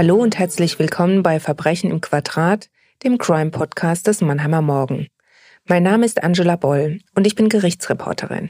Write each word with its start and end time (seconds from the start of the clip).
Hallo 0.00 0.16
und 0.16 0.38
herzlich 0.38 0.78
willkommen 0.78 1.22
bei 1.22 1.38
Verbrechen 1.40 1.90
im 1.90 2.00
Quadrat, 2.00 2.70
dem 3.04 3.18
Crime 3.18 3.50
Podcast 3.50 4.06
des 4.06 4.22
Mannheimer 4.22 4.62
Morgen. 4.62 5.08
Mein 5.66 5.82
Name 5.82 6.06
ist 6.06 6.22
Angela 6.22 6.56
Boll 6.56 7.00
und 7.14 7.26
ich 7.26 7.34
bin 7.34 7.50
Gerichtsreporterin. 7.50 8.48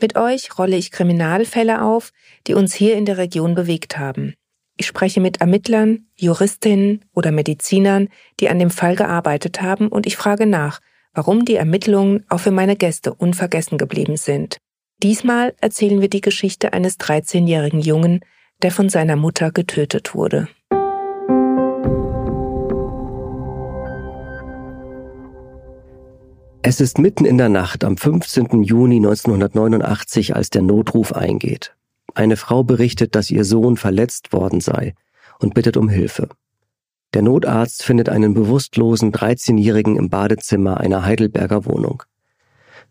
Mit 0.00 0.14
euch 0.16 0.56
rolle 0.56 0.76
ich 0.76 0.92
Kriminalfälle 0.92 1.82
auf, 1.82 2.12
die 2.46 2.54
uns 2.54 2.74
hier 2.74 2.94
in 2.94 3.06
der 3.06 3.18
Region 3.18 3.56
bewegt 3.56 3.98
haben. 3.98 4.34
Ich 4.76 4.86
spreche 4.86 5.20
mit 5.20 5.40
Ermittlern, 5.40 6.06
Juristinnen 6.14 7.04
oder 7.12 7.32
Medizinern, 7.32 8.08
die 8.38 8.48
an 8.48 8.60
dem 8.60 8.70
Fall 8.70 8.94
gearbeitet 8.94 9.62
haben 9.62 9.88
und 9.88 10.06
ich 10.06 10.16
frage 10.16 10.46
nach, 10.46 10.78
warum 11.12 11.44
die 11.44 11.56
Ermittlungen 11.56 12.24
auch 12.28 12.38
für 12.38 12.52
meine 12.52 12.76
Gäste 12.76 13.12
unvergessen 13.12 13.78
geblieben 13.78 14.16
sind. 14.16 14.58
Diesmal 15.02 15.54
erzählen 15.60 16.00
wir 16.00 16.08
die 16.08 16.20
Geschichte 16.20 16.72
eines 16.72 17.00
13-jährigen 17.00 17.80
Jungen, 17.80 18.20
der 18.62 18.70
von 18.70 18.88
seiner 18.88 19.16
Mutter 19.16 19.50
getötet 19.50 20.14
wurde. 20.14 20.46
Es 26.66 26.80
ist 26.80 26.98
mitten 26.98 27.26
in 27.26 27.36
der 27.36 27.50
Nacht 27.50 27.84
am 27.84 27.98
15. 27.98 28.62
Juni 28.62 28.96
1989, 28.96 30.34
als 30.34 30.48
der 30.48 30.62
Notruf 30.62 31.12
eingeht. 31.12 31.76
Eine 32.14 32.38
Frau 32.38 32.64
berichtet, 32.64 33.14
dass 33.14 33.30
ihr 33.30 33.44
Sohn 33.44 33.76
verletzt 33.76 34.32
worden 34.32 34.62
sei 34.62 34.94
und 35.40 35.52
bittet 35.52 35.76
um 35.76 35.90
Hilfe. 35.90 36.30
Der 37.12 37.20
Notarzt 37.20 37.82
findet 37.82 38.08
einen 38.08 38.32
bewusstlosen 38.32 39.12
13-Jährigen 39.12 39.98
im 39.98 40.08
Badezimmer 40.08 40.80
einer 40.80 41.04
Heidelberger 41.04 41.66
Wohnung. 41.66 42.02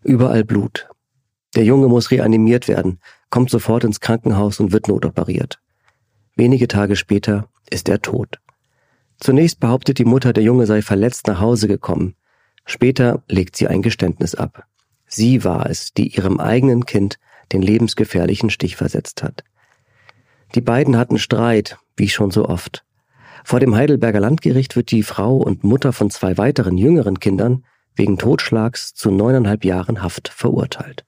Überall 0.03 0.43
Blut. 0.43 0.87
Der 1.55 1.63
Junge 1.63 1.87
muss 1.87 2.11
reanimiert 2.11 2.67
werden, 2.67 2.99
kommt 3.31 3.49
sofort 3.49 3.85
ins 3.85 3.99
Krankenhaus 3.99 4.59
und 4.59 4.71
wird 4.71 4.87
notoperiert. 4.87 5.59
Wenige 6.35 6.67
Tage 6.67 6.95
später 6.95 7.49
ist 7.71 7.89
er 7.89 8.03
tot. 8.03 8.39
Zunächst 9.19 9.59
behauptet 9.59 9.97
die 9.97 10.05
Mutter, 10.05 10.31
der 10.31 10.43
Junge 10.43 10.67
sei 10.67 10.83
verletzt 10.83 11.25
nach 11.25 11.39
Hause 11.39 11.67
gekommen. 11.67 12.13
Später 12.65 13.23
legt 13.27 13.55
sie 13.55 13.67
ein 13.67 13.81
Geständnis 13.81 14.35
ab. 14.35 14.65
Sie 15.05 15.43
war 15.43 15.69
es, 15.69 15.93
die 15.93 16.07
ihrem 16.15 16.39
eigenen 16.39 16.85
Kind 16.85 17.19
den 17.51 17.61
lebensgefährlichen 17.61 18.49
Stich 18.49 18.75
versetzt 18.75 19.21
hat. 19.21 19.43
Die 20.55 20.61
beiden 20.61 20.97
hatten 20.97 21.17
Streit, 21.17 21.77
wie 21.95 22.09
schon 22.09 22.31
so 22.31 22.47
oft. 22.47 22.83
Vor 23.43 23.59
dem 23.59 23.75
Heidelberger 23.75 24.19
Landgericht 24.19 24.75
wird 24.75 24.91
die 24.91 25.03
Frau 25.03 25.35
und 25.35 25.63
Mutter 25.63 25.93
von 25.93 26.09
zwei 26.09 26.37
weiteren 26.37 26.77
jüngeren 26.77 27.19
Kindern 27.19 27.65
wegen 27.95 28.17
Totschlags 28.17 28.93
zu 28.93 29.11
neuneinhalb 29.11 29.65
Jahren 29.65 30.01
Haft 30.01 30.29
verurteilt. 30.29 31.05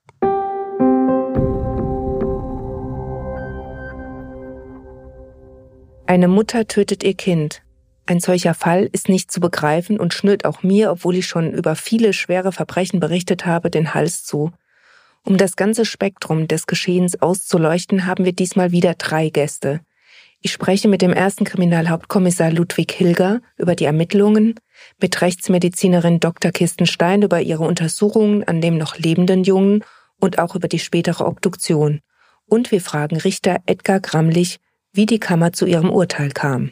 Eine 6.08 6.28
Mutter 6.28 6.68
tötet 6.68 7.04
ihr 7.04 7.16
Kind. 7.16 7.65
Ein 8.08 8.20
solcher 8.20 8.54
Fall 8.54 8.88
ist 8.92 9.10
nicht 9.10 9.32
zu 9.32 9.40
begreifen 9.40 10.00
und 10.00 10.14
schnürt 10.14 10.46
auch 10.46 10.62
mir, 10.62 10.92
obwohl 10.92 11.16
ich 11.16 11.26
schon 11.26 11.52
über 11.52 11.76
viele 11.76 12.14
schwere 12.14 12.52
Verbrechen 12.52 13.00
berichtet 13.00 13.46
habe, 13.46 13.72
den 13.72 13.96
Hals 13.96 14.24
zu. 14.24 14.52
Um 15.24 15.38
das 15.38 15.56
ganze 15.56 15.86
Spektrum 15.86 16.48
des 16.48 16.68
Geschehens 16.68 17.20
auszuleuchten, 17.20 18.06
haben 18.06 18.26
wir 18.26 18.34
diesmal 18.34 18.72
wieder 18.72 18.94
drei 18.94 19.30
Gäste. 19.30 19.82
Ich 20.42 20.52
spreche 20.52 20.88
mit 20.88 21.02
dem 21.02 21.12
ersten 21.12 21.46
Kriminalhauptkommissar 21.46 22.52
Ludwig 22.52 22.92
Hilger 22.92 23.42
über 23.58 23.74
die 23.74 23.86
Ermittlungen, 23.86 24.54
mit 25.02 25.20
Rechtsmedizinerin 25.20 26.20
Dr. 26.20 26.52
Kirsten 26.52 26.86
Stein 26.86 27.24
über 27.24 27.42
ihre 27.42 27.64
Untersuchungen 27.64 28.44
an 28.44 28.62
dem 28.62 28.78
noch 28.78 29.00
lebenden 29.00 29.44
Jungen 29.44 29.84
und 30.20 30.38
auch 30.38 30.54
über 30.54 30.68
die 30.68 30.78
spätere 30.78 31.26
Obduktion. 31.26 32.02
Und 32.46 32.72
wir 32.72 32.82
fragen 32.82 33.18
Richter 33.18 33.58
Edgar 33.66 34.00
Gramlich, 34.00 34.60
wie 34.94 35.08
die 35.08 35.20
Kammer 35.20 35.54
zu 35.54 35.66
ihrem 35.66 35.90
Urteil 35.90 36.30
kam. 36.30 36.70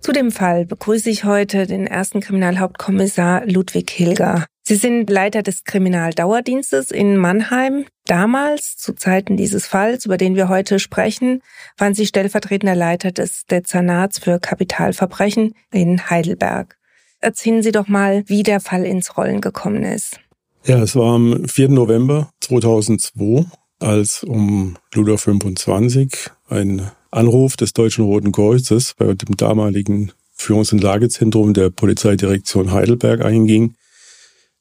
Zu 0.00 0.12
dem 0.12 0.30
Fall 0.30 0.64
begrüße 0.64 1.10
ich 1.10 1.24
heute 1.24 1.66
den 1.66 1.86
ersten 1.86 2.20
Kriminalhauptkommissar 2.20 3.44
Ludwig 3.46 3.90
Hilger. 3.90 4.46
Sie 4.62 4.76
sind 4.76 5.10
Leiter 5.10 5.42
des 5.42 5.64
Kriminaldauerdienstes 5.64 6.90
in 6.90 7.16
Mannheim. 7.16 7.84
Damals, 8.06 8.76
zu 8.76 8.94
Zeiten 8.94 9.36
dieses 9.36 9.66
Falls, 9.66 10.06
über 10.06 10.16
den 10.16 10.36
wir 10.36 10.48
heute 10.48 10.78
sprechen, 10.78 11.42
waren 11.76 11.94
Sie 11.94 12.06
stellvertretender 12.06 12.74
Leiter 12.74 13.12
des 13.12 13.44
Dezernats 13.46 14.18
für 14.18 14.40
Kapitalverbrechen 14.40 15.54
in 15.70 16.08
Heidelberg. 16.08 16.78
Erzählen 17.20 17.62
Sie 17.62 17.72
doch 17.72 17.88
mal, 17.88 18.24
wie 18.26 18.42
der 18.42 18.60
Fall 18.60 18.86
ins 18.86 19.18
Rollen 19.18 19.42
gekommen 19.42 19.82
ist. 19.82 20.18
Ja, 20.64 20.82
es 20.82 20.96
war 20.96 21.14
am 21.14 21.46
4. 21.46 21.68
November 21.68 22.30
2002, 22.40 23.44
als 23.80 24.24
um 24.24 24.76
Luder 24.94 25.18
25 25.18 26.30
ein 26.48 26.90
Anruf 27.10 27.56
des 27.56 27.72
Deutschen 27.72 28.04
Roten 28.04 28.32
Kreuzes 28.32 28.94
bei 28.96 29.14
dem 29.14 29.36
damaligen 29.36 30.12
Führungs- 30.32 30.72
und 30.72 30.82
Lagezentrum 30.82 31.54
der 31.54 31.70
Polizeidirektion 31.70 32.72
Heidelberg 32.72 33.24
einging, 33.24 33.74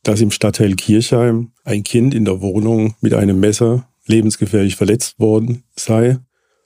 dass 0.04 0.22
im 0.22 0.32
Stadtteil 0.32 0.76
Kirchheim 0.76 1.52
ein 1.64 1.84
Kind 1.84 2.14
in 2.14 2.26
der 2.26 2.42
Wohnung 2.42 2.96
mit 3.02 3.14
einem 3.14 3.40
Messer 3.40 3.88
lebensgefährlich 4.06 4.76
verletzt 4.76 5.20
worden 5.20 5.64
sei 5.76 6.18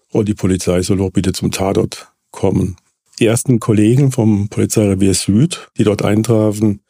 und 0.10 0.30
die 0.30 0.34
Polizei 0.34 0.82
soll 0.82 0.98
doch 0.98 1.12
bitte 1.12 1.34
zum 1.34 1.52
Tatort 1.52 2.08
kommen. 2.32 2.78
Die 3.20 3.26
ersten 3.26 3.60
Kollegen 3.60 4.12
vom 4.12 4.48
Polizeirevier 4.50 5.14
Süd, 5.14 5.68
die 5.78 5.84
dort 5.84 6.04
eintrafen, 6.04 6.82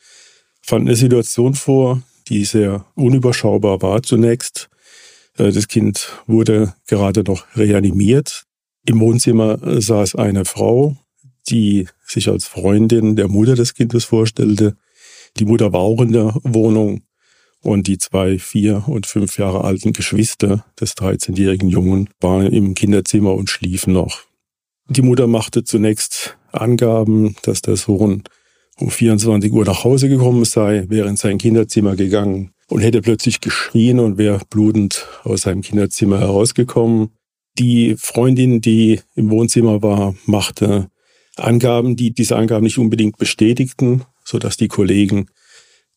fanden 0.61 0.87
eine 0.87 0.95
Situation 0.95 1.53
vor, 1.53 2.01
die 2.29 2.45
sehr 2.45 2.85
unüberschaubar 2.95 3.81
war 3.81 4.03
zunächst. 4.03 4.69
Äh, 5.37 5.51
das 5.51 5.67
Kind 5.67 6.09
wurde 6.27 6.73
gerade 6.87 7.23
noch 7.23 7.45
reanimiert. 7.55 8.45
Im 8.85 8.99
Wohnzimmer 8.99 9.59
saß 9.81 10.15
eine 10.15 10.45
Frau, 10.45 10.97
die 11.49 11.87
sich 12.05 12.29
als 12.29 12.45
Freundin 12.45 13.15
der 13.15 13.29
Mutter 13.29 13.55
des 13.55 13.73
Kindes 13.73 14.05
vorstellte. 14.05 14.75
Die 15.37 15.45
Mutter 15.45 15.71
war 15.73 15.81
auch 15.81 16.01
in 16.01 16.11
der 16.11 16.35
Wohnung 16.43 17.03
und 17.61 17.87
die 17.87 17.97
zwei, 17.97 18.37
vier 18.37 18.83
und 18.87 19.05
fünf 19.05 19.37
Jahre 19.37 19.63
alten 19.63 19.93
Geschwister 19.93 20.65
des 20.79 20.95
13-jährigen 20.97 21.69
Jungen 21.69 22.09
waren 22.19 22.47
im 22.47 22.75
Kinderzimmer 22.75 23.33
und 23.33 23.49
schliefen 23.49 23.93
noch. 23.93 24.21
Die 24.89 25.01
Mutter 25.01 25.27
machte 25.27 25.63
zunächst 25.63 26.37
Angaben, 26.51 27.35
dass 27.43 27.61
der 27.61 27.77
Sohn 27.77 28.23
um 28.77 28.89
24 28.89 29.51
Uhr 29.53 29.65
nach 29.65 29.83
Hause 29.83 30.09
gekommen 30.09 30.45
sei, 30.45 30.85
wäre 30.89 31.07
in 31.07 31.15
sein 31.15 31.37
Kinderzimmer 31.37 31.95
gegangen 31.95 32.51
und 32.67 32.81
hätte 32.81 33.01
plötzlich 33.01 33.39
geschrien 33.39 33.99
und 33.99 34.17
wäre 34.17 34.41
blutend 34.49 35.07
aus 35.23 35.43
seinem 35.43 35.61
Kinderzimmer 35.61 36.19
herausgekommen. 36.19 37.11
Die 37.59 37.95
Freundin, 37.97 38.61
die 38.61 39.01
im 39.15 39.29
Wohnzimmer 39.29 39.81
war, 39.81 40.15
machte 40.25 40.89
Angaben, 41.35 41.95
die 41.95 42.11
diese 42.13 42.35
Angaben 42.35 42.63
nicht 42.63 42.77
unbedingt 42.77 43.17
bestätigten, 43.17 44.03
so 44.23 44.39
dass 44.39 44.57
die 44.57 44.67
Kollegen 44.67 45.27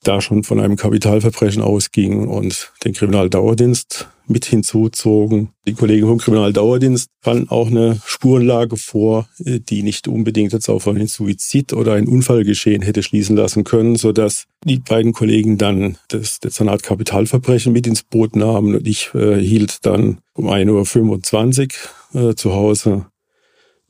da 0.06 0.20
schon 0.20 0.44
von 0.44 0.60
einem 0.60 0.76
Kapitalverbrechen 0.76 1.62
ausgingen 1.62 2.28
und 2.28 2.72
den 2.84 2.92
Kriminaldauerdienst 2.92 4.08
mit 4.28 4.44
hinzuzogen. 4.44 5.50
Die 5.66 5.74
Kollegen 5.74 6.06
vom 6.06 6.18
Kriminaldauerdienst 6.18 7.08
fanden 7.20 7.48
auch 7.48 7.68
eine 7.68 8.00
Spurenlage 8.04 8.76
vor, 8.76 9.28
die 9.38 9.82
nicht 9.82 10.08
unbedingt 10.08 10.52
jetzt 10.52 10.68
auf 10.68 10.88
einen 10.88 11.06
Suizid 11.06 11.72
oder 11.72 11.94
ein 11.94 12.08
Unfallgeschehen 12.08 12.82
hätte 12.82 13.02
schließen 13.02 13.36
lassen 13.36 13.64
können, 13.64 13.96
so 13.96 14.12
dass 14.12 14.46
die 14.64 14.78
beiden 14.78 15.12
Kollegen 15.12 15.58
dann 15.58 15.98
das 16.08 16.40
Dezernat 16.40 16.82
Kapitalverbrechen 16.82 17.72
mit 17.72 17.86
ins 17.86 18.02
Boot 18.02 18.36
nahmen 18.36 18.74
und 18.74 18.86
ich 18.86 19.10
äh, 19.14 19.40
hielt 19.40 19.86
dann 19.86 20.18
um 20.34 20.48
1.25 20.48 21.72
Uhr 22.12 22.30
äh, 22.30 22.34
zu 22.34 22.52
Hause 22.52 23.06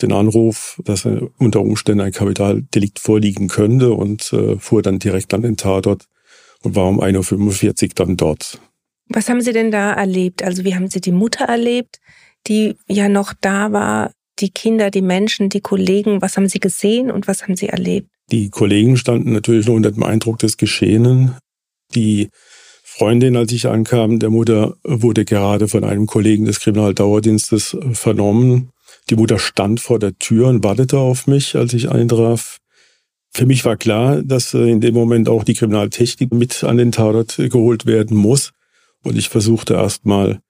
den 0.02 0.12
Anruf, 0.12 0.80
dass 0.84 1.08
unter 1.38 1.60
Umständen 1.60 2.02
ein 2.02 2.12
Kapitaldelikt 2.12 2.98
vorliegen 2.98 3.48
könnte 3.48 3.92
und 3.92 4.30
äh, 4.32 4.58
fuhr 4.58 4.82
dann 4.82 4.98
direkt 4.98 5.32
an 5.32 5.42
den 5.42 5.56
Tatort 5.56 6.04
und 6.66 6.76
war 6.76 6.86
um 6.86 7.00
1.45 7.00 7.82
Uhr 7.82 7.88
dann 7.94 8.16
dort. 8.16 8.60
Was 9.08 9.28
haben 9.28 9.40
Sie 9.40 9.52
denn 9.52 9.70
da 9.70 9.92
erlebt? 9.92 10.42
Also 10.42 10.64
wie 10.64 10.74
haben 10.74 10.88
Sie 10.88 11.00
die 11.00 11.12
Mutter 11.12 11.44
erlebt, 11.44 11.98
die 12.46 12.76
ja 12.88 13.08
noch 13.08 13.32
da 13.40 13.72
war, 13.72 14.12
die 14.40 14.50
Kinder, 14.50 14.90
die 14.90 15.02
Menschen, 15.02 15.48
die 15.48 15.60
Kollegen? 15.60 16.20
Was 16.22 16.36
haben 16.36 16.48
Sie 16.48 16.60
gesehen 16.60 17.10
und 17.10 17.28
was 17.28 17.42
haben 17.42 17.56
Sie 17.56 17.68
erlebt? 17.68 18.08
Die 18.30 18.50
Kollegen 18.50 18.96
standen 18.96 19.32
natürlich 19.32 19.66
nur 19.66 19.76
unter 19.76 19.92
dem 19.92 20.02
Eindruck 20.02 20.40
des 20.40 20.56
Geschehenen. 20.56 21.36
Die 21.94 22.28
Freundin, 22.82 23.36
als 23.36 23.52
ich 23.52 23.68
ankam, 23.68 24.18
der 24.18 24.30
Mutter 24.30 24.76
wurde 24.82 25.24
gerade 25.24 25.68
von 25.68 25.84
einem 25.84 26.06
Kollegen 26.06 26.46
des 26.46 26.60
Kriminaldauerdienstes 26.60 27.76
vernommen. 27.92 28.70
Die 29.10 29.16
Mutter 29.16 29.38
stand 29.38 29.80
vor 29.80 29.98
der 29.98 30.18
Tür 30.18 30.48
und 30.48 30.64
wartete 30.64 30.98
auf 30.98 31.26
mich, 31.28 31.54
als 31.54 31.74
ich 31.74 31.90
eintraf. 31.90 32.58
Für 33.36 33.44
mich 33.44 33.66
war 33.66 33.76
klar, 33.76 34.22
dass 34.22 34.54
in 34.54 34.80
dem 34.80 34.94
Moment 34.94 35.28
auch 35.28 35.44
die 35.44 35.52
Kriminaltechnik 35.52 36.32
mit 36.32 36.64
an 36.64 36.78
den 36.78 36.90
Tatort 36.90 37.36
geholt 37.36 37.84
werden 37.84 38.16
muss. 38.16 38.52
Und 39.02 39.18
ich 39.18 39.28
versuchte 39.28 39.74
erstmal 39.74 40.40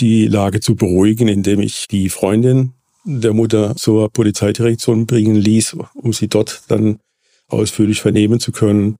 die 0.00 0.26
Lage 0.26 0.58
zu 0.58 0.74
beruhigen, 0.74 1.28
indem 1.28 1.60
ich 1.60 1.86
die 1.86 2.08
Freundin 2.08 2.72
der 3.04 3.32
Mutter 3.32 3.76
zur 3.76 4.10
Polizeidirektion 4.10 5.06
bringen 5.06 5.36
ließ, 5.36 5.76
um 5.94 6.12
sie 6.12 6.26
dort 6.26 6.64
dann 6.66 6.98
ausführlich 7.46 8.00
vernehmen 8.00 8.40
zu 8.40 8.50
können. 8.50 8.96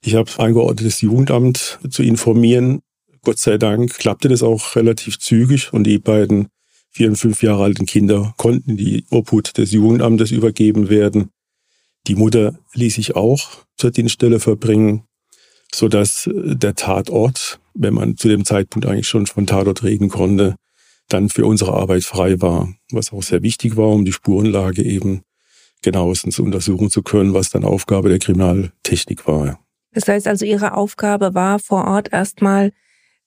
Ich 0.00 0.14
habe 0.14 0.30
angeordnet, 0.38 0.86
das 0.86 1.00
Jugendamt 1.00 1.80
zu 1.90 2.04
informieren. 2.04 2.82
Gott 3.22 3.40
sei 3.40 3.58
Dank 3.58 3.94
klappte 3.94 4.28
das 4.28 4.44
auch 4.44 4.76
relativ 4.76 5.18
zügig 5.18 5.72
und 5.72 5.88
die 5.88 5.98
beiden 5.98 6.46
vier 6.92 7.08
und 7.08 7.16
fünf 7.16 7.42
Jahre 7.42 7.64
alten 7.64 7.86
Kinder 7.86 8.32
konnten 8.36 8.76
die 8.76 9.06
Obhut 9.10 9.58
des 9.58 9.72
Jugendamtes 9.72 10.30
übergeben 10.30 10.88
werden. 10.88 11.30
Die 12.06 12.14
Mutter 12.14 12.58
ließ 12.74 12.94
sich 12.94 13.16
auch 13.16 13.48
zur 13.76 13.90
Dienststelle 13.90 14.40
verbringen, 14.40 15.04
so 15.74 15.88
dass 15.88 16.30
der 16.32 16.74
Tatort, 16.74 17.58
wenn 17.74 17.94
man 17.94 18.16
zu 18.16 18.28
dem 18.28 18.44
Zeitpunkt 18.44 18.86
eigentlich 18.86 19.08
schon 19.08 19.26
von 19.26 19.46
Tatort 19.46 19.82
reden 19.82 20.08
konnte, 20.08 20.56
dann 21.08 21.28
für 21.28 21.46
unsere 21.46 21.74
Arbeit 21.74 22.04
frei 22.04 22.40
war, 22.40 22.68
was 22.90 23.12
auch 23.12 23.22
sehr 23.22 23.42
wichtig 23.42 23.76
war, 23.76 23.88
um 23.88 24.04
die 24.04 24.12
Spurenlage 24.12 24.82
eben 24.82 25.22
genauestens 25.82 26.38
untersuchen 26.38 26.90
zu 26.90 27.02
können, 27.02 27.34
was 27.34 27.50
dann 27.50 27.64
Aufgabe 27.64 28.08
der 28.08 28.18
Kriminaltechnik 28.18 29.26
war. 29.26 29.60
Das 29.92 30.08
heißt 30.08 30.26
also, 30.26 30.44
Ihre 30.44 30.74
Aufgabe 30.74 31.34
war 31.34 31.58
vor 31.58 31.86
Ort 31.86 32.12
erstmal 32.12 32.72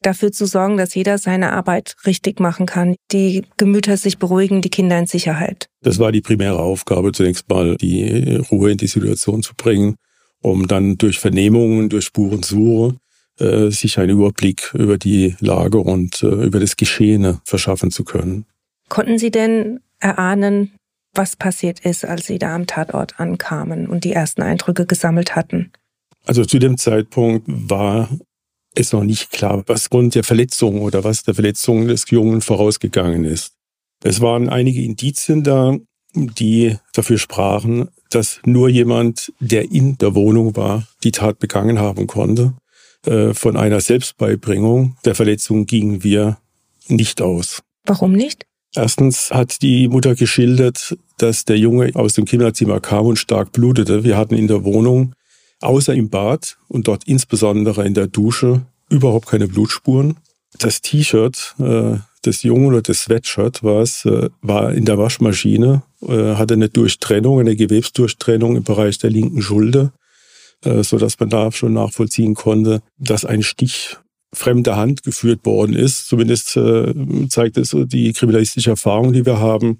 dafür 0.02 0.32
zu 0.32 0.46
sorgen, 0.46 0.78
dass 0.78 0.96
jeder 0.96 1.18
seine 1.18 1.54
Arbeit 1.54 1.96
richtig 2.06 2.40
machen 2.40 2.66
kann, 2.66 2.96
die 3.12 3.44
Gemüter 3.58 3.98
sich 3.98 4.18
beruhigen, 4.18 4.62
die 4.62 4.70
Kinder 4.70 4.98
in 4.98 5.08
Sicherheit. 5.08 5.68
Das 5.82 6.00
war 6.00 6.12
die 6.12 6.22
primäre 6.22 6.60
Aufgabe, 6.60 7.12
zunächst 7.12 7.50
mal 7.50 7.76
die 7.78 8.36
Ruhe 8.52 8.72
in 8.72 8.78
die 8.78 8.88
Situation 8.88 9.44
zu 9.44 9.54
bringen, 9.56 9.96
um 10.42 10.68
dann 10.68 10.98
durch 10.98 11.20
Vernehmungen, 11.20 11.90
durch 11.90 12.06
Spurensuche 12.06 12.96
äh, 13.40 13.72
sich 13.72 13.98
einen 14.00 14.12
Überblick 14.12 14.74
über 14.74 14.98
die 14.98 15.36
Lage 15.40 15.80
und 15.80 16.24
äh, 16.24 16.28
über 16.28 16.60
das 16.60 16.78
Geschehene 16.78 17.42
verschaffen 17.46 17.92
zu 17.92 18.04
können. 18.04 18.46
Konnten 18.90 19.18
Sie 19.18 19.32
denn 19.32 19.80
erahnen, 20.00 20.72
was 21.14 21.36
passiert 21.36 21.80
ist, 21.82 22.06
als 22.06 22.26
Sie 22.26 22.38
da 22.38 22.56
am 22.56 22.68
Tatort 22.68 23.20
ankamen 23.20 23.88
und 23.88 24.04
die 24.04 24.14
ersten 24.14 24.42
Eindrücke 24.42 24.86
gesammelt 24.86 25.36
hatten? 25.36 25.72
Also 26.26 26.46
zu 26.46 26.60
dem 26.60 26.78
Zeitpunkt 26.78 27.46
war 27.48 28.10
es 28.80 28.94
noch 28.94 29.04
nicht 29.04 29.32
klar, 29.32 29.64
was 29.68 29.90
Grund 29.90 30.16
der 30.16 30.24
Verletzung 30.24 30.82
oder 30.82 31.04
was 31.04 31.24
der 31.24 31.34
Verletzung 31.34 31.88
des 31.88 32.10
Jungen 32.10 32.42
vorausgegangen 32.42 33.26
ist. 33.26 33.54
Es 34.04 34.22
waren 34.22 34.50
einige 34.50 34.82
Indizien 34.82 35.44
da, 35.44 35.76
die 36.14 36.78
dafür 36.94 37.18
sprachen, 37.18 37.90
dass 38.10 38.40
nur 38.46 38.70
jemand, 38.70 39.32
der 39.40 39.72
in 39.72 39.98
der 39.98 40.16
Wohnung 40.16 40.56
war, 40.56 40.88
die 41.04 41.12
Tat 41.12 41.40
begangen 41.40 41.80
haben 41.80 42.08
konnte. 42.08 42.54
Äh, 43.06 43.34
von 43.34 43.56
einer 43.56 43.82
Selbstbeibringung 43.82 44.96
der 45.06 45.16
Verletzung 45.16 45.66
gingen 45.66 46.04
wir 46.04 46.38
nicht 46.88 47.22
aus. 47.22 47.62
Warum 47.86 48.14
nicht? 48.14 48.46
Erstens 48.76 49.32
hat 49.32 49.62
die 49.62 49.88
Mutter 49.88 50.16
geschildert, 50.16 50.98
dass 51.18 51.46
der 51.46 51.58
Junge 51.58 51.92
aus 51.96 52.14
dem 52.14 52.26
Kinderzimmer 52.26 52.80
kam 52.80 53.06
und 53.06 53.18
stark 53.18 53.52
blutete. 53.52 54.04
Wir 54.04 54.18
hatten 54.18 54.36
in 54.36 54.48
der 54.48 54.64
Wohnung, 54.64 55.14
außer 55.62 55.94
im 55.94 56.10
Bad 56.10 56.58
und 56.68 56.88
dort 56.88 57.06
insbesondere 57.06 57.86
in 57.86 57.94
der 57.94 58.08
Dusche, 58.08 58.62
überhaupt 58.90 59.28
keine 59.28 59.48
Blutspuren. 59.48 60.18
Das 60.58 60.82
T-Shirt 60.82 61.56
äh, 61.60 61.98
des 62.26 62.44
Jungen 62.44 62.68
oder 62.68 62.82
das 62.82 63.02
Sweatshirt 63.02 63.64
war 63.64 63.82
es, 63.82 64.06
äh, 64.06 64.30
war 64.42 64.74
in 64.74 64.86
der 64.86 64.98
Waschmaschine, 64.98 65.84
äh, 66.02 66.36
hatte 66.36 66.56
eine 66.56 66.70
Durchtrennung, 66.70 67.40
eine 67.40 67.56
Gewebsdurchtrennung 67.56 68.56
im 68.58 68.64
Bereich 68.64 68.98
der 68.98 69.12
linken 69.12 69.42
Schulter, 69.42 69.94
äh, 70.64 70.84
so 70.84 70.98
dass 70.98 71.20
man 71.20 71.30
da 71.30 71.52
schon 71.52 71.74
nachvollziehen 71.74 72.34
konnte, 72.34 72.82
dass 72.98 73.26
ein 73.26 73.44
Stich 73.44 73.98
fremder 74.34 74.76
Hand 74.76 75.04
geführt 75.04 75.46
worden 75.46 75.76
ist. 75.76 76.08
Zumindest 76.08 76.56
äh, 76.58 76.94
zeigt 77.30 77.58
es 77.58 77.76
die 77.76 78.14
kriminalistische 78.14 78.72
Erfahrung, 78.72 79.14
die 79.14 79.26
wir 79.26 79.40
haben. 79.40 79.80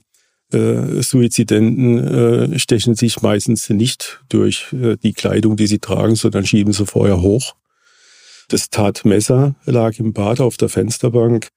Äh, 0.52 1.02
Suizidenten 1.04 2.54
äh, 2.54 2.60
stechen 2.60 2.96
sich 2.96 3.22
meistens 3.22 3.70
nicht 3.70 4.22
durch 4.30 4.74
äh, 4.74 4.98
die 4.98 5.14
Kleidung, 5.14 5.58
die 5.58 5.68
sie 5.68 5.80
tragen, 5.80 6.16
sondern 6.16 6.46
schieben 6.46 6.74
sie 6.74 6.86
vorher 6.86 7.22
hoch. 7.22 7.56
Das 8.48 8.70
Tatmesser 8.72 9.56
lag 9.66 10.00
im 10.00 10.12
Bad 10.12 10.42
auf 10.42 10.58
der 10.58 10.70
Fensterbank. 10.70 11.50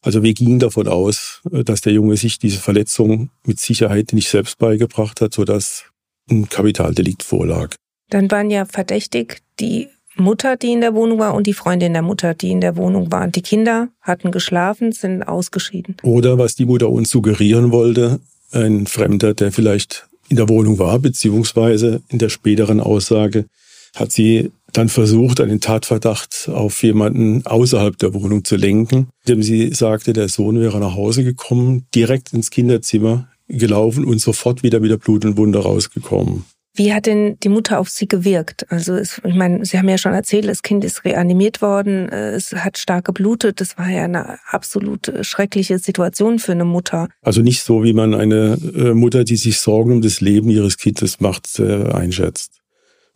Also 0.00 0.22
wir 0.22 0.32
gingen 0.34 0.60
davon 0.60 0.86
aus, 0.86 1.42
äh, 1.50 1.64
dass 1.64 1.80
der 1.80 1.92
Junge 1.92 2.16
sich 2.16 2.38
diese 2.38 2.58
Verletzung 2.58 3.30
mit 3.44 3.58
Sicherheit 3.58 4.12
nicht 4.12 4.28
selbst 4.28 4.58
beigebracht 4.58 5.20
hat, 5.20 5.34
sodass 5.34 5.84
ein 6.30 6.48
Kapitaldelikt 6.48 7.24
vorlag. 7.24 7.74
Dann 8.10 8.30
waren 8.30 8.50
ja 8.50 8.64
verdächtig 8.64 9.42
die 9.58 9.88
Mutter, 10.14 10.56
die 10.56 10.72
in 10.72 10.80
der 10.80 10.94
Wohnung 10.94 11.18
war, 11.18 11.34
und 11.34 11.46
die 11.46 11.52
Freundin 11.52 11.92
der 11.92 12.02
Mutter, 12.02 12.34
die 12.34 12.50
in 12.50 12.60
der 12.60 12.76
Wohnung 12.76 13.10
war. 13.10 13.26
Die 13.28 13.42
Kinder 13.42 13.88
hatten 14.00 14.30
geschlafen, 14.30 14.92
sind 14.92 15.22
ausgeschieden. 15.22 15.96
Oder 16.02 16.38
was 16.38 16.54
die 16.54 16.64
Mutter 16.64 16.88
uns 16.88 17.10
suggerieren 17.10 17.72
wollte, 17.72 18.20
ein 18.52 18.86
Fremder, 18.86 19.34
der 19.34 19.52
vielleicht 19.52 20.06
in 20.28 20.36
der 20.36 20.48
Wohnung 20.48 20.78
war, 20.78 20.98
beziehungsweise 20.98 22.02
in 22.08 22.18
der 22.18 22.28
späteren 22.28 22.80
Aussage 22.80 23.46
hat 23.94 24.12
sie 24.12 24.50
dann 24.72 24.88
versucht, 24.88 25.40
einen 25.40 25.60
Tatverdacht 25.60 26.50
auf 26.52 26.82
jemanden 26.82 27.46
außerhalb 27.46 27.96
der 27.96 28.12
Wohnung 28.12 28.44
zu 28.44 28.56
lenken, 28.56 29.08
indem 29.24 29.42
sie 29.42 29.72
sagte, 29.72 30.12
der 30.12 30.28
Sohn 30.28 30.60
wäre 30.60 30.78
nach 30.80 30.94
Hause 30.94 31.24
gekommen, 31.24 31.86
direkt 31.94 32.32
ins 32.32 32.50
Kinderzimmer 32.50 33.28
gelaufen 33.48 34.04
und 34.04 34.20
sofort 34.20 34.62
wieder 34.62 34.80
mit 34.80 34.90
der 34.90 34.98
Blutwunde 34.98 35.60
rausgekommen. 35.60 36.44
Wie 36.76 36.92
hat 36.92 37.06
denn 37.06 37.38
die 37.40 37.48
Mutter 37.48 37.78
auf 37.78 37.88
Sie 37.88 38.06
gewirkt? 38.06 38.70
Also 38.70 38.94
es, 38.94 39.20
ich 39.24 39.34
meine, 39.34 39.64
Sie 39.64 39.78
haben 39.78 39.88
ja 39.88 39.96
schon 39.96 40.12
erzählt, 40.12 40.46
das 40.46 40.62
Kind 40.62 40.84
ist 40.84 41.06
reanimiert 41.06 41.62
worden, 41.62 42.10
äh, 42.10 42.32
es 42.32 42.52
hat 42.52 42.76
stark 42.76 43.06
geblutet. 43.06 43.62
Das 43.62 43.78
war 43.78 43.88
ja 43.88 44.04
eine 44.04 44.38
absolut 44.50 45.10
schreckliche 45.22 45.78
Situation 45.78 46.38
für 46.38 46.52
eine 46.52 46.66
Mutter. 46.66 47.08
Also 47.22 47.40
nicht 47.40 47.62
so, 47.62 47.82
wie 47.82 47.94
man 47.94 48.12
eine 48.12 48.58
äh, 48.74 48.92
Mutter, 48.92 49.24
die 49.24 49.36
sich 49.36 49.58
Sorgen 49.58 49.90
um 49.92 50.02
das 50.02 50.20
Leben 50.20 50.50
ihres 50.50 50.76
Kindes 50.76 51.18
macht, 51.18 51.58
äh, 51.58 51.90
einschätzt. 51.92 52.60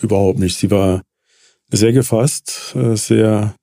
Überhaupt 0.01 0.39
nicht. 0.39 0.57
Sie 0.59 0.71
war 0.71 1.03
sehr 1.71 1.93
gefasst, 1.93 2.75
sehr, 2.95 3.55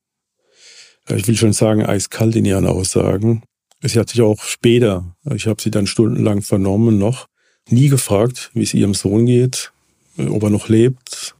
ich 1.09 1.27
will 1.27 1.35
schon 1.35 1.51
sagen, 1.51 1.83
eiskalt 1.83 2.35
in 2.35 2.45
ihren 2.45 2.67
Aussagen. 2.67 3.41
Sie 3.81 3.99
hat 3.99 4.09
sich 4.09 4.21
auch 4.21 4.41
später, 4.43 5.15
ich 5.33 5.47
habe 5.47 5.61
sie 5.61 5.71
dann 5.71 5.87
stundenlang 5.87 6.41
vernommen 6.41 6.99
noch, 6.99 7.27
nie 7.69 7.89
gefragt, 7.89 8.51
wie 8.53 8.63
es 8.63 8.73
ihrem 8.73 8.93
Sohn 8.93 9.25
geht, 9.25 9.73
äh, 9.73 9.76
ob 10.17 10.43
er 10.43 10.49
noch 10.49 10.69
lebt. 10.69 11.35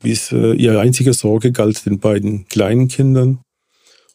Wie 0.00 0.12
es, 0.12 0.32
äh, 0.32 0.52
ihre 0.54 0.80
einzige 0.80 1.12
Sorge 1.12 1.52
galt 1.52 1.86
den 1.86 1.98
beiden 1.98 2.46
kleinen 2.48 2.88
Kindern 2.88 3.40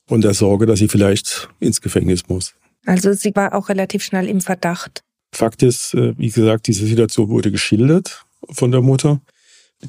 und 0.09 0.23
der 0.23 0.33
Sorge, 0.33 0.65
dass 0.65 0.79
sie 0.79 0.87
vielleicht 0.87 1.49
ins 1.59 1.81
Gefängnis 1.81 2.27
muss. 2.27 2.53
Also 2.85 3.13
sie 3.13 3.35
war 3.35 3.53
auch 3.53 3.69
relativ 3.69 4.03
schnell 4.03 4.27
im 4.27 4.41
Verdacht. 4.41 5.01
Fakt 5.33 5.63
ist, 5.63 5.93
äh, 5.93 6.13
wie 6.17 6.29
gesagt, 6.29 6.67
diese 6.67 6.85
Situation 6.85 7.29
wurde 7.29 7.51
geschildert 7.51 8.25
von 8.49 8.71
der 8.71 8.81
Mutter. 8.81 9.21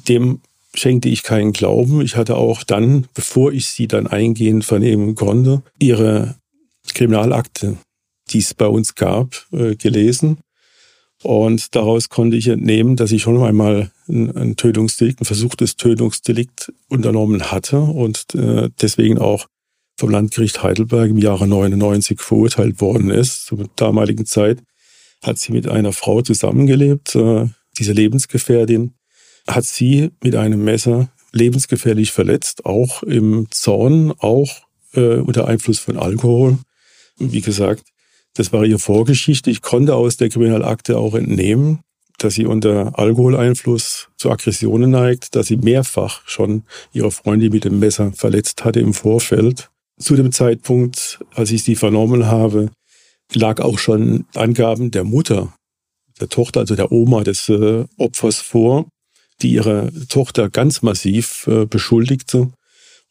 Dem 0.07 0.41
schenkte 0.73 1.09
ich 1.09 1.23
keinen 1.23 1.53
Glauben. 1.53 2.01
Ich 2.01 2.15
hatte 2.15 2.35
auch 2.35 2.63
dann, 2.63 3.07
bevor 3.13 3.51
ich 3.51 3.67
sie 3.67 3.87
dann 3.87 4.07
eingehend 4.07 4.65
vernehmen 4.65 5.15
konnte, 5.15 5.63
ihre 5.79 6.35
Kriminalakte, 6.93 7.77
die 8.29 8.39
es 8.39 8.53
bei 8.53 8.67
uns 8.67 8.95
gab, 8.95 9.47
äh, 9.51 9.75
gelesen 9.75 10.37
und 11.23 11.75
daraus 11.75 12.09
konnte 12.09 12.37
ich 12.37 12.47
entnehmen, 12.47 12.95
dass 12.95 13.11
ich 13.11 13.21
schon 13.21 13.41
einmal 13.43 13.91
ein, 14.07 14.35
ein 14.35 14.55
Tötungsdelikt, 14.55 15.21
ein 15.21 15.25
versuchtes 15.25 15.75
Tötungsdelikt 15.75 16.71
unternommen 16.87 17.51
hatte 17.51 17.79
und 17.79 18.33
äh, 18.35 18.69
deswegen 18.81 19.17
auch 19.17 19.47
vom 19.97 20.09
Landgericht 20.09 20.63
Heidelberg 20.63 21.09
im 21.09 21.17
Jahre 21.17 21.45
99 21.45 22.21
verurteilt 22.21 22.79
worden 22.79 23.09
ist. 23.09 23.45
Zur 23.45 23.69
damaligen 23.75 24.25
Zeit 24.25 24.63
hat 25.21 25.37
sie 25.37 25.51
mit 25.51 25.67
einer 25.67 25.91
Frau 25.91 26.21
zusammengelebt, 26.21 27.15
äh, 27.15 27.47
diese 27.77 27.91
Lebensgefährtin, 27.91 28.93
hat 29.47 29.65
sie 29.65 30.11
mit 30.23 30.35
einem 30.35 30.63
Messer 30.63 31.09
lebensgefährlich 31.33 32.11
verletzt, 32.11 32.65
auch 32.65 33.03
im 33.03 33.47
Zorn, 33.51 34.13
auch 34.17 34.61
äh, 34.93 35.17
unter 35.17 35.47
Einfluss 35.47 35.79
von 35.79 35.97
Alkohol. 35.97 36.57
Wie 37.17 37.41
gesagt, 37.41 37.83
das 38.39 38.53
war 38.53 38.63
ihre 38.63 38.79
Vorgeschichte. 38.79 39.51
Ich 39.51 39.61
konnte 39.61 39.95
aus 39.95 40.15
der 40.15 40.29
Kriminalakte 40.29 40.97
auch 40.97 41.13
entnehmen, 41.13 41.81
dass 42.19 42.35
sie 42.35 42.45
unter 42.45 42.97
Alkoholeinfluss 42.97 44.07
zu 44.15 44.31
Aggressionen 44.31 44.91
neigt, 44.91 45.35
dass 45.35 45.47
sie 45.47 45.57
mehrfach 45.57 46.21
schon 46.25 46.63
ihre 46.93 47.11
Freundin 47.11 47.51
mit 47.51 47.65
dem 47.65 47.79
Messer 47.79 48.13
verletzt 48.13 48.63
hatte 48.63 48.79
im 48.79 48.93
Vorfeld. 48.93 49.69
Zu 49.99 50.15
dem 50.15 50.31
Zeitpunkt, 50.31 51.19
als 51.35 51.51
ich 51.51 51.63
sie 51.63 51.75
vernommen 51.75 52.27
habe, 52.27 52.71
lag 53.33 53.59
auch 53.59 53.77
schon 53.77 54.25
Angaben 54.35 54.89
der 54.91 55.03
Mutter, 55.03 55.53
der 56.21 56.29
Tochter, 56.29 56.61
also 56.61 56.77
der 56.77 56.93
Oma 56.93 57.25
des 57.25 57.49
äh, 57.49 57.83
Opfers 57.97 58.39
vor, 58.39 58.87
die 59.41 59.51
ihre 59.51 59.91
Tochter 60.07 60.49
ganz 60.49 60.81
massiv 60.81 61.45
äh, 61.47 61.65
beschuldigte 61.65 62.49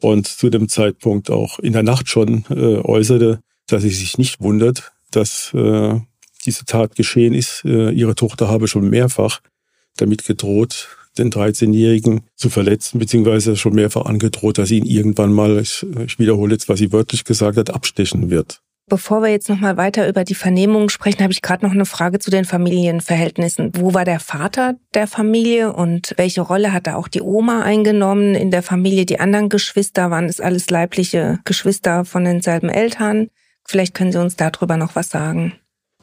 und 0.00 0.26
zu 0.26 0.48
dem 0.48 0.70
Zeitpunkt 0.70 1.30
auch 1.30 1.58
in 1.58 1.74
der 1.74 1.82
Nacht 1.82 2.08
schon 2.08 2.46
äh, 2.48 2.78
äußerte, 2.78 3.40
dass 3.66 3.82
sie 3.82 3.90
sich 3.90 4.16
nicht 4.16 4.40
wundert, 4.40 4.92
dass 5.10 5.52
äh, 5.54 6.00
diese 6.44 6.64
Tat 6.64 6.94
geschehen 6.94 7.34
ist. 7.34 7.64
Äh, 7.64 7.90
ihre 7.90 8.14
Tochter 8.14 8.48
habe 8.48 8.68
schon 8.68 8.88
mehrfach 8.88 9.40
damit 9.96 10.24
gedroht, 10.24 10.88
den 11.18 11.30
13-Jährigen 11.30 12.22
zu 12.36 12.50
verletzen, 12.50 12.98
beziehungsweise 12.98 13.56
schon 13.56 13.74
mehrfach 13.74 14.06
angedroht, 14.06 14.58
dass 14.58 14.68
sie 14.68 14.78
ihn 14.78 14.86
irgendwann 14.86 15.32
mal, 15.32 15.58
ich, 15.58 15.84
ich 16.04 16.18
wiederhole 16.18 16.52
jetzt, 16.52 16.68
was 16.68 16.78
sie 16.78 16.92
wörtlich 16.92 17.24
gesagt 17.24 17.56
hat, 17.56 17.70
abstechen 17.70 18.30
wird. 18.30 18.60
Bevor 18.88 19.20
wir 19.20 19.28
jetzt 19.28 19.50
nochmal 19.50 19.76
weiter 19.76 20.08
über 20.08 20.24
die 20.24 20.34
Vernehmungen 20.34 20.88
sprechen, 20.88 21.22
habe 21.22 21.32
ich 21.32 21.42
gerade 21.42 21.66
noch 21.66 21.72
eine 21.72 21.84
Frage 21.84 22.20
zu 22.20 22.30
den 22.30 22.46
Familienverhältnissen. 22.46 23.72
Wo 23.74 23.92
war 23.92 24.06
der 24.06 24.18
Vater 24.18 24.76
der 24.94 25.06
Familie 25.06 25.74
und 25.74 26.14
welche 26.16 26.40
Rolle 26.40 26.72
hat 26.72 26.86
da 26.86 26.94
auch 26.94 27.08
die 27.08 27.20
Oma 27.20 27.62
eingenommen 27.62 28.34
in 28.34 28.50
der 28.50 28.62
Familie? 28.62 29.04
Die 29.04 29.20
anderen 29.20 29.50
Geschwister, 29.50 30.10
waren 30.10 30.24
es 30.24 30.40
alles 30.40 30.70
leibliche 30.70 31.38
Geschwister 31.44 32.06
von 32.06 32.24
denselben 32.24 32.70
Eltern? 32.70 33.28
Vielleicht 33.68 33.94
können 33.94 34.12
Sie 34.12 34.20
uns 34.20 34.34
darüber 34.34 34.78
noch 34.78 34.96
was 34.96 35.10
sagen. 35.10 35.52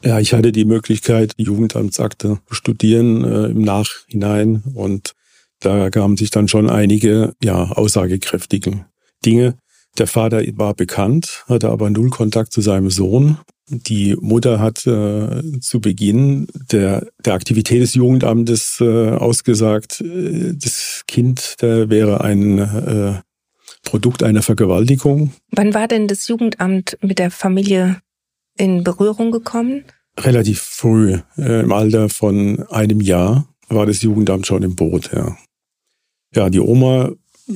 Ja, 0.03 0.19
ich 0.19 0.33
hatte 0.33 0.51
die 0.51 0.65
Möglichkeit, 0.65 1.33
Jugendamtsakte 1.37 2.39
studieren 2.51 3.23
äh, 3.23 3.45
im 3.47 3.61
Nachhinein 3.61 4.61
und 4.75 5.13
da 5.61 5.89
gaben 5.89 6.15
sich 6.15 6.29
dann 6.29 6.47
schon 6.47 6.69
einige 6.69 7.33
ja, 7.43 7.71
aussagekräftige 7.71 8.85
Dinge. 9.25 9.55
Der 9.97 10.05
Vater 10.05 10.43
war 10.57 10.75
bekannt, 10.75 11.43
hatte 11.47 11.69
aber 11.69 11.89
null 11.89 12.09
Kontakt 12.11 12.51
zu 12.51 12.61
seinem 12.61 12.91
Sohn. 12.91 13.39
Die 13.67 14.15
Mutter 14.19 14.59
hat 14.59 14.85
äh, 14.85 15.59
zu 15.59 15.79
Beginn 15.79 16.47
der, 16.71 17.07
der 17.25 17.33
Aktivität 17.33 17.81
des 17.81 17.95
Jugendamtes 17.95 18.77
äh, 18.79 19.09
ausgesagt, 19.09 20.01
äh, 20.01 20.53
das 20.53 21.01
Kind 21.07 21.55
der 21.61 21.89
wäre 21.89 22.21
ein 22.21 22.59
äh, 22.59 23.21
Produkt 23.85 24.23
einer 24.23 24.41
Vergewaltigung. 24.41 25.31
Wann 25.51 25.73
war 25.73 25.87
denn 25.87 26.09
das 26.09 26.27
Jugendamt 26.27 26.97
mit 27.01 27.19
der 27.19 27.31
Familie 27.31 28.01
in 28.57 28.83
Berührung 28.83 29.31
gekommen? 29.31 29.85
Relativ 30.19 30.61
früh, 30.61 31.19
äh, 31.37 31.61
im 31.61 31.71
Alter 31.71 32.09
von 32.09 32.65
einem 32.69 32.99
Jahr, 32.99 33.47
war 33.69 33.85
das 33.85 34.01
Jugendamt 34.01 34.45
schon 34.47 34.63
im 34.63 34.75
Boot, 34.75 35.11
ja. 35.13 35.37
Ja, 36.33 36.49
die 36.49 36.59
Oma 36.59 37.11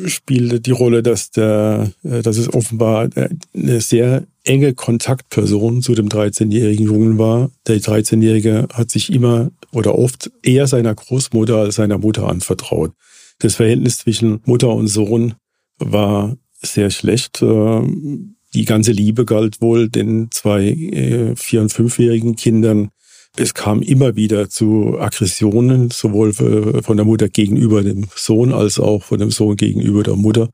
spielte 0.05 0.59
die 0.59 0.71
Rolle, 0.71 1.03
dass 1.03 1.31
der, 1.31 1.91
äh, 2.03 2.21
dass 2.21 2.37
es 2.37 2.53
offenbar 2.53 3.09
eine 3.53 3.81
sehr 3.81 4.25
enge 4.43 4.73
Kontaktperson 4.73 5.81
zu 5.81 5.95
dem 5.95 6.09
13-jährigen 6.09 6.85
Jungen 6.85 7.17
war. 7.17 7.51
Der 7.67 7.77
13-Jährige 7.77 8.67
hat 8.73 8.91
sich 8.91 9.11
immer 9.11 9.51
oder 9.71 9.97
oft 9.97 10.31
eher 10.43 10.67
seiner 10.67 10.95
Großmutter 10.95 11.57
als 11.57 11.75
seiner 11.75 11.97
Mutter 11.97 12.27
anvertraut. 12.27 12.91
Das 13.39 13.55
Verhältnis 13.55 13.97
zwischen 13.97 14.41
Mutter 14.45 14.69
und 14.69 14.87
Sohn 14.87 15.35
war 15.79 16.37
sehr 16.61 16.89
schlecht. 16.89 17.41
Ähm, 17.41 18.35
die 18.53 18.65
ganze 18.65 18.91
Liebe 18.91 19.25
galt 19.25 19.61
wohl 19.61 19.89
den 19.89 20.29
zwei 20.31 20.69
äh, 20.69 21.35
vier- 21.35 21.61
und 21.61 21.73
fünfjährigen 21.73 22.35
Kindern. 22.35 22.89
Es 23.37 23.53
kam 23.53 23.81
immer 23.81 24.15
wieder 24.15 24.49
zu 24.49 24.99
Aggressionen, 24.99 25.91
sowohl 25.91 26.33
von 26.33 26.97
der 26.97 27.05
Mutter 27.05 27.29
gegenüber 27.29 27.83
dem 27.83 28.07
Sohn 28.15 28.51
als 28.51 28.79
auch 28.79 29.03
von 29.03 29.19
dem 29.19 29.29
Sohn 29.29 29.55
gegenüber 29.55 30.03
der 30.03 30.15
Mutter. 30.15 30.49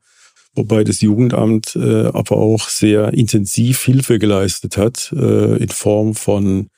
Wobei 0.54 0.84
das 0.84 1.00
Jugendamt 1.00 1.76
äh, 1.76 2.06
aber 2.06 2.36
auch 2.36 2.68
sehr 2.68 3.12
intensiv 3.12 3.84
Hilfe 3.84 4.18
geleistet 4.18 4.76
hat 4.76 5.12
äh, 5.12 5.56
in 5.56 5.68
Form 5.68 6.14
von 6.14 6.68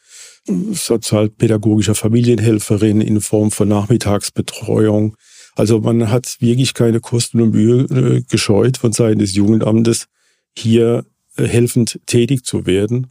sozialpädagogischer 0.73 1.95
Familienhelferin, 1.95 3.00
in 3.00 3.21
Form 3.21 3.50
von 3.50 3.69
Nachmittagsbetreuung. 3.69 5.17
Also 5.59 5.81
man 5.81 6.09
hat 6.09 6.37
wirklich 6.38 6.73
keine 6.73 7.00
Kosten 7.00 7.41
und 7.41 7.50
Mühe 7.50 7.81
äh, 7.91 8.23
gescheut 8.31 8.77
von 8.77 8.93
Seiten 8.93 9.19
des 9.19 9.35
Jugendamtes, 9.35 10.07
hier 10.57 11.05
äh, 11.37 11.47
helfend 11.47 11.99
tätig 12.07 12.45
zu 12.45 12.65
werden. 12.65 13.09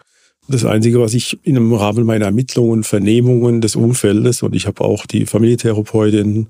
Das 0.47 0.63
Einzige, 0.63 1.01
was 1.01 1.13
ich 1.13 1.37
im 1.43 1.73
Rahmen 1.73 2.05
meiner 2.05 2.27
Ermittlungen, 2.27 2.85
Vernehmungen 2.85 3.59
des 3.59 3.75
Umfeldes 3.75 4.43
und 4.43 4.55
ich 4.55 4.65
habe 4.65 4.81
auch 4.81 5.05
die 5.05 5.25
Familientherapeutin, 5.25 6.47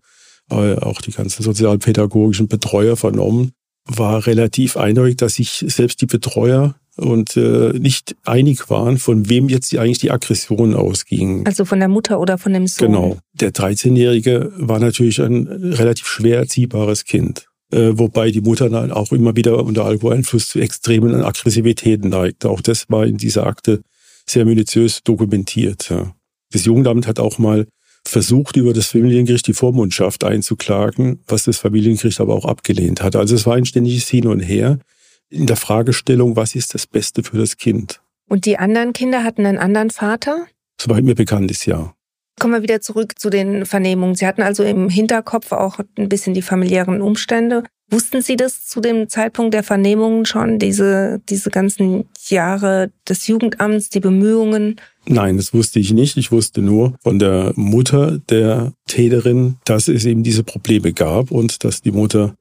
äh, 0.51 0.75
auch 0.75 1.01
die 1.01 1.09
ganzen 1.09 1.41
sozialpädagogischen 1.41 2.47
Betreuer 2.47 2.95
vernommen, 2.95 3.53
war 3.85 4.27
relativ 4.27 4.77
eindeutig, 4.77 5.17
dass 5.17 5.33
sich 5.33 5.65
selbst 5.67 5.99
die 5.99 6.05
Betreuer 6.05 6.75
und 6.97 7.37
äh, 7.37 7.73
nicht 7.77 8.15
einig 8.25 8.69
waren, 8.69 8.97
von 8.97 9.29
wem 9.29 9.49
jetzt 9.49 9.71
die, 9.71 9.79
eigentlich 9.79 9.99
die 9.99 10.11
Aggression 10.11 10.73
ausging. 10.73 11.45
Also 11.45 11.63
von 11.63 11.79
der 11.79 11.87
Mutter 11.87 12.19
oder 12.19 12.37
von 12.37 12.53
dem 12.53 12.67
Sohn? 12.67 12.87
Genau. 12.87 13.17
Der 13.33 13.51
13-Jährige 13.51 14.51
war 14.57 14.79
natürlich 14.79 15.21
ein 15.21 15.47
relativ 15.47 16.07
schwer 16.07 16.39
erziehbares 16.39 17.05
Kind. 17.05 17.45
Äh, 17.71 17.91
wobei 17.97 18.31
die 18.31 18.41
Mutter 18.41 18.69
dann 18.69 18.91
auch 18.91 19.11
immer 19.11 19.35
wieder 19.35 19.63
unter 19.63 19.85
Alkoholeinfluss 19.85 20.49
zu 20.49 20.59
extremen 20.59 21.23
Aggressivitäten 21.23 22.09
neigte. 22.09 22.49
Auch 22.49 22.61
das 22.61 22.85
war 22.89 23.05
in 23.05 23.17
dieser 23.17 23.45
Akte 23.45 23.81
sehr 24.25 24.45
minutiös 24.45 25.03
dokumentiert. 25.03 25.89
Ja. 25.89 26.13
Das 26.51 26.65
Jugendamt 26.65 27.07
hat 27.07 27.19
auch 27.19 27.37
mal 27.37 27.67
versucht, 28.05 28.55
über 28.55 28.73
das 28.73 28.87
Familiengericht 28.87 29.47
die 29.47 29.53
Vormundschaft 29.53 30.23
einzuklagen, 30.23 31.19
was 31.27 31.43
das 31.43 31.57
Familiengericht 31.57 32.21
aber 32.21 32.35
auch 32.35 32.45
abgelehnt 32.45 33.03
hat. 33.03 33.15
Also 33.15 33.35
es 33.35 33.45
war 33.45 33.55
ein 33.55 33.65
ständiges 33.65 34.07
Hin 34.07 34.27
und 34.27 34.39
Her 34.39 34.79
in 35.29 35.45
der 35.45 35.55
Fragestellung, 35.55 36.35
was 36.35 36.55
ist 36.55 36.73
das 36.73 36.87
Beste 36.87 37.23
für 37.23 37.37
das 37.37 37.57
Kind. 37.57 38.01
Und 38.29 38.45
die 38.45 38.57
anderen 38.57 38.93
Kinder 38.93 39.23
hatten 39.23 39.45
einen 39.45 39.57
anderen 39.57 39.89
Vater? 39.89 40.47
Soweit 40.79 41.03
mir 41.03 41.15
bekannt 41.15 41.49
ist, 41.51 41.65
ja. 41.65 41.93
Kommen 42.39 42.53
wir 42.53 42.61
wieder 42.61 42.81
zurück 42.81 43.17
zu 43.17 43.29
den 43.29 43.65
Vernehmungen. 43.65 44.15
Sie 44.15 44.27
hatten 44.27 44.43
also 44.43 44.63
im 44.63 44.89
Hinterkopf 44.89 45.51
auch 45.51 45.79
ein 45.97 46.07
bisschen 46.07 46.35
die 46.35 46.43
familiären 46.43 47.01
Umstände. 47.01 47.63
Wussten 47.89 48.21
Sie 48.21 48.35
das 48.35 48.65
zu 48.65 48.81
dem 48.81 49.07
Zeitpunkt 49.07 49.53
der 49.53 49.63
Vernehmungen 49.63 50.25
schon, 50.25 50.59
diese, 50.59 51.21
diese 51.29 51.49
ganzen 51.49 52.09
Jahre 52.27 52.91
des 53.07 53.27
Jugendamts, 53.27 53.89
die 53.89 54.01
Bemühungen? 54.01 54.75
Nein, 55.07 55.37
das 55.37 55.53
wusste 55.53 55.79
ich 55.79 55.93
nicht. 55.93 56.17
Ich 56.17 56.31
wusste 56.31 56.61
nur 56.61 56.95
von 57.01 57.17
der 57.17 57.53
Mutter 57.55 58.19
der 58.29 58.73
Täterin, 58.87 59.55
dass 59.63 59.87
es 59.87 60.05
eben 60.05 60.21
diese 60.21 60.43
Probleme 60.43 60.91
gab 60.91 61.31
und 61.31 61.63
dass 61.63 61.81
die 61.81 61.93
Mutter 61.93 62.35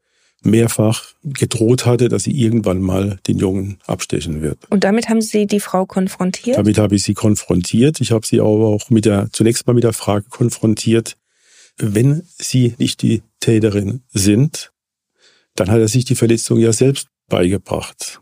mehrfach 0.47 1.05
gedroht 1.23 1.87
hatte, 1.87 2.09
dass 2.09 2.23
sie 2.25 2.33
irgendwann 2.33 2.81
mal 2.81 3.19
den 3.26 3.38
Jungen 3.38 3.79
abstechen 3.87 4.43
wird. 4.43 4.59
Und 4.71 4.85
damit 4.85 5.09
haben 5.09 5.21
Sie 5.21 5.47
die 5.47 5.61
Frau 5.61 5.87
konfrontiert? 5.87 6.57
Damit 6.57 6.79
habe 6.79 6.95
ich 6.95 7.03
sie 7.03 7.15
konfrontiert. 7.15 8.00
Ich 8.00 8.12
habe 8.12 8.26
sie 8.26 8.41
aber 8.41 8.67
auch 8.67 8.91
mit 8.91 9.05
der, 9.05 9.29
zunächst 9.33 9.67
mal 9.67 9.75
mit 9.75 9.85
der 9.85 9.93
Frage 9.93 10.26
konfrontiert, 10.29 11.17
wenn 11.79 12.23
Sie 12.38 12.75
nicht 12.79 13.03
die 13.03 13.23
Täterin 13.41 14.03
sind, 14.12 14.73
dann 15.55 15.71
hat 15.71 15.79
er 15.79 15.88
sich 15.88 16.05
die 16.05 16.15
Verletzung 16.15 16.59
ja 16.59 16.73
selbst 16.73 17.09
beigebracht. 17.29 18.21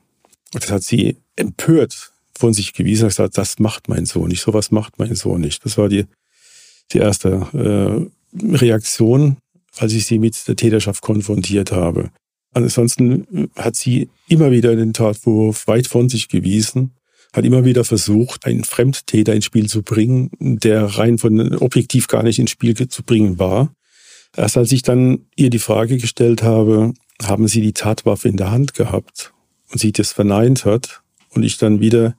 Und 0.53 0.63
das 0.63 0.71
hat 0.71 0.83
sie 0.83 1.17
empört 1.37 2.13
von 2.37 2.53
sich 2.53 2.73
gewiesen. 2.73 3.05
Er 3.05 3.07
hat 3.07 3.11
gesagt, 3.13 3.39
das 3.39 3.59
macht 3.59 3.89
mein 3.89 4.07
Sohn 4.07 4.29
nicht, 4.29 4.41
sowas 4.41 4.71
macht 4.71 4.99
mein 4.99 5.15
Sohn 5.15 5.41
nicht. 5.41 5.65
Das 5.65 5.79
war 5.79 5.89
die, 5.89 6.07
die 6.93 6.99
erste 6.99 8.11
äh, 8.33 8.47
Reaktion 8.57 9.37
als 9.79 9.93
ich 9.93 10.07
sie 10.07 10.19
mit 10.19 10.47
der 10.49 10.57
Täterschaft 10.57 11.03
konfrontiert 11.03 11.73
habe. 11.73 12.11
Ansonsten 12.53 13.49
hat 13.57 13.77
sie 13.77 14.09
immer 14.29 14.51
wieder 14.53 14.77
den 14.77 14.93
Tatwurf 14.93 15.67
weit 15.67 15.89
von 15.89 16.09
sich 16.09 16.29
gewiesen, 16.29 16.93
hat 17.33 17.45
immer 17.45 17.65
wieder 17.65 17.85
versucht, 17.85 18.47
einen 18.47 18.63
Fremdtäter 18.63 19.35
ins 19.35 19.45
Spiel 19.45 19.69
zu 19.69 19.83
bringen, 19.83 20.31
der 20.39 20.85
rein 20.85 21.19
von 21.19 21.57
objektiv 21.57 22.07
gar 22.07 22.23
nicht 22.23 22.39
ins 22.39 22.53
Spiel 22.53 22.75
zu 22.75 23.03
bringen 23.03 23.39
war. 23.41 23.75
Erst 24.37 24.57
als 24.57 24.71
ich 24.71 24.83
dann 24.83 25.27
ihr 25.35 25.51
die 25.51 25.59
Frage 25.59 25.99
gestellt 25.99 26.43
habe, 26.43 26.93
haben 27.23 27.49
Sie 27.49 27.61
die 27.61 27.73
Tatwaffe 27.73 28.29
in 28.29 28.37
der 28.37 28.51
Hand 28.51 28.75
gehabt 28.75 29.33
und 29.71 29.79
sie 29.79 29.93
das 29.93 30.13
verneint 30.13 30.65
hat 30.65 31.03
und 31.31 31.43
ich 31.43 31.59
dann 31.59 31.81
wieder 31.81 32.15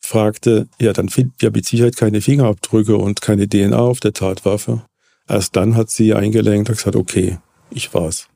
fragte, 0.00 0.68
ja, 0.80 0.92
dann 0.92 1.08
finden 1.08 1.34
wir 1.38 1.50
mit 1.50 1.66
Sicherheit 1.66 1.96
keine 1.96 2.20
Fingerabdrücke 2.20 2.96
und 2.96 3.20
keine 3.20 3.48
DNA 3.48 3.76
auf 3.76 4.00
der 4.00 4.12
Tatwaffe. 4.12 4.84
Erst 5.28 5.56
dann 5.56 5.76
hat 5.76 5.90
sie 5.90 6.14
eingelenkt 6.14 6.68
und 6.68 6.76
gesagt, 6.76 6.96
okay, 6.96 7.38
ich 7.70 7.94
war's. 7.94 8.28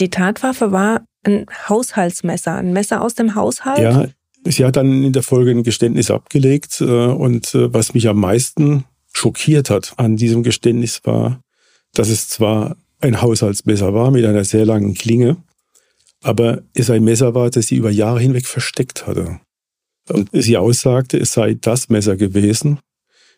Die 0.00 0.10
Tatwaffe 0.10 0.72
war 0.72 1.04
ein 1.24 1.46
Haushaltsmesser, 1.68 2.54
ein 2.54 2.72
Messer 2.72 3.02
aus 3.02 3.14
dem 3.14 3.34
Haushalt? 3.34 3.78
Ja, 3.78 4.06
sie 4.44 4.64
hat 4.64 4.76
dann 4.76 5.02
in 5.02 5.12
der 5.12 5.22
Folge 5.22 5.50
ein 5.50 5.62
Geständnis 5.62 6.10
abgelegt 6.10 6.80
äh, 6.80 6.84
und 6.84 7.54
äh, 7.54 7.72
was 7.72 7.94
mich 7.94 8.08
am 8.08 8.20
meisten 8.20 8.84
schockiert 9.12 9.70
hat 9.70 9.94
an 9.96 10.16
diesem 10.16 10.42
Geständnis 10.42 11.00
war, 11.04 11.40
dass 11.94 12.08
es 12.08 12.28
zwar 12.28 12.76
ein 13.00 13.20
Haushaltsmesser 13.22 13.94
war 13.94 14.10
mit 14.10 14.24
einer 14.24 14.44
sehr 14.44 14.66
langen 14.66 14.94
Klinge, 14.94 15.36
aber 16.22 16.62
es 16.74 16.90
ein 16.90 17.04
Messer 17.04 17.34
war, 17.34 17.50
das 17.50 17.66
sie 17.66 17.76
über 17.76 17.90
Jahre 17.90 18.20
hinweg 18.20 18.46
versteckt 18.46 19.06
hatte. 19.06 19.40
Und 20.08 20.30
sie 20.32 20.56
aussagte, 20.56 21.18
es 21.18 21.32
sei 21.32 21.54
das 21.54 21.88
Messer 21.88 22.16
gewesen, 22.16 22.78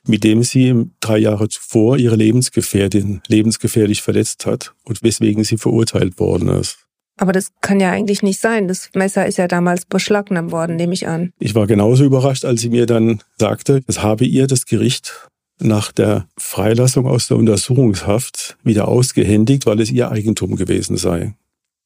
mit 0.06 0.24
dem 0.24 0.42
sie 0.42 0.86
drei 1.00 1.18
Jahre 1.18 1.48
zuvor 1.48 1.98
ihre 1.98 2.16
Lebensgefährtin 2.16 3.20
lebensgefährlich 3.28 4.02
verletzt 4.02 4.46
hat 4.46 4.74
und 4.84 5.02
weswegen 5.02 5.44
sie 5.44 5.58
verurteilt 5.58 6.18
worden 6.18 6.48
ist. 6.48 6.78
Aber 7.18 7.32
das 7.32 7.50
kann 7.60 7.80
ja 7.80 7.90
eigentlich 7.90 8.22
nicht 8.22 8.40
sein. 8.40 8.68
Das 8.68 8.90
Messer 8.94 9.26
ist 9.26 9.38
ja 9.38 9.48
damals 9.48 9.84
beschlagnahmt 9.84 10.52
worden, 10.52 10.76
nehme 10.76 10.94
ich 10.94 11.08
an. 11.08 11.32
Ich 11.40 11.54
war 11.54 11.66
genauso 11.66 12.04
überrascht, 12.04 12.44
als 12.44 12.60
sie 12.60 12.70
mir 12.70 12.86
dann 12.86 13.22
sagte, 13.38 13.82
es 13.86 14.02
habe 14.02 14.24
ihr 14.24 14.46
das 14.46 14.66
Gericht 14.66 15.28
nach 15.60 15.90
der 15.90 16.28
Freilassung 16.38 17.06
aus 17.06 17.26
der 17.26 17.36
Untersuchungshaft 17.36 18.56
wieder 18.62 18.86
ausgehändigt, 18.86 19.66
weil 19.66 19.80
es 19.80 19.90
ihr 19.90 20.10
Eigentum 20.10 20.54
gewesen 20.54 20.96
sei. 20.96 21.34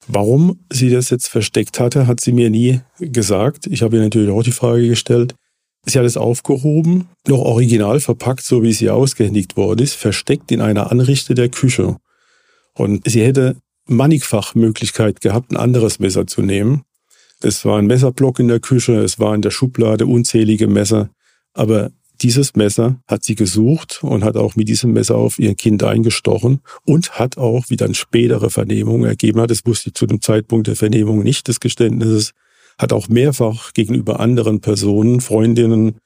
Warum 0.06 0.58
sie 0.70 0.90
das 0.90 1.10
jetzt 1.10 1.28
versteckt 1.28 1.80
hatte, 1.80 2.06
hat 2.06 2.20
sie 2.20 2.32
mir 2.32 2.50
nie 2.50 2.80
gesagt. 2.98 3.66
Ich 3.68 3.82
habe 3.82 3.96
ihr 3.96 4.02
natürlich 4.02 4.30
auch 4.30 4.42
die 4.42 4.52
Frage 4.52 4.88
gestellt. 4.88 5.34
Sie 5.84 5.98
hat 5.98 6.06
es 6.06 6.16
aufgehoben, 6.16 7.08
noch 7.26 7.40
original 7.40 7.98
verpackt, 8.00 8.44
so 8.44 8.62
wie 8.62 8.72
sie 8.72 8.90
ausgehändigt 8.90 9.56
worden 9.56 9.80
ist, 9.80 9.94
versteckt 9.94 10.52
in 10.52 10.60
einer 10.60 10.92
Anrichte 10.92 11.34
der 11.34 11.48
Küche. 11.48 11.96
Und 12.74 13.08
sie 13.08 13.22
hätte 13.22 13.56
mannigfach 13.86 14.54
Möglichkeit 14.54 15.20
gehabt, 15.20 15.50
ein 15.50 15.56
anderes 15.56 15.98
Messer 15.98 16.26
zu 16.26 16.42
nehmen. 16.42 16.82
Es 17.40 17.64
war 17.64 17.78
ein 17.78 17.86
Messerblock 17.86 18.38
in 18.38 18.48
der 18.48 18.60
Küche, 18.60 19.00
es 19.00 19.18
war 19.18 19.34
in 19.34 19.42
der 19.42 19.50
Schublade 19.50 20.06
unzählige 20.06 20.68
Messer. 20.68 21.10
Aber 21.52 21.90
dieses 22.22 22.54
Messer 22.54 23.00
hat 23.08 23.24
sie 23.24 23.34
gesucht 23.34 24.00
und 24.02 24.22
hat 24.22 24.36
auch 24.36 24.54
mit 24.54 24.68
diesem 24.68 24.92
Messer 24.92 25.16
auf 25.16 25.40
ihr 25.40 25.54
Kind 25.56 25.82
eingestochen 25.82 26.60
und 26.84 27.18
hat 27.18 27.36
auch, 27.36 27.64
wie 27.68 27.76
dann 27.76 27.94
spätere 27.94 28.48
Vernehmungen 28.48 29.06
ergeben 29.06 29.40
hat, 29.40 29.50
das 29.50 29.66
wusste 29.66 29.88
ich 29.88 29.94
zu 29.94 30.06
dem 30.06 30.20
Zeitpunkt 30.20 30.68
der 30.68 30.76
Vernehmung 30.76 31.24
nicht 31.24 31.48
des 31.48 31.58
Geständnisses, 31.58 32.32
hat 32.78 32.92
auch 32.92 33.08
mehrfach 33.08 33.72
gegenüber 33.72 34.20
anderen 34.20 34.60
Personen, 34.60 35.20
Freundinnen, 35.20 35.96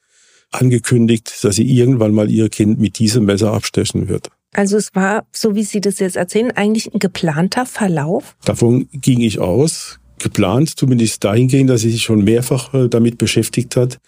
angekündigt, 0.51 1.43
dass 1.43 1.55
sie 1.55 1.69
irgendwann 1.69 2.13
mal 2.13 2.29
ihr 2.29 2.49
Kind 2.49 2.79
mit 2.79 2.99
diesem 2.99 3.25
Messer 3.25 3.53
abstechen 3.53 4.07
wird. 4.07 4.29
Also 4.53 4.77
es 4.77 4.95
war, 4.95 5.27
so 5.31 5.55
wie 5.55 5.63
Sie 5.63 5.81
das 5.81 5.99
jetzt 5.99 6.15
erzählen, 6.15 6.51
eigentlich 6.51 6.93
ein 6.93 6.99
geplanter 6.99 7.65
Verlauf? 7.65 8.35
Davon 8.45 8.87
ging 8.91 9.21
ich 9.21 9.39
aus. 9.39 9.99
Geplant 10.19 10.77
zumindest 10.77 11.23
dahingehend, 11.23 11.69
dass 11.69 11.81
sie 11.81 11.91
sich 11.91 12.01
schon 12.01 12.23
mehrfach 12.23 12.73
äh, 12.73 12.87
damit 12.87 13.19
beschäftigt 13.19 13.75
hat, 13.75 13.99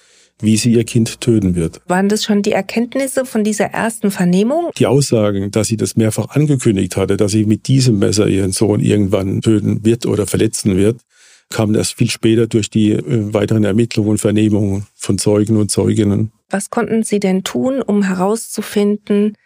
wie 0.42 0.58
sie 0.58 0.74
ihr 0.74 0.84
Kind 0.86 1.22
töten 1.22 1.56
wird. 1.56 1.82
Waren 1.88 2.10
das 2.10 2.24
schon 2.24 2.42
die 2.42 2.52
Erkenntnisse 2.52 3.26
von 3.26 3.44
dieser 3.44 3.66
ersten 3.66 4.10
Vernehmung? 4.10 4.72
Die 4.78 4.88
Aussagen, 4.88 5.52
dass 5.52 5.68
sie 5.68 5.78
das 5.78 5.98
mehrfach 5.98 6.30
angekündigt 6.30 6.98
hatte, 6.98 7.18
dass 7.18 7.34
sie 7.34 7.46
mit 7.46 7.68
diesem 7.68 8.00
Messer 8.00 8.28
ihren 8.28 8.52
Sohn 8.52 8.80
irgendwann 8.80 9.42
töten 9.42 9.86
wird 9.86 10.06
oder 10.06 10.26
verletzen 10.26 10.78
wird, 10.78 11.02
kamen 11.50 11.76
erst 11.76 11.94
viel 11.94 12.10
später 12.10 12.48
durch 12.48 12.70
die 12.70 12.92
äh, 12.92 13.34
weiteren 13.34 13.64
Ermittlungen 13.64 14.12
und 14.12 14.18
Vernehmungen 14.20 14.86
von 14.96 15.18
Zeugen 15.18 15.58
und 15.58 15.72
Zeuginnen. 15.72 16.32
Was 16.50 16.70
konnten 16.70 17.04
Sie 17.04 17.20
denn 17.20 17.44
tun, 17.44 17.82
um 17.82 18.04
herauszufinden, 18.04 19.38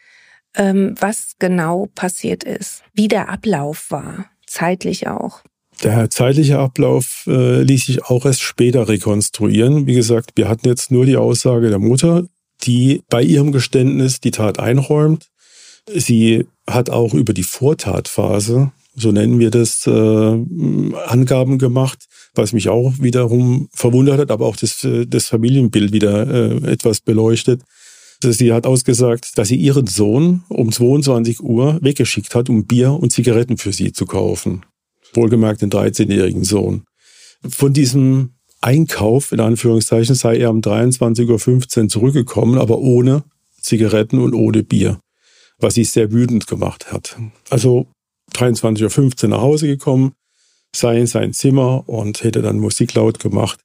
ähm, 0.55 0.95
was 0.99 1.33
genau 1.39 1.89
passiert 1.95 2.43
ist, 2.43 2.83
wie 2.93 3.07
der 3.07 3.29
Ablauf 3.29 3.89
war, 3.89 4.25
zeitlich 4.45 5.07
auch? 5.07 5.41
Der 5.81 6.09
zeitliche 6.09 6.59
Ablauf 6.59 7.23
äh, 7.27 7.63
ließ 7.63 7.87
sich 7.87 8.05
auch 8.05 8.25
erst 8.25 8.41
später 8.41 8.87
rekonstruieren. 8.87 9.87
Wie 9.87 9.95
gesagt, 9.95 10.31
wir 10.35 10.47
hatten 10.47 10.67
jetzt 10.67 10.91
nur 10.91 11.05
die 11.05 11.17
Aussage 11.17 11.69
der 11.69 11.79
Mutter, 11.79 12.27
die 12.63 13.01
bei 13.09 13.21
ihrem 13.21 13.51
Geständnis 13.51 14.21
die 14.21 14.31
Tat 14.31 14.59
einräumt. 14.59 15.29
Sie 15.93 16.45
hat 16.67 16.89
auch 16.89 17.13
über 17.13 17.33
die 17.33 17.43
Vortatphase, 17.43 18.71
so 18.95 19.11
nennen 19.11 19.39
wir 19.39 19.49
das, 19.49 19.87
äh, 19.87 19.91
Angaben 19.91 21.57
gemacht, 21.57 22.05
was 22.35 22.53
mich 22.53 22.69
auch 22.69 22.93
wiederum 22.99 23.69
verwundert 23.73 24.19
hat, 24.19 24.31
aber 24.31 24.45
auch 24.45 24.55
das, 24.55 24.87
das 25.07 25.27
Familienbild 25.27 25.91
wieder 25.91 26.27
äh, 26.27 26.71
etwas 26.71 27.01
beleuchtet. 27.01 27.61
Sie 28.21 28.53
hat 28.53 28.65
ausgesagt, 28.65 29.37
dass 29.37 29.49
sie 29.49 29.57
ihren 29.57 29.87
Sohn 29.87 30.43
um 30.47 30.71
22 30.71 31.41
Uhr 31.41 31.79
weggeschickt 31.81 32.35
hat, 32.35 32.49
um 32.49 32.65
Bier 32.65 32.93
und 32.93 33.11
Zigaretten 33.11 33.57
für 33.57 33.73
sie 33.73 33.91
zu 33.91 34.05
kaufen 34.05 34.63
wohlgemerkt 35.15 35.61
den 35.61 35.69
13-jährigen 35.69 36.43
Sohn. 36.43 36.83
Von 37.47 37.73
diesem 37.73 38.33
Einkauf, 38.61 39.31
in 39.31 39.39
Anführungszeichen, 39.39 40.15
sei 40.15 40.37
er 40.37 40.49
um 40.49 40.61
23.15 40.61 41.81
Uhr 41.83 41.89
zurückgekommen, 41.89 42.57
aber 42.57 42.79
ohne 42.79 43.23
Zigaretten 43.61 44.19
und 44.19 44.33
ohne 44.33 44.63
Bier, 44.63 44.99
was 45.59 45.75
sie 45.75 45.83
sehr 45.83 46.11
wütend 46.11 46.47
gemacht 46.47 46.91
hat. 46.91 47.17
Also 47.49 47.87
23.15 48.33 49.23
Uhr 49.23 49.29
nach 49.29 49.41
Hause 49.41 49.67
gekommen, 49.67 50.13
sei 50.75 50.99
in 50.99 51.07
sein 51.07 51.33
Zimmer 51.33 51.87
und 51.87 52.23
hätte 52.23 52.41
dann 52.41 52.59
Musik 52.59 52.93
laut 52.93 53.19
gemacht. 53.19 53.59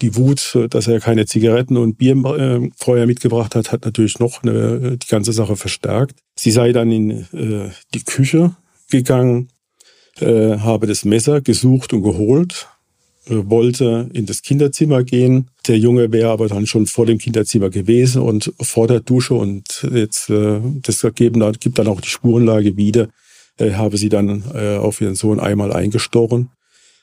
Die 0.00 0.16
Wut, 0.16 0.56
dass 0.70 0.86
er 0.86 1.00
keine 1.00 1.26
Zigaretten 1.26 1.76
und 1.76 1.98
Bier 1.98 2.16
äh, 2.16 2.70
vorher 2.76 3.06
mitgebracht 3.06 3.54
hat, 3.54 3.70
hat 3.70 3.84
natürlich 3.84 4.18
noch 4.18 4.42
eine, 4.42 4.96
die 4.96 5.08
ganze 5.08 5.32
Sache 5.32 5.56
verstärkt. 5.56 6.16
Sie 6.36 6.50
sei 6.50 6.72
dann 6.72 6.90
in 6.90 7.10
äh, 7.10 7.70
die 7.92 8.04
Küche 8.04 8.56
gegangen, 8.90 9.48
äh, 10.20 10.58
habe 10.58 10.86
das 10.86 11.04
Messer 11.04 11.42
gesucht 11.42 11.92
und 11.92 12.02
geholt, 12.02 12.68
äh, 13.26 13.34
wollte 13.44 14.08
in 14.14 14.24
das 14.24 14.40
Kinderzimmer 14.40 15.04
gehen. 15.04 15.48
Der 15.66 15.78
Junge 15.78 16.10
wäre 16.12 16.30
aber 16.30 16.48
dann 16.48 16.66
schon 16.66 16.86
vor 16.86 17.04
dem 17.04 17.18
Kinderzimmer 17.18 17.68
gewesen 17.68 18.22
und 18.22 18.52
vor 18.60 18.86
der 18.86 19.00
Dusche 19.00 19.34
und 19.34 19.86
jetzt 19.92 20.30
äh, 20.30 20.60
das 20.82 21.04
ergeben, 21.04 21.52
gibt 21.60 21.78
dann 21.78 21.88
auch 21.88 22.00
die 22.00 22.08
Spurenlage 22.08 22.76
wieder. 22.76 23.08
Äh, 23.60 23.74
habe 23.74 23.96
sie 23.96 24.08
dann 24.08 24.42
äh, 24.54 24.76
auf 24.76 25.00
ihren 25.00 25.14
Sohn 25.14 25.38
einmal 25.38 25.72
eingestochen, 25.72 26.50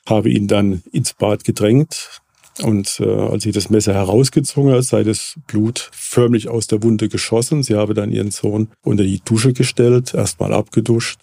habe 0.08 0.30
ihn 0.30 0.48
dann 0.48 0.82
ins 0.92 1.14
Bad 1.14 1.44
gedrängt, 1.44 2.20
und 2.62 2.98
äh, 3.00 3.08
als 3.08 3.44
sie 3.44 3.52
das 3.52 3.70
Messer 3.70 3.94
herausgezogen 3.94 4.72
hat, 4.72 4.84
sei 4.84 5.04
das 5.04 5.34
Blut 5.46 5.90
förmlich 5.92 6.48
aus 6.48 6.66
der 6.66 6.82
Wunde 6.82 7.08
geschossen. 7.08 7.62
Sie 7.62 7.76
habe 7.76 7.94
dann 7.94 8.10
ihren 8.10 8.30
Sohn 8.30 8.68
unter 8.82 9.04
die 9.04 9.20
Dusche 9.24 9.52
gestellt, 9.52 10.14
erstmal 10.14 10.52
abgeduscht 10.52 11.20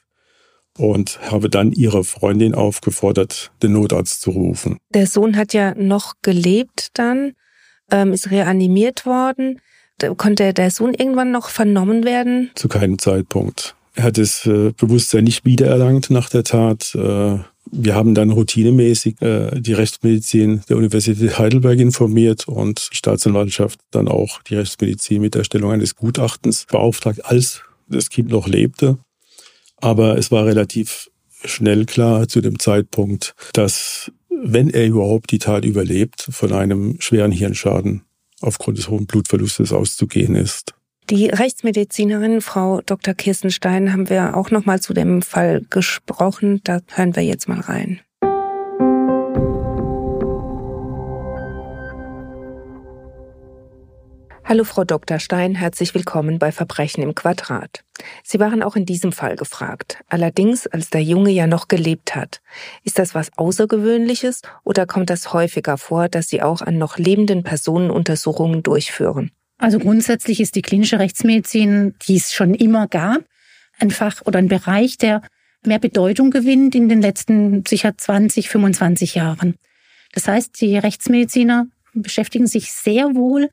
und 0.77 1.19
habe 1.29 1.49
dann 1.49 1.71
ihre 1.71 2.03
Freundin 2.03 2.55
aufgefordert, 2.55 3.51
den 3.61 3.73
Notarzt 3.73 4.21
zu 4.21 4.31
rufen. 4.31 4.77
Der 4.93 5.07
Sohn 5.07 5.35
hat 5.35 5.53
ja 5.53 5.73
noch 5.75 6.13
gelebt 6.21 6.89
dann, 6.93 7.33
ähm, 7.91 8.13
ist 8.13 8.31
reanimiert 8.31 9.05
worden. 9.05 9.59
Konnte 10.17 10.53
der 10.53 10.71
Sohn 10.71 10.93
irgendwann 10.93 11.31
noch 11.31 11.49
vernommen 11.49 12.03
werden? 12.03 12.51
Zu 12.55 12.67
keinem 12.67 12.99
Zeitpunkt. 12.99 13.75
Er 13.95 14.03
hat 14.03 14.17
das 14.17 14.45
äh, 14.45 14.71
Bewusstsein 14.77 15.23
nicht 15.23 15.45
wiedererlangt 15.45 16.09
nach 16.09 16.29
der 16.29 16.43
Tat. 16.43 16.93
Äh, 16.95 17.39
wir 17.71 17.95
haben 17.95 18.13
dann 18.13 18.29
routinemäßig 18.29 19.21
äh, 19.21 19.59
die 19.59 19.73
Rechtsmedizin 19.73 20.61
der 20.69 20.77
Universität 20.77 21.39
Heidelberg 21.39 21.79
informiert 21.79 22.47
und 22.47 22.89
die 22.91 22.97
Staatsanwaltschaft 22.97 23.79
dann 23.91 24.07
auch 24.07 24.41
die 24.43 24.55
Rechtsmedizin 24.55 25.21
mit 25.21 25.33
der 25.33 25.39
Erstellung 25.39 25.71
eines 25.71 25.95
Gutachtens 25.95 26.65
beauftragt, 26.69 27.25
als 27.25 27.61
das 27.87 28.09
Kind 28.09 28.29
noch 28.29 28.47
lebte. 28.47 28.97
Aber 29.77 30.17
es 30.17 30.29
war 30.29 30.45
relativ 30.45 31.09
schnell 31.43 31.85
klar 31.85 32.27
zu 32.27 32.41
dem 32.41 32.59
Zeitpunkt, 32.59 33.33
dass 33.53 34.11
wenn 34.29 34.69
er 34.69 34.85
überhaupt 34.85 35.31
die 35.31 35.39
Tat 35.39 35.63
überlebt, 35.63 36.27
von 36.29 36.51
einem 36.51 36.97
schweren 36.99 37.31
Hirnschaden 37.31 38.03
aufgrund 38.41 38.77
des 38.77 38.89
hohen 38.89 39.05
Blutverlustes 39.05 39.71
auszugehen 39.71 40.35
ist. 40.35 40.74
Die 41.11 41.27
Rechtsmedizinerin 41.27 42.41
Frau 42.41 42.81
Dr. 42.81 43.13
Kirstenstein 43.13 43.93
haben 43.93 44.09
wir 44.09 44.35
auch 44.35 44.49
noch 44.49 44.65
mal 44.65 44.81
zu 44.81 44.91
dem 44.95 45.21
Fall 45.21 45.61
gesprochen. 45.69 46.61
Da 46.63 46.79
hören 46.95 47.15
wir 47.15 47.21
jetzt 47.21 47.47
mal 47.47 47.59
rein. 47.59 47.99
Hallo 54.43 54.63
Frau 54.63 54.83
Dr. 54.83 55.19
Stein, 55.19 55.53
herzlich 55.53 55.93
willkommen 55.93 56.39
bei 56.39 56.51
Verbrechen 56.51 57.03
im 57.03 57.13
Quadrat. 57.13 57.83
Sie 58.23 58.39
waren 58.39 58.63
auch 58.63 58.75
in 58.75 58.87
diesem 58.87 59.11
Fall 59.11 59.35
gefragt. 59.35 59.99
Allerdings, 60.07 60.65
als 60.65 60.89
der 60.89 61.03
Junge 61.03 61.29
ja 61.29 61.45
noch 61.45 61.67
gelebt 61.67 62.15
hat. 62.15 62.41
Ist 62.83 62.97
das 62.97 63.13
was 63.13 63.29
Außergewöhnliches 63.37 64.41
oder 64.63 64.87
kommt 64.87 65.11
das 65.11 65.33
häufiger 65.33 65.77
vor, 65.77 66.09
dass 66.09 66.29
Sie 66.29 66.41
auch 66.41 66.61
an 66.61 66.79
noch 66.79 66.97
lebenden 66.97 67.43
Personen 67.43 67.91
Untersuchungen 67.91 68.63
durchführen? 68.63 69.29
Also 69.57 69.79
grundsätzlich 69.79 70.41
ist 70.41 70.55
die 70.55 70.61
klinische 70.61 70.99
Rechtsmedizin, 70.99 71.95
die 72.07 72.17
es 72.17 72.33
schon 72.33 72.53
immer 72.53 72.87
gab, 72.87 73.23
ein 73.79 73.91
Fach 73.91 74.21
oder 74.25 74.39
ein 74.39 74.47
Bereich, 74.47 74.97
der 74.97 75.21
mehr 75.65 75.79
Bedeutung 75.79 76.29
gewinnt 76.29 76.75
in 76.75 76.89
den 76.89 77.01
letzten 77.01 77.65
sicher 77.65 77.97
20, 77.97 78.49
25 78.49 79.15
Jahren. 79.15 79.55
Das 80.13 80.27
heißt, 80.27 80.59
die 80.61 80.77
Rechtsmediziner 80.77 81.67
beschäftigen 81.93 82.47
sich 82.47 82.71
sehr 82.71 83.15
wohl 83.15 83.49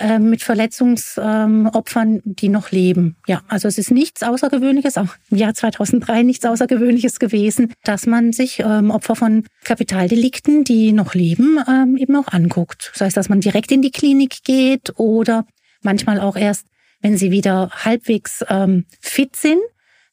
ähm, 0.00 0.30
mit 0.30 0.42
Verletzungsopfern, 0.42 2.20
die 2.24 2.48
noch 2.48 2.70
leben. 2.70 3.16
Ja, 3.26 3.42
also 3.48 3.68
es 3.68 3.78
ist 3.78 3.90
nichts 3.90 4.22
Außergewöhnliches, 4.22 4.96
auch 4.96 5.14
im 5.30 5.36
Jahr 5.36 5.54
2003 5.54 6.22
nichts 6.22 6.44
Außergewöhnliches 6.44 7.18
gewesen, 7.18 7.72
dass 7.84 8.06
man 8.06 8.32
sich 8.32 8.60
ähm, 8.60 8.90
Opfer 8.90 9.16
von 9.16 9.44
Kapitaldelikten, 9.64 10.64
die 10.64 10.92
noch 10.92 11.14
leben, 11.14 11.58
ähm, 11.68 11.96
eben 11.96 12.16
auch 12.16 12.28
anguckt. 12.28 12.90
Das 12.92 13.02
heißt, 13.02 13.16
dass 13.16 13.28
man 13.28 13.40
direkt 13.40 13.70
in 13.70 13.82
die 13.82 13.92
Klinik 13.92 14.42
geht 14.44 14.98
oder 14.98 15.44
manchmal 15.82 16.20
auch 16.20 16.36
erst, 16.36 16.66
wenn 17.00 17.16
sie 17.16 17.30
wieder 17.30 17.70
halbwegs 17.70 18.44
ähm, 18.48 18.86
fit 19.00 19.36
sind, 19.36 19.60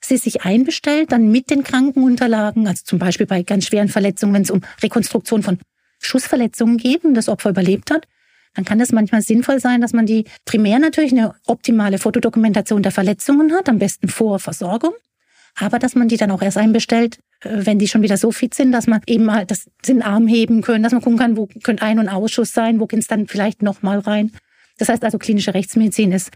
sie 0.02 0.18
sich 0.18 0.44
einbestellt, 0.44 1.12
dann 1.12 1.32
mit 1.32 1.50
den 1.50 1.64
Krankenunterlagen, 1.64 2.68
also 2.68 2.84
zum 2.86 3.00
Beispiel 3.00 3.26
bei 3.26 3.44
ganz 3.44 3.66
schweren 3.68 3.90
Verletzungen, 3.90 4.34
wenn 4.34 4.44
es 4.44 4.52
um 4.52 4.62
Rekonstruktion 4.82 5.44
von 5.44 5.60
Schussverletzungen 6.00 6.78
geht 6.78 7.04
und 7.04 7.14
das 7.14 7.30
Opfer 7.30 7.50
überlebt 7.50 7.92
hat, 7.92 8.08
dann 8.58 8.66
kann 8.66 8.82
es 8.82 8.92
manchmal 8.92 9.22
sinnvoll 9.22 9.60
sein, 9.60 9.82
dass 9.82 9.94
man 9.94 10.08
die 10.08 10.26
primär 10.46 10.80
natürlich 10.80 11.12
eine 11.12 11.36
optimale 11.46 12.00
Fotodokumentation 12.00 12.82
der 12.82 12.92
Verletzungen 12.92 13.54
hat, 13.54 13.70
am 13.70 13.78
besten 13.78 14.08
vor 14.08 14.40
Versorgung, 14.40 14.94
aber 15.56 15.78
dass 15.78 15.94
man 15.94 16.08
die 16.08 16.18
dann 16.18 16.32
auch 16.32 16.42
erst 16.42 16.58
einbestellt, 16.58 17.20
äh, 17.42 17.50
wenn 17.52 17.78
die 17.78 17.88
schon 17.88 18.02
wieder 18.02 18.18
so 18.18 18.32
fit 18.32 18.56
sind, 18.56 18.72
dass 18.72 18.88
man 18.88 19.02
eben 19.06 19.26
mal 19.26 19.46
das, 19.46 19.70
den 19.88 20.02
Arm 20.02 20.28
heben 20.28 20.64
können, 20.64 20.82
dass 20.82 20.92
man 20.92 21.04
gucken 21.04 21.20
kann, 21.20 21.38
wo 21.38 21.48
könnte 21.62 21.84
Ein- 21.84 22.00
und 22.00 22.10
Ausschuss 22.10 22.52
sein, 22.52 22.80
wo 22.80 22.88
geht 22.88 23.00
es 23.00 23.06
dann 23.06 23.28
vielleicht 23.28 23.62
nochmal 23.62 24.00
rein. 24.00 24.32
Das 24.80 24.90
heißt 24.90 25.04
also, 25.04 25.20
klinische 25.20 25.54
Rechtsmedizin 25.54 26.12
ist 26.12 26.32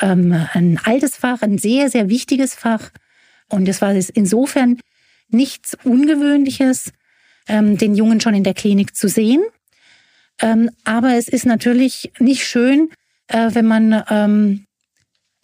ähm, 0.00 0.34
ein 0.54 0.80
altes 0.82 1.16
Fach, 1.16 1.42
ein 1.42 1.58
sehr, 1.58 1.90
sehr 1.90 2.08
wichtiges 2.08 2.54
Fach. 2.54 2.90
Und 3.50 3.68
es 3.68 3.82
war 3.82 3.92
insofern 3.92 4.80
nichts 5.28 5.76
Ungewöhnliches, 5.84 6.92
ähm, 7.48 7.76
den 7.76 7.94
Jungen 7.94 8.22
schon 8.22 8.32
in 8.32 8.44
der 8.44 8.54
Klinik 8.54 8.96
zu 8.96 9.08
sehen. 9.08 9.42
Ähm, 10.40 10.70
aber 10.84 11.14
es 11.14 11.28
ist 11.28 11.46
natürlich 11.46 12.12
nicht 12.18 12.44
schön, 12.46 12.90
äh, 13.28 13.50
wenn 13.52 13.66
man 13.66 14.02
ähm, 14.08 14.66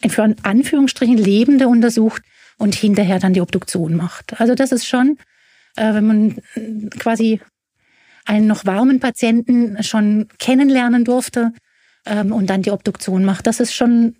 für 0.07 0.35
Anführungsstrichen 0.43 1.17
Lebende 1.17 1.67
untersucht 1.67 2.21
und 2.57 2.75
hinterher 2.75 3.19
dann 3.19 3.33
die 3.33 3.41
Obduktion 3.41 3.95
macht. 3.95 4.39
Also 4.39 4.55
das 4.55 4.71
ist 4.71 4.87
schon, 4.87 5.17
äh, 5.75 5.93
wenn 5.93 6.05
man 6.05 6.35
quasi 6.99 7.39
einen 8.25 8.47
noch 8.47 8.65
warmen 8.65 8.99
Patienten 8.99 9.81
schon 9.83 10.27
kennenlernen 10.39 11.05
durfte 11.05 11.53
ähm, 12.05 12.31
und 12.31 12.49
dann 12.49 12.61
die 12.61 12.71
Obduktion 12.71 13.23
macht. 13.23 13.47
Das 13.47 13.59
ist 13.59 13.73
schon 13.73 14.15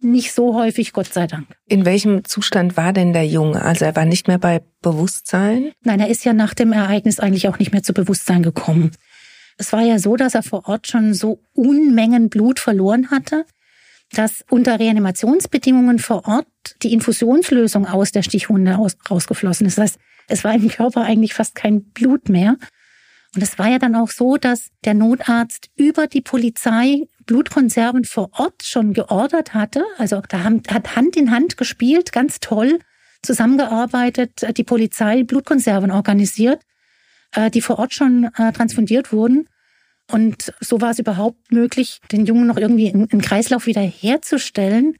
nicht 0.00 0.32
so 0.32 0.54
häufig, 0.54 0.92
Gott 0.92 1.12
sei 1.12 1.26
Dank. 1.26 1.46
In 1.68 1.84
welchem 1.84 2.24
Zustand 2.24 2.76
war 2.76 2.92
denn 2.92 3.12
der 3.12 3.26
Junge? 3.26 3.62
Also 3.62 3.84
er 3.84 3.94
war 3.94 4.04
nicht 4.04 4.26
mehr 4.26 4.38
bei 4.38 4.62
Bewusstsein? 4.80 5.72
Nein, 5.84 6.00
er 6.00 6.08
ist 6.08 6.24
ja 6.24 6.32
nach 6.32 6.54
dem 6.54 6.72
Ereignis 6.72 7.20
eigentlich 7.20 7.48
auch 7.48 7.58
nicht 7.58 7.72
mehr 7.72 7.82
zu 7.82 7.92
Bewusstsein 7.92 8.42
gekommen. 8.42 8.90
Es 9.62 9.72
war 9.72 9.82
ja 9.82 10.00
so, 10.00 10.16
dass 10.16 10.34
er 10.34 10.42
vor 10.42 10.68
Ort 10.68 10.88
schon 10.88 11.14
so 11.14 11.40
Unmengen 11.54 12.30
Blut 12.30 12.58
verloren 12.58 13.12
hatte, 13.12 13.46
dass 14.10 14.44
unter 14.50 14.80
Reanimationsbedingungen 14.80 16.00
vor 16.00 16.26
Ort 16.26 16.48
die 16.82 16.92
Infusionslösung 16.92 17.86
aus 17.86 18.10
der 18.10 18.24
Stichwunde 18.24 18.76
aus, 18.76 18.96
rausgeflossen 19.08 19.68
ist. 19.68 19.78
Das 19.78 19.82
heißt, 19.84 20.00
es 20.26 20.42
war 20.42 20.52
im 20.52 20.68
Körper 20.68 21.02
eigentlich 21.02 21.32
fast 21.32 21.54
kein 21.54 21.84
Blut 21.92 22.28
mehr. 22.28 22.56
Und 23.36 23.42
es 23.42 23.56
war 23.56 23.68
ja 23.68 23.78
dann 23.78 23.94
auch 23.94 24.10
so, 24.10 24.36
dass 24.36 24.70
der 24.84 24.94
Notarzt 24.94 25.70
über 25.76 26.08
die 26.08 26.22
Polizei 26.22 27.06
Blutkonserven 27.26 28.04
vor 28.04 28.30
Ort 28.32 28.64
schon 28.64 28.94
geordert 28.94 29.54
hatte. 29.54 29.84
Also 29.96 30.22
da 30.28 30.42
hat 30.42 30.96
Hand 30.96 31.14
in 31.14 31.30
Hand 31.30 31.56
gespielt, 31.56 32.10
ganz 32.10 32.40
toll 32.40 32.80
zusammengearbeitet, 33.22 34.44
die 34.56 34.64
Polizei 34.64 35.22
Blutkonserven 35.22 35.92
organisiert, 35.92 36.62
äh, 37.30 37.48
die 37.48 37.62
vor 37.62 37.78
Ort 37.78 37.94
schon 37.94 38.28
äh, 38.36 38.52
transfundiert 38.52 39.12
wurden. 39.12 39.46
Und 40.10 40.52
so 40.60 40.80
war 40.80 40.90
es 40.90 40.98
überhaupt 40.98 41.52
möglich, 41.52 42.00
den 42.10 42.26
Jungen 42.26 42.46
noch 42.46 42.56
irgendwie 42.56 42.88
im 42.88 43.20
Kreislauf 43.20 43.66
wieder 43.66 43.80
herzustellen. 43.80 44.96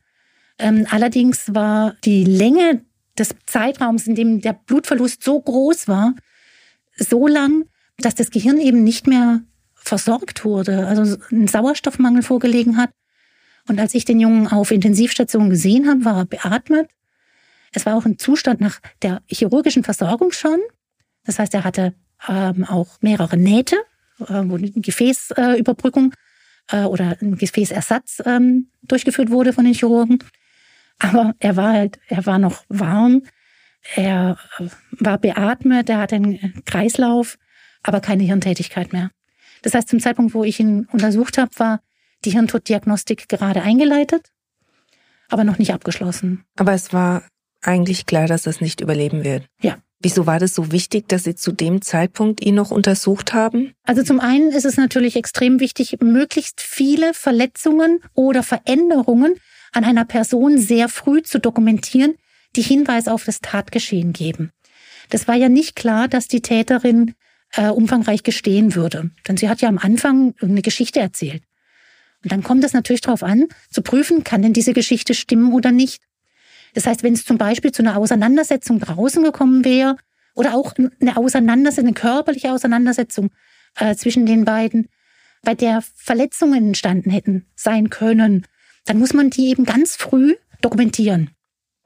Ähm, 0.59 0.87
allerdings 0.91 1.55
war 1.55 1.97
die 2.05 2.25
Länge 2.25 2.85
des 3.19 3.35
Zeitraums, 3.47 4.07
in 4.07 4.15
dem 4.15 4.41
der 4.41 4.55
Blutverlust 4.55 5.23
so 5.23 5.41
groß 5.41 5.89
war, 5.89 6.15
so 6.97 7.27
lang, 7.27 7.65
dass 7.99 8.15
das 8.15 8.31
Gehirn 8.31 8.59
eben 8.59 8.85
nicht 8.85 9.07
mehr 9.07 9.43
versorgt 9.75 10.45
wurde, 10.45 10.87
also 10.87 11.17
ein 11.31 11.49
Sauerstoffmangel 11.49 12.23
vorgelegen 12.23 12.77
hat. 12.77 12.91
Und 13.69 13.81
als 13.81 13.95
ich 13.95 14.05
den 14.05 14.21
Jungen 14.21 14.49
auf 14.49 14.71
Intensivstation 14.71 15.51
gesehen 15.51 15.89
habe, 15.89 16.05
war 16.05 16.17
er 16.19 16.25
beatmet. 16.25 16.89
Es 17.73 17.87
war 17.87 17.97
auch 17.97 18.05
ein 18.05 18.19
Zustand 18.19 18.61
nach 18.61 18.81
der 19.03 19.23
chirurgischen 19.27 19.85
Versorgung 19.85 20.33
schon. 20.33 20.59
Das 21.25 21.39
heißt, 21.39 21.55
er 21.55 21.65
hatte 21.65 21.95
ähm, 22.29 22.65
auch 22.65 22.99
mehrere 23.01 23.37
Nähte, 23.37 23.77
äh, 23.77 23.92
Gefäßüberbrückung 24.27 26.15
äh, 26.71 26.85
oder 26.85 27.17
ein 27.21 27.37
Gefäßersatz 27.37 28.23
ähm, 28.25 28.69
durchgeführt 28.83 29.31
wurde 29.31 29.53
von 29.53 29.65
den 29.65 29.75
Chirurgen. 29.75 30.19
Aber 30.99 31.35
er 31.39 31.57
war 31.57 31.73
halt, 31.73 31.99
er 32.09 32.27
war 32.27 32.39
noch 32.39 32.65
warm, 32.69 33.23
er 33.95 34.39
äh, 34.59 34.67
war 34.93 35.19
beatmet, 35.19 35.89
er 35.89 35.99
hatte 35.99 36.17
einen 36.17 36.63
Kreislauf, 36.65 37.39
aber 37.83 38.01
keine 38.01 38.23
Hirntätigkeit 38.23 38.93
mehr. 38.93 39.11
Das 39.63 39.75
heißt, 39.75 39.89
zum 39.89 40.01
Zeitpunkt, 40.01 40.35
wo 40.35 40.45
ich 40.45 40.61
ihn 40.61 40.87
untersucht 40.93 41.39
habe, 41.39 41.51
war 41.57 41.81
die 42.25 42.31
Hirntoddiagnostik 42.31 43.29
gerade 43.29 43.63
eingeleitet, 43.63 44.29
aber 45.29 45.45
noch 45.45 45.59
nicht 45.59 45.73
abgeschlossen. 45.73 46.45
Aber 46.57 46.73
es 46.73 46.93
war 46.93 47.25
eigentlich 47.63 48.07
klar, 48.07 48.27
dass 48.27 48.47
es 48.47 48.61
nicht 48.61 48.81
überleben 48.81 49.25
wird. 49.25 49.45
Ja. 49.61 49.79
Wieso 50.05 50.27
war 50.27 50.41
das 50.41 50.53
so 50.57 50.73
wichtig, 50.73 51.09
dass 51.09 51.23
Sie 51.23 51.37
zu 51.37 51.53
dem 51.53 51.81
Zeitpunkt 51.81 52.45
ihn 52.45 52.57
noch 52.57 52.73
untersucht 52.73 53.33
haben? 53.35 53.73
Also 53.85 54.03
zum 54.03 54.19
einen 54.19 54.51
ist 54.51 54.65
es 54.65 54.77
natürlich 54.77 55.15
extrem 55.15 55.61
wichtig, 55.61 55.97
möglichst 56.01 56.61
viele 56.61 57.15
Verletzungen 57.15 58.01
oder 58.13 58.43
Veränderungen 58.43 59.37
an 59.71 59.85
einer 59.85 60.05
Person 60.05 60.59
sehr 60.59 60.89
früh 60.89 61.23
zu 61.23 61.39
dokumentieren, 61.39 62.17
die 62.57 62.63
Hinweise 62.63 63.13
auf 63.13 63.25
das 63.25 63.41
Tatgeschehen 63.41 64.13
geben. 64.13 64.51
Das 65.11 65.29
war 65.29 65.37
ja 65.37 65.49
nicht 65.49 65.77
klar, 65.77 66.09
dass 66.09 66.27
die 66.27 66.43
Täterin 66.43 67.15
äh, 67.53 67.69
umfangreich 67.69 68.23
gestehen 68.25 68.75
würde. 68.75 69.11
Denn 69.29 69.37
sie 69.37 69.49
hat 69.49 69.61
ja 69.61 69.69
am 69.69 69.79
Anfang 69.79 70.35
eine 70.41 70.63
Geschichte 70.63 71.01
erzählt. 71.01 71.43
Und 72.25 72.33
dann 72.33 72.43
kommt 72.43 72.65
es 72.65 72.73
natürlich 72.73 73.01
darauf 73.01 73.23
an, 73.23 73.49
zu 73.71 73.83
prüfen, 73.83 74.25
kann 74.25 74.43
denn 74.43 74.53
diese 74.53 74.73
Geschichte 74.73 75.15
stimmen 75.15 75.53
oder 75.53 75.73
nicht. 75.73 76.01
Das 76.75 76.87
heißt, 76.87 77.03
wenn 77.03 77.13
es 77.13 77.25
zum 77.25 77.39
Beispiel 77.39 77.73
zu 77.73 77.83
einer 77.83 77.97
Auseinandersetzung 77.97 78.81
draußen 78.81 79.23
gekommen 79.23 79.65
wäre 79.65 79.97
oder 80.35 80.55
auch 80.55 80.75
eine 81.01 81.17
Auseinandersetzung, 81.17 81.87
eine 81.87 81.95
körperliche 81.95 82.53
Auseinandersetzung 82.53 83.31
äh, 83.77 83.95
zwischen 83.95 84.27
den 84.27 84.45
beiden, 84.45 84.89
bei 85.43 85.55
der 85.55 85.83
Verletzungen 85.95 86.69
entstanden 86.69 87.11
hätten 87.11 87.47
sein 87.55 87.91
können, 87.91 88.47
dann 88.85 88.99
muss 88.99 89.13
man 89.13 89.31
die 89.31 89.51
eben 89.51 89.65
ganz 89.65 89.97
früh 89.97 90.37
dokumentieren. 90.61 91.31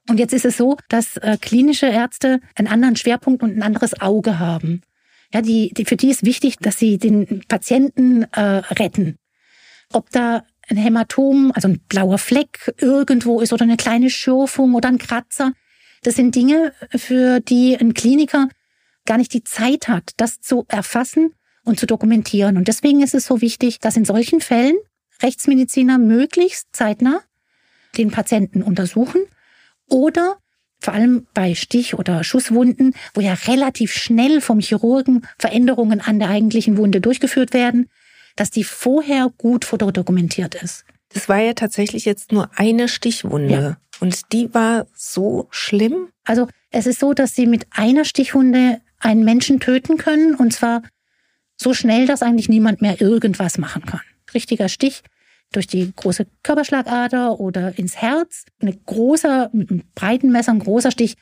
Und 0.08 0.20
jetzt 0.20 0.32
ist 0.32 0.44
es 0.44 0.56
so, 0.56 0.76
dass 0.88 1.16
äh, 1.16 1.36
klinische 1.40 1.86
Ärzte 1.86 2.40
einen 2.54 2.68
anderen 2.68 2.96
Schwerpunkt 2.96 3.42
und 3.42 3.56
ein 3.56 3.62
anderes 3.62 4.00
Auge 4.00 4.38
haben. 4.38 4.82
Ja, 5.34 5.42
die, 5.42 5.72
die, 5.74 5.84
für 5.84 5.96
die 5.96 6.10
ist 6.10 6.24
wichtig, 6.24 6.58
dass 6.58 6.78
sie 6.78 6.98
den 6.98 7.42
Patienten 7.48 8.22
äh, 8.32 8.40
retten. 8.40 9.18
Ob 9.92 10.10
da 10.10 10.44
ein 10.68 10.76
Hämatom, 10.76 11.52
also 11.54 11.68
ein 11.68 11.80
blauer 11.88 12.18
Fleck 12.18 12.74
irgendwo 12.80 13.40
ist 13.40 13.52
oder 13.52 13.62
eine 13.62 13.76
kleine 13.76 14.10
Schürfung 14.10 14.74
oder 14.74 14.88
ein 14.88 14.98
Kratzer, 14.98 15.52
das 16.02 16.14
sind 16.14 16.34
Dinge, 16.34 16.72
für 16.94 17.40
die 17.40 17.76
ein 17.76 17.94
Kliniker 17.94 18.48
gar 19.06 19.18
nicht 19.18 19.32
die 19.32 19.44
Zeit 19.44 19.88
hat, 19.88 20.12
das 20.16 20.40
zu 20.40 20.64
erfassen 20.68 21.34
und 21.64 21.80
zu 21.80 21.86
dokumentieren. 21.86 22.56
Und 22.56 22.68
deswegen 22.68 23.02
ist 23.02 23.14
es 23.14 23.26
so 23.26 23.40
wichtig, 23.40 23.80
dass 23.80 23.96
in 23.96 24.04
solchen 24.04 24.40
Fällen 24.40 24.76
Rechtsmediziner 25.22 25.98
möglichst 25.98 26.68
zeitnah 26.72 27.20
den 27.96 28.10
Patienten 28.10 28.62
untersuchen 28.62 29.22
oder 29.88 30.36
vor 30.78 30.94
allem 30.94 31.26
bei 31.32 31.54
Stich- 31.54 31.94
oder 31.94 32.22
Schusswunden, 32.22 32.94
wo 33.14 33.20
ja 33.20 33.32
relativ 33.32 33.92
schnell 33.92 34.40
vom 34.40 34.60
Chirurgen 34.60 35.26
Veränderungen 35.38 36.00
an 36.00 36.18
der 36.18 36.28
eigentlichen 36.28 36.76
Wunde 36.76 37.00
durchgeführt 37.00 37.54
werden, 37.54 37.88
dass 38.36 38.50
die 38.50 38.64
vorher 38.64 39.32
gut 39.36 39.64
fotodokumentiert 39.64 40.54
ist. 40.54 40.84
Das 41.12 41.28
war 41.28 41.38
ja 41.38 41.54
tatsächlich 41.54 42.04
jetzt 42.04 42.32
nur 42.32 42.50
eine 42.56 42.88
Stichwunde. 42.88 43.54
Ja. 43.54 43.76
Und 44.00 44.32
die 44.32 44.52
war 44.52 44.86
so 44.94 45.48
schlimm? 45.50 46.08
Also 46.24 46.48
es 46.70 46.86
ist 46.86 47.00
so, 47.00 47.14
dass 47.14 47.34
sie 47.34 47.46
mit 47.46 47.66
einer 47.70 48.04
Stichwunde 48.04 48.80
einen 48.98 49.24
Menschen 49.24 49.60
töten 49.60 49.96
können 49.96 50.34
und 50.34 50.52
zwar 50.52 50.82
so 51.56 51.72
schnell, 51.72 52.06
dass 52.06 52.22
eigentlich 52.22 52.48
niemand 52.48 52.82
mehr 52.82 53.00
irgendwas 53.00 53.56
machen 53.56 53.86
kann. 53.86 54.02
Richtiger 54.34 54.68
Stich 54.68 55.02
durch 55.52 55.66
die 55.66 55.90
große 55.94 56.26
Körperschlagader 56.42 57.40
oder 57.40 57.78
ins 57.78 57.96
Herz. 57.96 58.44
Ein 58.60 58.78
großer, 58.84 59.50
mit 59.52 59.70
einem 59.70 59.82
breiten 59.94 60.30
Messer, 60.30 60.52
ein 60.52 60.58
großer 60.58 60.90
Stich 60.90 61.14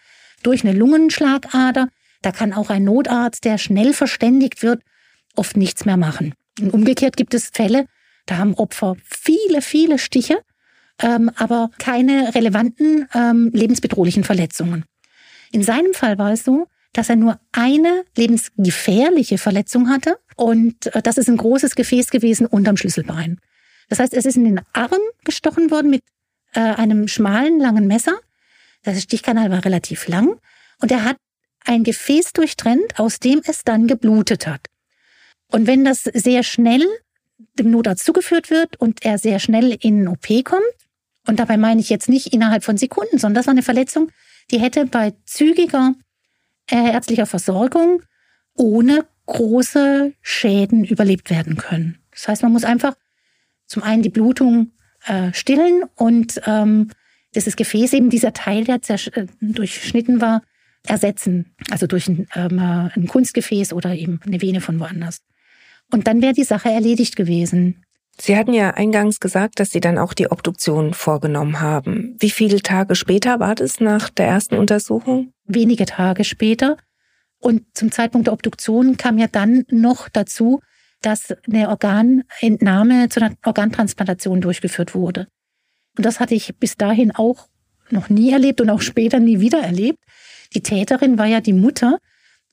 durch 0.43 0.65
eine 0.65 0.77
Lungenschlagader. 0.77 1.89
Da 2.23 2.33
kann 2.33 2.53
auch 2.53 2.71
ein 2.71 2.85
Notarzt, 2.85 3.45
der 3.45 3.59
schnell 3.59 3.93
verständigt 3.93 4.63
wird, 4.63 4.83
oft 5.37 5.57
nichts 5.57 5.85
mehr 5.85 5.97
machen. 5.97 6.35
Und 6.61 6.73
umgekehrt 6.73 7.17
gibt 7.17 7.35
es 7.35 7.51
Fälle, 7.53 7.87
da 8.27 8.39
haben 8.39 8.55
Opfer 8.55 8.97
viele, 9.05 9.61
viele 9.61 9.99
Stiche, 9.99 10.41
ähm, 11.03 11.31
aber 11.37 11.71
keine 11.79 12.35
relevanten 12.35 13.09
ähm, 13.15 13.51
lebensbedrohlichen 13.53 14.25
Verletzungen. 14.25 14.85
In 15.51 15.63
seinem 15.63 15.95
Fall 15.95 16.19
war 16.19 16.33
es 16.33 16.45
so, 16.45 16.67
dass 16.93 17.11
er 17.11 17.17
nur 17.17 17.41
eine 17.53 18.05
lebensgefährliche 18.17 19.39
Verletzung 19.39 19.89
hatte 19.89 20.19
und 20.37 20.95
äh, 20.95 21.03
das 21.03 21.19
ist 21.19 21.29
ein 21.29 21.37
großes 21.37 21.75
Gefäß 21.75 22.11
gewesen 22.11 22.47
unterm 22.47 22.77
Schlüsselbein. 22.77 23.41
Das 23.89 23.99
heißt, 23.99 24.15
es 24.15 24.25
ist 24.25 24.37
in 24.37 24.45
den 24.45 24.61
Arm 24.73 25.01
gestochen 25.25 25.71
worden 25.71 25.91
mit 25.91 26.03
äh, 26.55 26.61
einem 26.61 27.09
schmalen, 27.09 27.59
langen 27.59 27.87
Messer. 27.87 28.19
Der 28.87 28.95
Stichkanal 28.95 29.51
war 29.51 29.65
relativ 29.65 30.09
lang 30.09 30.39
und 30.81 30.91
er 30.93 31.05
hat 31.05 31.17
ein 31.65 31.83
Gefäß 31.85 32.33
durchtrennt, 32.33 32.99
aus 32.99 33.19
dem 33.19 33.43
es 33.45 33.65
dann 33.65 33.87
geblutet 33.87 34.47
hat. 34.47 34.69
Und 35.55 35.69
wenn 35.69 35.85
das 35.85 36.03
sehr 36.03 36.43
schnell 36.43 36.85
dem 37.57 37.71
Notarzt 37.71 38.05
zugeführt 38.05 38.51
wird 38.51 38.75
und 38.81 39.05
er 39.05 39.19
sehr 39.19 39.39
schnell 39.39 39.79
in 39.81 40.09
OP 40.09 40.27
kommt, 40.43 40.65
und 41.29 41.39
dabei 41.39 41.57
meine 41.57 41.81
ich 41.81 41.91
jetzt 41.91 42.09
nicht 42.09 42.33
innerhalb 42.35 42.65
von 42.65 42.77
Sekunden, 42.77 43.19
sondern 43.19 43.37
das 43.37 43.47
war 43.47 43.53
eine 43.53 43.63
Verletzung, 43.63 44.11
die 44.51 44.59
hätte 44.59 44.85
bei 44.85 45.15
zügiger 45.27 45.95
äh, 46.69 46.91
ärztlicher 46.91 47.27
Versorgung 47.27 48.03
ohne 48.55 49.07
große 49.27 50.13
Schäden 50.23 50.85
überlebt 50.85 51.31
werden 51.31 51.57
können. 51.57 51.99
Das 52.11 52.27
heißt, 52.27 52.43
man 52.43 52.51
muss 52.51 52.65
einfach 52.65 52.97
zum 53.69 53.85
einen 53.85 54.03
die 54.03 54.09
Blutung 54.09 54.73
äh, 55.07 55.33
stillen 55.33 55.85
und 55.95 56.41
ähm, 56.47 56.91
dieses 57.37 57.55
Gefäß, 57.55 57.93
eben 57.93 58.11
dieser 58.11 58.33
Teil, 58.33 58.65
der 58.65 58.81
äh, 58.83 59.27
durchschnitten 59.41 60.21
war, 60.21 60.43
ersetzen. 60.85 61.55
Also 61.71 61.87
durch 61.87 62.09
ein, 62.09 62.27
ähm, 62.35 62.59
äh, 62.59 62.91
ein 62.99 63.07
Kunstgefäß 63.07 63.73
oder 63.73 63.95
eben 63.95 64.19
eine 64.27 64.43
Vene 64.43 64.61
von 64.61 64.81
woanders. 64.81 65.23
Und 65.95 66.09
dann 66.09 66.23
wäre 66.23 66.33
die 66.33 66.43
Sache 66.43 66.71
erledigt 66.71 67.15
gewesen. 67.15 67.85
Sie 68.19 68.37
hatten 68.37 68.53
ja 68.53 68.71
eingangs 68.71 69.21
gesagt, 69.21 69.61
dass 69.61 69.71
Sie 69.71 69.79
dann 69.79 69.97
auch 69.97 70.13
die 70.13 70.29
Obduktion 70.29 70.93
vorgenommen 70.93 71.61
haben. 71.61 72.17
Wie 72.19 72.31
viele 72.31 72.63
Tage 72.63 72.97
später 72.97 73.39
war 73.39 73.55
das 73.55 73.79
nach 73.79 74.11
der 74.11 74.27
ersten 74.27 74.57
Untersuchung? 74.57 75.33
Wenige 75.45 75.87
Tage 75.87 76.25
später. 76.25 76.79
Und 77.39 77.63
zum 77.75 77.93
Zeitpunkt 77.93 78.27
der 78.27 78.35
Obduktion 78.35 78.97
kam 78.97 79.19
ja 79.19 79.29
dann 79.29 79.67
noch 79.71 80.09
dazu, 80.09 80.59
dass 81.01 81.33
eine 81.47 81.69
Organentnahme 81.69 83.09
zu 83.09 83.21
einer 83.21 83.37
Organtransplantation 83.45 84.41
durchgeführt 84.41 84.97
wurde. 84.97 85.29
Und 85.97 86.05
das 86.05 86.19
hatte 86.19 86.35
ich 86.35 86.57
bis 86.59 86.77
dahin 86.77 87.13
auch 87.13 87.47
noch 87.91 88.09
nie 88.09 88.33
erlebt 88.33 88.61
und 88.61 88.69
auch 88.69 88.81
später 88.81 89.21
nie 89.21 89.39
wieder 89.39 89.61
erlebt. 89.61 90.01
Die 90.55 90.63
Täterin 90.63 91.19
war 91.19 91.27
ja 91.27 91.41
die 91.41 91.53
Mutter 91.53 91.99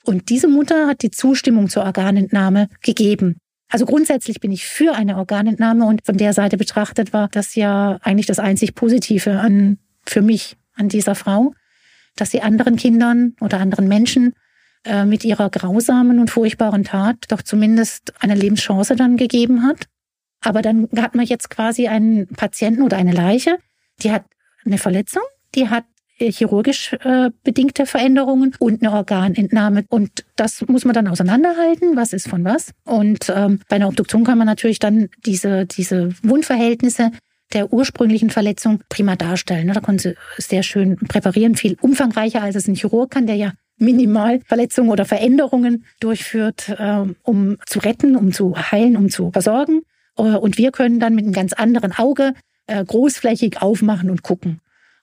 Und 0.04 0.30
diese 0.30 0.48
Mutter 0.48 0.88
hat 0.88 1.04
die 1.04 1.12
Zustimmung 1.12 1.70
zur 1.70 1.84
Organentnahme 1.84 2.68
gegeben. 2.82 3.38
Also 3.70 3.86
grundsätzlich 3.86 4.40
bin 4.40 4.52
ich 4.52 4.66
für 4.66 4.94
eine 4.94 5.18
Organentnahme 5.18 5.86
und 5.86 6.06
von 6.06 6.18
der 6.18 6.34
Seite 6.34 6.58
betrachtet 6.58 7.14
war 7.14 7.30
das 7.30 7.56
ja 7.56 7.98
eigentlich 8.02 8.26
das 8.26 8.40
einzig 8.40 8.76
Positive 8.76 9.40
an, 9.40 9.78
für 10.06 10.22
mich 10.22 10.58
an 10.74 10.90
dieser 10.90 11.16
Frau, 11.16 11.54
dass 12.18 12.32
sie 12.32 12.42
anderen 12.42 12.76
Kindern 12.76 13.36
oder 13.40 13.60
anderen 13.60 13.88
Menschen 13.88 14.34
äh, 14.84 15.06
mit 15.06 15.24
ihrer 15.24 15.50
grausamen 15.50 16.20
und 16.20 16.30
furchtbaren 16.30 16.84
Tat 16.84 17.18
doch 17.30 17.42
zumindest 17.42 18.14
eine 18.20 18.36
Lebenschance 18.36 18.96
dann 18.96 19.16
gegeben 19.16 19.64
hat. 19.64 19.86
Aber 20.42 20.62
dann 20.62 20.90
hat 20.98 21.16
man 21.16 21.26
jetzt 21.26 21.50
quasi 21.50 21.88
einen 21.88 22.28
Patienten 22.28 22.82
oder 22.82 22.98
eine 22.98 23.14
Leiche, 23.14 23.58
die 24.02 24.12
hat 24.12 24.26
eine 24.66 24.80
Verletzung, 24.80 25.24
die 25.56 25.70
hat 25.70 25.86
chirurgisch 26.30 26.94
äh, 27.04 27.32
bedingte 27.44 27.86
Veränderungen 27.86 28.56
und 28.60 28.82
eine 28.82 28.94
Organentnahme. 28.94 29.86
Und 29.90 30.26
das 30.36 30.66
muss 30.68 30.86
man 30.86 30.94
dann 30.94 31.08
auseinanderhalten, 31.08 31.96
was 31.96 32.14
ist 32.14 32.28
von 32.28 32.44
was. 32.44 32.72
Und 32.86 33.32
ähm, 33.36 33.60
bei 33.70 33.78
einer 33.78 33.88
Obduktion 33.88 34.24
kann 34.24 34.38
man 34.38 34.48
natürlich 34.48 34.80
dann 34.80 35.10
diese, 35.26 35.66
diese 35.66 36.10
Wundverhältnisse 36.24 37.12
der 37.54 37.74
ursprünglichen 37.74 38.30
Verletzung 38.30 38.82
prima 38.90 39.16
darstellen. 39.16 39.68
Da 39.74 39.82
konnte 39.82 40.16
sie 40.38 40.44
sehr 40.48 40.64
schön 40.64 40.96
präparieren, 40.98 41.56
viel 41.56 41.78
umfangreicher 41.82 42.42
als 42.42 42.56
es 42.56 42.68
ein 42.68 42.76
Chirurg 42.76 43.12
kann, 43.12 43.28
der 43.28 43.36
ja 43.36 43.54
minimal 43.78 44.42
Verletzungen 44.46 44.90
oder 44.90 45.06
Veränderungen 45.06 45.86
durchführt, 46.00 46.70
äh, 46.70 47.04
um 47.24 47.58
zu 47.66 47.80
retten, 47.80 48.16
um 48.16 48.32
zu 48.32 48.56
heilen, 48.56 48.96
um 48.96 49.10
zu 49.10 49.32
versorgen. 49.32 49.82
Äh, 50.18 50.22
und 50.22 50.58
wir 50.58 50.72
können 50.72 51.00
dann 51.00 51.16
mit 51.16 51.26
einem 51.26 51.34
ganz 51.34 51.54
anderen 51.54 51.92
Auge 51.98 52.34
äh, 52.68 52.84
großflächig 52.84 53.62
aufmachen 53.62 54.10
und 54.10 54.24
gucken. 54.24 54.60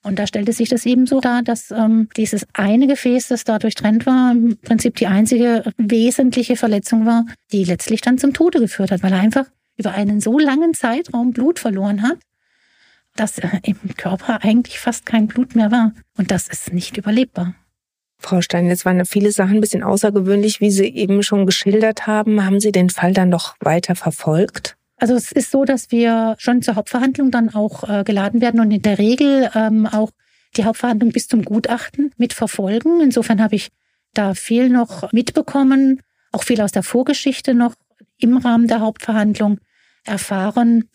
Und 0.08 0.18
da 0.18 0.26
stellte 0.26 0.54
sich 0.54 0.70
das 0.70 0.86
eben 0.86 1.06
so 1.06 1.20
dar, 1.20 1.42
dass 1.42 1.70
ähm, 1.70 2.08
dieses 2.16 2.46
eine 2.54 2.86
Gefäß, 2.86 3.28
das 3.28 3.44
da 3.44 3.58
durchtrennt 3.58 4.06
war, 4.06 4.32
im 4.32 4.56
Prinzip 4.56 4.96
die 4.96 5.06
einzige 5.06 5.70
wesentliche 5.76 6.56
Verletzung 6.56 7.04
war, 7.04 7.26
die 7.52 7.64
letztlich 7.64 8.00
dann 8.00 8.16
zum 8.16 8.32
Tode 8.32 8.58
geführt 8.58 8.90
hat, 8.90 9.02
weil 9.02 9.12
er 9.12 9.20
einfach 9.20 9.44
über 9.76 9.92
einen 9.92 10.20
so 10.20 10.38
langen 10.38 10.72
Zeitraum 10.72 11.32
Blut 11.32 11.58
verloren 11.58 12.02
hat, 12.02 12.16
dass 13.16 13.38
im 13.62 13.76
Körper 13.98 14.42
eigentlich 14.42 14.78
fast 14.80 15.04
kein 15.04 15.26
Blut 15.26 15.54
mehr 15.54 15.70
war. 15.70 15.92
Und 16.16 16.30
das 16.30 16.48
ist 16.48 16.72
nicht 16.72 16.96
überlebbar. 16.96 17.54
Frau 18.18 18.40
Stein, 18.40 18.68
jetzt 18.68 18.86
waren 18.86 19.04
viele 19.04 19.30
Sachen 19.30 19.56
ein 19.56 19.60
bisschen 19.60 19.82
außergewöhnlich, 19.82 20.62
wie 20.62 20.70
Sie 20.70 20.86
eben 20.86 21.22
schon 21.22 21.44
geschildert 21.44 22.06
haben. 22.06 22.46
Haben 22.46 22.60
Sie 22.60 22.72
den 22.72 22.88
Fall 22.88 23.12
dann 23.12 23.28
noch 23.28 23.56
weiter 23.60 23.94
verfolgt? 23.94 24.77
Also 24.98 25.14
es 25.14 25.30
ist 25.32 25.50
so, 25.50 25.64
dass 25.64 25.90
wir 25.92 26.34
schon 26.38 26.60
zur 26.60 26.74
Hauptverhandlung 26.74 27.30
dann 27.30 27.54
auch 27.54 27.88
äh, 27.88 28.02
geladen 28.04 28.40
werden 28.40 28.60
und 28.60 28.70
in 28.70 28.82
der 28.82 28.98
Regel 28.98 29.48
ähm, 29.54 29.86
auch 29.86 30.10
die 30.56 30.64
Hauptverhandlung 30.64 31.12
bis 31.12 31.28
zum 31.28 31.44
Gutachten 31.44 32.12
mitverfolgen. 32.16 33.00
Insofern 33.00 33.40
habe 33.40 33.54
ich 33.54 33.68
da 34.12 34.34
viel 34.34 34.68
noch 34.68 35.12
mitbekommen, 35.12 36.00
auch 36.32 36.42
viel 36.42 36.60
aus 36.60 36.72
der 36.72 36.82
Vorgeschichte 36.82 37.54
noch 37.54 37.74
im 38.18 38.36
Rahmen 38.36 38.66
der 38.66 38.80
Hauptverhandlung 38.80 39.58
erfahren, 40.04 40.88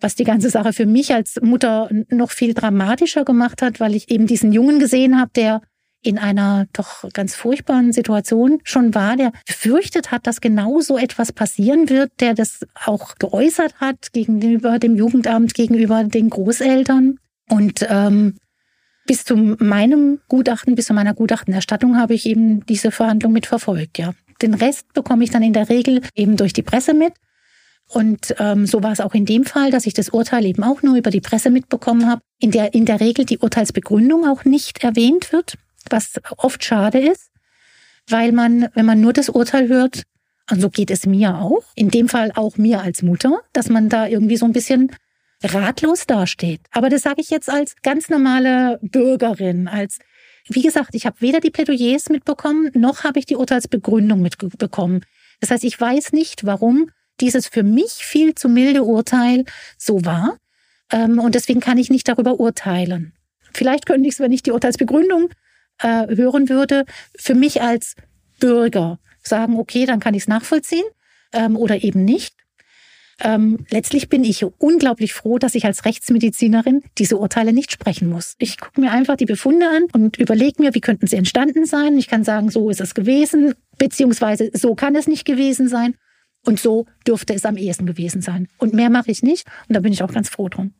was 0.00 0.14
die 0.16 0.24
ganze 0.24 0.50
Sache 0.50 0.72
für 0.72 0.86
mich 0.86 1.14
als 1.14 1.40
Mutter 1.40 1.88
noch 2.10 2.32
viel 2.32 2.52
dramatischer 2.52 3.24
gemacht 3.24 3.62
hat, 3.62 3.80
weil 3.80 3.94
ich 3.94 4.10
eben 4.10 4.26
diesen 4.26 4.52
Jungen 4.52 4.78
gesehen 4.78 5.18
habe, 5.18 5.30
der 5.34 5.62
in 6.02 6.18
einer 6.18 6.66
doch 6.72 7.04
ganz 7.12 7.34
furchtbaren 7.34 7.92
Situation 7.92 8.60
schon 8.64 8.94
war, 8.94 9.16
der 9.16 9.32
befürchtet 9.46 10.10
hat, 10.10 10.26
dass 10.26 10.40
genau 10.40 10.80
so 10.80 10.96
etwas 10.96 11.32
passieren 11.32 11.90
wird, 11.90 12.12
der 12.20 12.34
das 12.34 12.66
auch 12.84 13.16
geäußert 13.16 13.74
hat 13.76 14.12
gegenüber 14.12 14.78
dem 14.78 14.96
Jugendamt, 14.96 15.54
gegenüber 15.54 16.04
den 16.04 16.30
Großeltern. 16.30 17.18
Und 17.48 17.86
ähm, 17.88 18.36
bis 19.06 19.24
zu 19.24 19.36
meinem 19.36 20.20
Gutachten, 20.28 20.74
bis 20.74 20.86
zu 20.86 20.94
meiner 20.94 21.14
Gutachtenerstattung 21.14 21.98
habe 21.98 22.14
ich 22.14 22.26
eben 22.26 22.64
diese 22.66 22.90
Verhandlung 22.90 23.32
mitverfolgt, 23.32 23.98
ja. 23.98 24.12
Den 24.40 24.54
Rest 24.54 24.90
bekomme 24.94 25.22
ich 25.24 25.30
dann 25.30 25.42
in 25.42 25.52
der 25.52 25.68
Regel 25.68 26.00
eben 26.14 26.38
durch 26.38 26.54
die 26.54 26.62
Presse 26.62 26.94
mit. 26.94 27.12
Und 27.88 28.34
ähm, 28.38 28.66
so 28.66 28.82
war 28.82 28.92
es 28.92 29.00
auch 29.00 29.12
in 29.12 29.26
dem 29.26 29.44
Fall, 29.44 29.70
dass 29.70 29.84
ich 29.84 29.92
das 29.92 30.08
Urteil 30.08 30.46
eben 30.46 30.62
auch 30.62 30.82
nur 30.82 30.96
über 30.96 31.10
die 31.10 31.20
Presse 31.20 31.50
mitbekommen 31.50 32.06
habe, 32.06 32.22
in 32.38 32.50
der 32.50 32.72
in 32.72 32.86
der 32.86 33.00
Regel 33.00 33.26
die 33.26 33.36
Urteilsbegründung 33.36 34.26
auch 34.26 34.46
nicht 34.46 34.82
erwähnt 34.82 35.32
wird 35.32 35.56
was 35.88 36.20
oft 36.36 36.62
schade 36.64 36.98
ist, 36.98 37.30
weil 38.08 38.32
man, 38.32 38.68
wenn 38.74 38.86
man 38.86 39.00
nur 39.00 39.12
das 39.12 39.28
Urteil 39.28 39.68
hört, 39.68 40.02
und 40.50 40.60
so 40.60 40.68
geht 40.68 40.90
es 40.90 41.06
mir 41.06 41.36
auch, 41.36 41.62
in 41.74 41.90
dem 41.90 42.08
Fall 42.08 42.32
auch 42.34 42.56
mir 42.56 42.80
als 42.80 43.02
Mutter, 43.02 43.40
dass 43.52 43.68
man 43.68 43.88
da 43.88 44.06
irgendwie 44.06 44.36
so 44.36 44.46
ein 44.46 44.52
bisschen 44.52 44.90
ratlos 45.42 46.06
dasteht. 46.06 46.60
Aber 46.72 46.88
das 46.88 47.02
sage 47.02 47.20
ich 47.20 47.30
jetzt 47.30 47.48
als 47.48 47.76
ganz 47.82 48.08
normale 48.08 48.78
Bürgerin, 48.82 49.68
als 49.68 49.98
wie 50.48 50.62
gesagt, 50.62 50.94
ich 50.94 51.06
habe 51.06 51.20
weder 51.20 51.40
die 51.40 51.50
Plädoyers 51.50 52.08
mitbekommen, 52.08 52.70
noch 52.74 53.04
habe 53.04 53.18
ich 53.18 53.26
die 53.26 53.36
Urteilsbegründung 53.36 54.20
mitbekommen. 54.20 55.04
Das 55.40 55.50
heißt, 55.50 55.64
ich 55.64 55.80
weiß 55.80 56.12
nicht, 56.12 56.44
warum 56.44 56.90
dieses 57.20 57.46
für 57.46 57.62
mich 57.62 57.92
viel 57.92 58.34
zu 58.34 58.48
milde 58.48 58.82
Urteil 58.82 59.44
so 59.78 60.04
war. 60.04 60.38
Ähm, 60.90 61.18
und 61.18 61.34
deswegen 61.34 61.60
kann 61.60 61.78
ich 61.78 61.90
nicht 61.90 62.08
darüber 62.08 62.40
urteilen. 62.40 63.12
Vielleicht 63.52 63.86
könnte 63.86 64.08
ich 64.08 64.14
es, 64.14 64.20
wenn 64.20 64.32
ich 64.32 64.42
die 64.42 64.52
Urteilsbegründung 64.52 65.30
äh, 65.82 66.14
hören 66.14 66.48
würde, 66.48 66.84
für 67.16 67.34
mich 67.34 67.62
als 67.62 67.96
Bürger 68.38 68.98
sagen, 69.22 69.58
okay, 69.58 69.86
dann 69.86 70.00
kann 70.00 70.14
ich 70.14 70.22
es 70.22 70.28
nachvollziehen 70.28 70.84
ähm, 71.32 71.56
oder 71.56 71.82
eben 71.82 72.04
nicht. 72.04 72.34
Ähm, 73.22 73.66
letztlich 73.70 74.08
bin 74.08 74.24
ich 74.24 74.44
unglaublich 74.58 75.12
froh, 75.12 75.38
dass 75.38 75.54
ich 75.54 75.66
als 75.66 75.84
Rechtsmedizinerin 75.84 76.82
diese 76.96 77.18
Urteile 77.18 77.52
nicht 77.52 77.70
sprechen 77.70 78.08
muss. 78.08 78.34
Ich 78.38 78.58
gucke 78.58 78.80
mir 78.80 78.92
einfach 78.92 79.16
die 79.16 79.26
Befunde 79.26 79.68
an 79.68 79.84
und 79.92 80.16
überlege 80.16 80.62
mir, 80.62 80.74
wie 80.74 80.80
könnten 80.80 81.06
sie 81.06 81.16
entstanden 81.16 81.66
sein. 81.66 81.98
Ich 81.98 82.08
kann 82.08 82.24
sagen, 82.24 82.50
so 82.50 82.70
ist 82.70 82.80
es 82.80 82.94
gewesen, 82.94 83.54
beziehungsweise 83.76 84.50
so 84.54 84.74
kann 84.74 84.96
es 84.96 85.06
nicht 85.06 85.26
gewesen 85.26 85.68
sein 85.68 85.96
und 86.46 86.58
so 86.58 86.86
dürfte 87.06 87.34
es 87.34 87.44
am 87.44 87.58
ehesten 87.58 87.84
gewesen 87.84 88.22
sein. 88.22 88.48
Und 88.56 88.72
mehr 88.72 88.88
mache 88.88 89.10
ich 89.10 89.22
nicht 89.22 89.46
und 89.68 89.74
da 89.74 89.80
bin 89.80 89.92
ich 89.92 90.02
auch 90.02 90.12
ganz 90.12 90.30
froh 90.30 90.48
drum. 90.48 90.72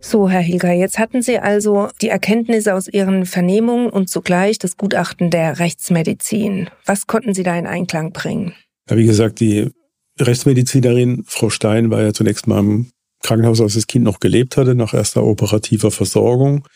So, 0.00 0.28
Herr 0.28 0.40
Hilger, 0.40 0.72
jetzt 0.72 0.98
hatten 0.98 1.22
Sie 1.22 1.38
also 1.38 1.88
die 2.00 2.08
Erkenntnisse 2.08 2.74
aus 2.74 2.88
Ihren 2.88 3.26
Vernehmungen 3.26 3.90
und 3.90 4.08
zugleich 4.08 4.58
das 4.58 4.76
Gutachten 4.76 5.30
der 5.30 5.58
Rechtsmedizin. 5.58 6.70
Was 6.86 7.06
konnten 7.06 7.34
Sie 7.34 7.42
da 7.42 7.58
in 7.58 7.66
Einklang 7.66 8.12
bringen? 8.12 8.54
Ja, 8.88 8.96
wie 8.96 9.06
gesagt, 9.06 9.40
die 9.40 9.70
Rechtsmedizinerin 10.20 11.24
Frau 11.26 11.50
Stein 11.50 11.90
war 11.90 12.02
ja 12.02 12.12
zunächst 12.12 12.46
mal 12.46 12.60
im 12.60 12.90
Krankenhaus, 13.22 13.60
als 13.60 13.74
das 13.74 13.86
Kind 13.86 14.04
noch 14.04 14.20
gelebt 14.20 14.56
hatte, 14.56 14.74
nach 14.74 14.94
erster 14.94 15.24
operativer 15.24 15.90
Versorgung. 15.90 16.66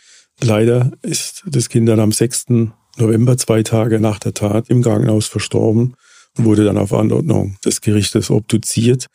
Leider 0.41 0.91
ist 1.03 1.45
das 1.47 1.69
Kind 1.69 1.89
dann 1.89 2.01
am 2.01 2.13
6. 2.13 2.47
November, 2.99 3.39
zwei 3.39 3.63
Tage 3.63 4.01
nach 4.01 4.19
der 4.19 4.35
Tat, 4.35 4.69
im 4.69 4.83
Krankenhaus 4.83 5.29
verstorben 5.29 5.95
und 6.37 6.45
wurde 6.45 6.65
dann 6.65 6.79
auf 6.79 6.93
Anordnung 6.93 7.57
des 7.65 7.81
Gerichtes 7.81 8.31
obduziert. 8.31 9.07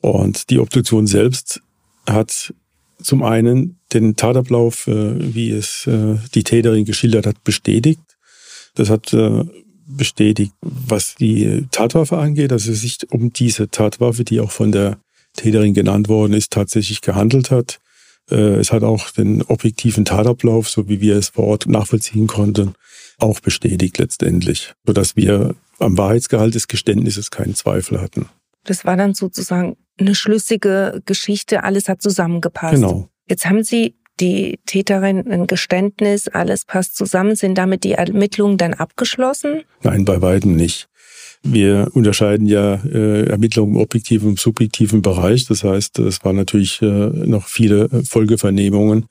Und 0.00 0.50
die 0.50 0.58
Obduktion 0.58 1.06
selbst 1.06 1.62
hat 2.06 2.52
zum 3.02 3.22
einen 3.22 3.78
den 3.92 4.16
Tatablauf, 4.16 4.86
äh, 4.86 5.34
wie 5.34 5.50
es 5.50 5.86
äh, 5.86 6.16
die 6.34 6.44
Täterin 6.44 6.84
geschildert 6.84 7.26
hat, 7.26 7.44
bestätigt. 7.44 8.00
Das 8.74 8.90
hat 8.90 9.12
äh, 9.12 9.44
bestätigt, 9.86 10.52
was 10.60 11.14
die 11.14 11.66
Tatwaffe 11.70 12.18
angeht, 12.18 12.50
dass 12.50 12.66
es 12.66 12.80
sich 12.80 12.98
um 13.10 13.32
diese 13.32 13.68
Tatwaffe, 13.68 14.24
die 14.24 14.40
auch 14.40 14.50
von 14.50 14.72
der 14.72 14.98
Täterin 15.36 15.74
genannt 15.74 16.08
worden 16.08 16.32
ist, 16.32 16.52
tatsächlich 16.52 17.00
gehandelt 17.00 17.50
hat. 17.50 17.80
Es 18.30 18.72
hat 18.72 18.82
auch 18.82 19.10
den 19.10 19.42
objektiven 19.42 20.06
Tatablauf, 20.06 20.70
so 20.70 20.88
wie 20.88 21.02
wir 21.02 21.16
es 21.16 21.28
vor 21.28 21.44
Ort 21.44 21.66
nachvollziehen 21.66 22.26
konnten, 22.26 22.74
auch 23.18 23.40
bestätigt 23.40 23.98
letztendlich, 23.98 24.72
sodass 24.86 25.16
wir 25.16 25.54
am 25.78 25.98
Wahrheitsgehalt 25.98 26.54
des 26.54 26.66
Geständnisses 26.66 27.30
keinen 27.30 27.54
Zweifel 27.54 28.00
hatten. 28.00 28.30
Das 28.64 28.86
war 28.86 28.96
dann 28.96 29.12
sozusagen 29.12 29.76
eine 29.98 30.14
schlüssige 30.14 31.02
Geschichte, 31.06 31.64
alles 31.64 31.88
hat 31.88 32.02
zusammengepasst. 32.02 32.74
Genau. 32.74 33.08
Jetzt 33.28 33.46
haben 33.46 33.62
Sie 33.62 33.96
die 34.20 34.60
Täterin 34.66 35.30
ein 35.30 35.46
Geständnis, 35.46 36.28
alles 36.28 36.64
passt 36.64 36.96
zusammen. 36.96 37.34
Sind 37.36 37.56
damit 37.56 37.84
die 37.84 37.92
Ermittlungen 37.92 38.58
dann 38.58 38.74
abgeschlossen? 38.74 39.62
Nein, 39.82 40.04
bei 40.04 40.20
weitem 40.22 40.56
nicht. 40.56 40.88
Wir 41.42 41.90
unterscheiden 41.92 42.46
ja 42.46 42.76
äh, 42.84 43.26
Ermittlungen 43.28 43.74
im 43.74 43.80
objektiven 43.80 44.30
und 44.30 44.40
subjektiven 44.40 45.02
Bereich. 45.02 45.44
Das 45.46 45.62
heißt, 45.62 45.98
es 45.98 46.24
waren 46.24 46.36
natürlich 46.36 46.80
äh, 46.80 46.86
noch 46.86 47.48
viele 47.48 47.90
Folgevernehmungen, 48.08 49.06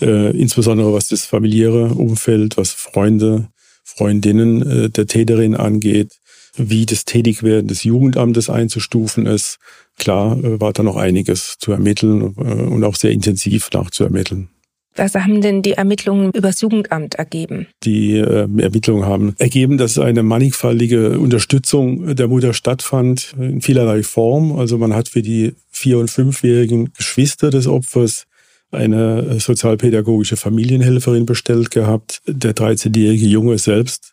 äh, 0.00 0.36
insbesondere 0.36 0.92
was 0.92 1.08
das 1.08 1.24
familiäre 1.24 1.86
Umfeld, 1.86 2.56
was 2.56 2.70
Freunde, 2.70 3.48
Freundinnen 3.84 4.62
äh, 4.62 4.90
der 4.90 5.06
Täterin 5.06 5.56
angeht, 5.56 6.20
wie 6.56 6.86
das 6.86 7.04
Tätigwerden 7.04 7.68
des 7.68 7.84
Jugendamtes 7.84 8.50
einzustufen 8.50 9.26
ist. 9.26 9.58
Klar 9.98 10.36
äh, 10.42 10.60
war 10.60 10.72
da 10.72 10.82
noch 10.82 10.96
einiges 10.96 11.56
zu 11.58 11.72
ermitteln 11.72 12.34
äh, 12.36 12.42
und 12.42 12.84
auch 12.84 12.96
sehr 12.96 13.10
intensiv 13.10 13.70
nachzuermitteln. 13.72 14.48
Was 14.94 15.14
haben 15.14 15.40
denn 15.40 15.62
die 15.62 15.72
Ermittlungen 15.72 16.32
übers 16.32 16.60
Jugendamt 16.60 17.14
ergeben? 17.14 17.66
Die 17.82 18.18
äh, 18.18 18.46
Ermittlungen 18.58 19.06
haben 19.06 19.34
ergeben, 19.38 19.78
dass 19.78 19.98
eine 19.98 20.22
mannigfaltige 20.22 21.18
Unterstützung 21.18 22.14
der 22.14 22.28
Mutter 22.28 22.52
stattfand 22.52 23.34
in 23.38 23.62
vielerlei 23.62 24.02
Form. 24.02 24.58
Also 24.58 24.76
man 24.76 24.94
hat 24.94 25.08
für 25.08 25.22
die 25.22 25.54
vier- 25.70 25.98
und 25.98 26.10
fünfjährigen 26.10 26.92
Geschwister 26.92 27.48
des 27.48 27.66
Opfers 27.66 28.26
eine 28.70 29.38
sozialpädagogische 29.38 30.36
Familienhelferin 30.36 31.26
bestellt 31.26 31.70
gehabt. 31.70 32.20
Der 32.26 32.54
13-jährige 32.54 33.26
Junge 33.26 33.58
selbst 33.58 34.11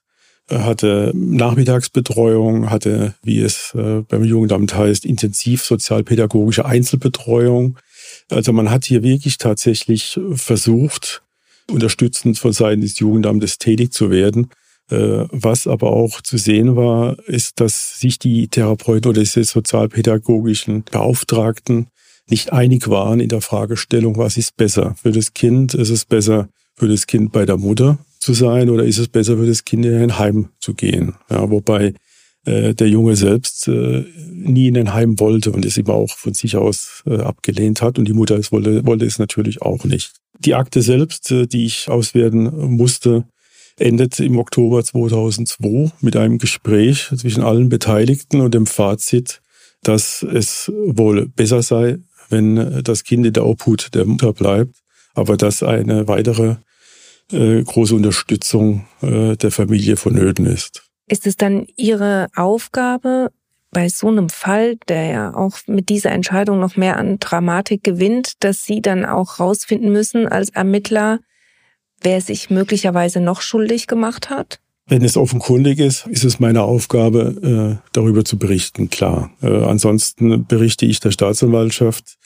hatte 0.49 1.11
Nachmittagsbetreuung, 1.15 2.69
hatte, 2.69 3.15
wie 3.23 3.41
es 3.41 3.73
äh, 3.75 4.01
beim 4.07 4.23
Jugendamt 4.23 4.75
heißt, 4.75 5.05
intensiv 5.05 5.63
sozialpädagogische 5.63 6.65
Einzelbetreuung. 6.65 7.77
Also 8.29 8.53
man 8.53 8.69
hat 8.69 8.85
hier 8.85 9.03
wirklich 9.03 9.37
tatsächlich 9.37 10.19
versucht, 10.33 11.21
unterstützend 11.69 12.39
von 12.39 12.53
Seiten 12.53 12.81
des 12.81 12.99
Jugendamtes 12.99 13.57
tätig 13.57 13.93
zu 13.93 14.09
werden. 14.09 14.49
Äh, 14.89 15.25
was 15.31 15.67
aber 15.67 15.91
auch 15.91 16.21
zu 16.21 16.37
sehen 16.37 16.75
war, 16.75 17.17
ist, 17.27 17.59
dass 17.59 17.99
sich 17.99 18.17
die 18.17 18.47
Therapeuten 18.47 19.09
oder 19.09 19.21
diese 19.21 19.43
sozialpädagogischen 19.43 20.83
Beauftragten 20.83 21.87
nicht 22.27 22.53
einig 22.53 22.89
waren 22.89 23.19
in 23.19 23.29
der 23.29 23.41
Fragestellung, 23.41 24.17
was 24.17 24.37
ist 24.37 24.55
besser 24.55 24.95
für 25.01 25.11
das 25.11 25.33
Kind? 25.33 25.73
Ist 25.73 25.89
es 25.89 26.05
besser 26.05 26.49
für 26.79 26.87
das 26.87 27.07
Kind 27.07 27.31
bei 27.31 27.45
der 27.45 27.57
Mutter 27.57 27.99
zu 28.19 28.33
sein 28.33 28.69
oder 28.69 28.85
ist 28.85 28.97
es 28.97 29.07
besser 29.07 29.37
für 29.37 29.45
das 29.45 29.65
Kind 29.65 29.85
in 29.85 29.95
ein 29.95 30.17
Heim 30.17 30.49
zu 30.59 30.73
gehen? 30.73 31.15
Ja, 31.29 31.49
wobei 31.49 31.93
äh, 32.45 32.73
der 32.73 32.87
Junge 32.87 33.15
selbst 33.15 33.67
äh, 33.67 34.05
nie 34.31 34.67
in 34.67 34.77
ein 34.77 34.93
Heim 34.93 35.19
wollte 35.19 35.51
und 35.51 35.65
es 35.65 35.77
immer 35.77 35.93
auch 35.93 36.15
von 36.15 36.33
sich 36.33 36.55
aus 36.55 37.03
äh, 37.05 37.17
abgelehnt 37.17 37.81
hat 37.81 37.99
und 37.99 38.07
die 38.07 38.13
Mutter 38.13 38.37
es 38.37 38.51
wollte, 38.51 38.85
wollte 38.85 39.05
es 39.05 39.19
natürlich 39.19 39.61
auch 39.61 39.83
nicht. 39.83 40.13
Die 40.39 40.55
Akte 40.55 40.81
selbst, 40.81 41.31
äh, 41.31 41.47
die 41.47 41.65
ich 41.65 41.89
auswerten 41.89 42.49
musste, 42.75 43.25
endet 43.77 44.19
im 44.19 44.37
Oktober 44.37 44.83
2002 44.83 45.91
mit 46.01 46.15
einem 46.15 46.37
Gespräch 46.37 47.09
zwischen 47.15 47.43
allen 47.43 47.69
Beteiligten 47.69 48.41
und 48.41 48.53
dem 48.53 48.65
Fazit, 48.65 49.41
dass 49.83 50.23
es 50.23 50.71
wohl 50.85 51.27
besser 51.27 51.61
sei, 51.61 51.97
wenn 52.29 52.83
das 52.83 53.03
Kind 53.03 53.25
in 53.25 53.33
der 53.33 53.45
Obhut 53.45 53.95
der 53.95 54.05
Mutter 54.05 54.33
bleibt, 54.33 54.75
aber 55.13 55.37
dass 55.37 55.63
eine 55.63 56.07
weitere 56.07 56.57
äh, 57.31 57.63
große 57.63 57.95
Unterstützung 57.95 58.85
äh, 59.01 59.35
der 59.35 59.51
Familie 59.51 59.97
vonnöten 59.97 60.45
ist. 60.45 60.83
Ist 61.07 61.27
es 61.27 61.35
dann 61.35 61.65
Ihre 61.75 62.27
Aufgabe, 62.35 63.31
bei 63.71 63.87
so 63.87 64.07
einem 64.07 64.29
Fall, 64.29 64.77
der 64.87 65.05
ja 65.05 65.35
auch 65.35 65.59
mit 65.67 65.89
dieser 65.89 66.11
Entscheidung 66.11 66.59
noch 66.59 66.75
mehr 66.75 66.97
an 66.97 67.19
Dramatik 67.19 67.83
gewinnt, 67.83 68.33
dass 68.43 68.63
Sie 68.63 68.81
dann 68.81 69.05
auch 69.05 69.39
rausfinden 69.39 69.91
müssen 69.91 70.27
als 70.27 70.49
Ermittler, 70.49 71.19
wer 72.01 72.21
sich 72.21 72.49
möglicherweise 72.49 73.19
noch 73.19 73.41
schuldig 73.41 73.87
gemacht 73.87 74.29
hat? 74.29 74.59
Wenn 74.87 75.03
es 75.03 75.17
offenkundig 75.17 75.77
ist, 75.77 76.07
ist 76.07 76.23
es 76.23 76.39
meine 76.39 76.63
Aufgabe, 76.63 77.79
äh, 77.83 77.89
darüber 77.91 78.25
zu 78.25 78.39
berichten, 78.39 78.89
klar. 78.89 79.29
Ansonsten 79.41 80.47
berichte 80.47 80.87
ich 80.87 80.99
der 80.99 81.11
Staatsanwaltschaft 81.11 82.17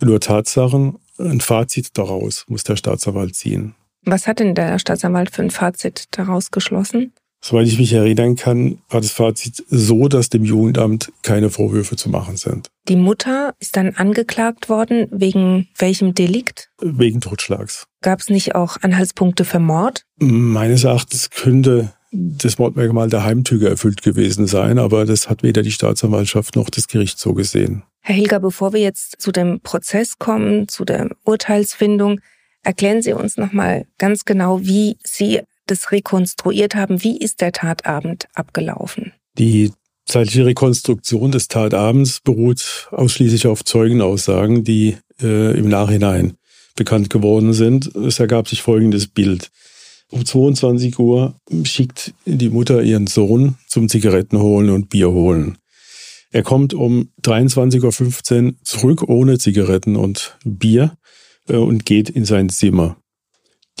nur 0.00 0.20
Tatsachen. 0.20 0.96
Ein 1.18 1.40
Fazit 1.40 1.90
daraus 1.98 2.44
muss 2.48 2.64
der 2.64 2.76
Staatsanwalt 2.76 3.34
ziehen. 3.34 3.74
Was 4.06 4.28
hat 4.28 4.38
denn 4.38 4.54
der 4.54 4.78
Staatsanwalt 4.78 5.30
für 5.30 5.42
ein 5.42 5.50
Fazit 5.50 6.04
daraus 6.12 6.52
geschlossen? 6.52 7.12
Soweit 7.44 7.66
ich 7.66 7.78
mich 7.78 7.92
erinnern 7.92 8.36
kann, 8.36 8.78
war 8.88 9.00
das 9.00 9.10
Fazit 9.10 9.64
so, 9.68 10.08
dass 10.08 10.30
dem 10.30 10.44
Jugendamt 10.44 11.12
keine 11.22 11.50
Vorwürfe 11.50 11.96
zu 11.96 12.08
machen 12.08 12.36
sind. 12.36 12.68
Die 12.88 12.96
Mutter 12.96 13.54
ist 13.58 13.76
dann 13.76 13.94
angeklagt 13.96 14.68
worden. 14.68 15.08
Wegen 15.10 15.68
welchem 15.76 16.14
Delikt? 16.14 16.70
Wegen 16.80 17.20
Totschlags. 17.20 17.86
Gab 18.00 18.20
es 18.20 18.30
nicht 18.30 18.54
auch 18.54 18.76
Anhaltspunkte 18.80 19.44
für 19.44 19.58
Mord? 19.58 20.02
Meines 20.18 20.84
Erachtens 20.84 21.30
könnte 21.30 21.92
das 22.12 22.58
Mordmerkmal 22.58 23.10
der 23.10 23.24
Heimtüge 23.24 23.68
erfüllt 23.68 24.02
gewesen 24.02 24.46
sein, 24.46 24.78
aber 24.78 25.04
das 25.04 25.28
hat 25.28 25.42
weder 25.42 25.62
die 25.62 25.72
Staatsanwaltschaft 25.72 26.54
noch 26.54 26.70
das 26.70 26.86
Gericht 26.86 27.18
so 27.18 27.34
gesehen. 27.34 27.82
Herr 28.00 28.14
Hilger, 28.14 28.38
bevor 28.38 28.72
wir 28.72 28.80
jetzt 28.80 29.20
zu 29.20 29.32
dem 29.32 29.60
Prozess 29.60 30.18
kommen, 30.18 30.68
zu 30.68 30.84
der 30.84 31.10
Urteilsfindung, 31.24 32.20
erklären 32.66 33.00
Sie 33.00 33.12
uns 33.12 33.36
nochmal 33.36 33.86
ganz 33.98 34.24
genau, 34.24 34.60
wie 34.62 34.98
Sie 35.02 35.40
das 35.66 35.92
rekonstruiert 35.92 36.74
haben. 36.74 37.02
Wie 37.02 37.16
ist 37.16 37.40
der 37.40 37.52
Tatabend 37.52 38.26
abgelaufen? 38.34 39.12
Die 39.38 39.72
zeitliche 40.04 40.46
Rekonstruktion 40.46 41.32
des 41.32 41.48
Tatabends 41.48 42.20
beruht 42.20 42.88
ausschließlich 42.90 43.46
auf 43.46 43.64
Zeugenaussagen, 43.64 44.64
die 44.64 44.96
äh, 45.22 45.58
im 45.58 45.68
Nachhinein 45.68 46.34
bekannt 46.74 47.10
geworden 47.10 47.52
sind. 47.52 47.94
Es 47.94 48.18
ergab 48.18 48.48
sich 48.48 48.62
folgendes 48.62 49.06
Bild. 49.06 49.50
Um 50.10 50.24
22 50.24 50.98
Uhr 50.98 51.34
schickt 51.64 52.14
die 52.26 52.48
Mutter 52.50 52.82
ihren 52.82 53.06
Sohn 53.06 53.56
zum 53.66 53.88
Zigaretten 53.88 54.38
holen 54.38 54.70
und 54.70 54.88
Bier 54.88 55.10
holen. 55.10 55.58
Er 56.30 56.42
kommt 56.42 56.74
um 56.74 57.10
23.15 57.22 58.46
Uhr 58.46 58.54
zurück 58.62 59.08
ohne 59.08 59.38
Zigaretten 59.38 59.96
und 59.96 60.36
Bier 60.44 60.96
und 61.48 61.84
geht 61.84 62.10
in 62.10 62.24
sein 62.24 62.48
Zimmer. 62.48 62.96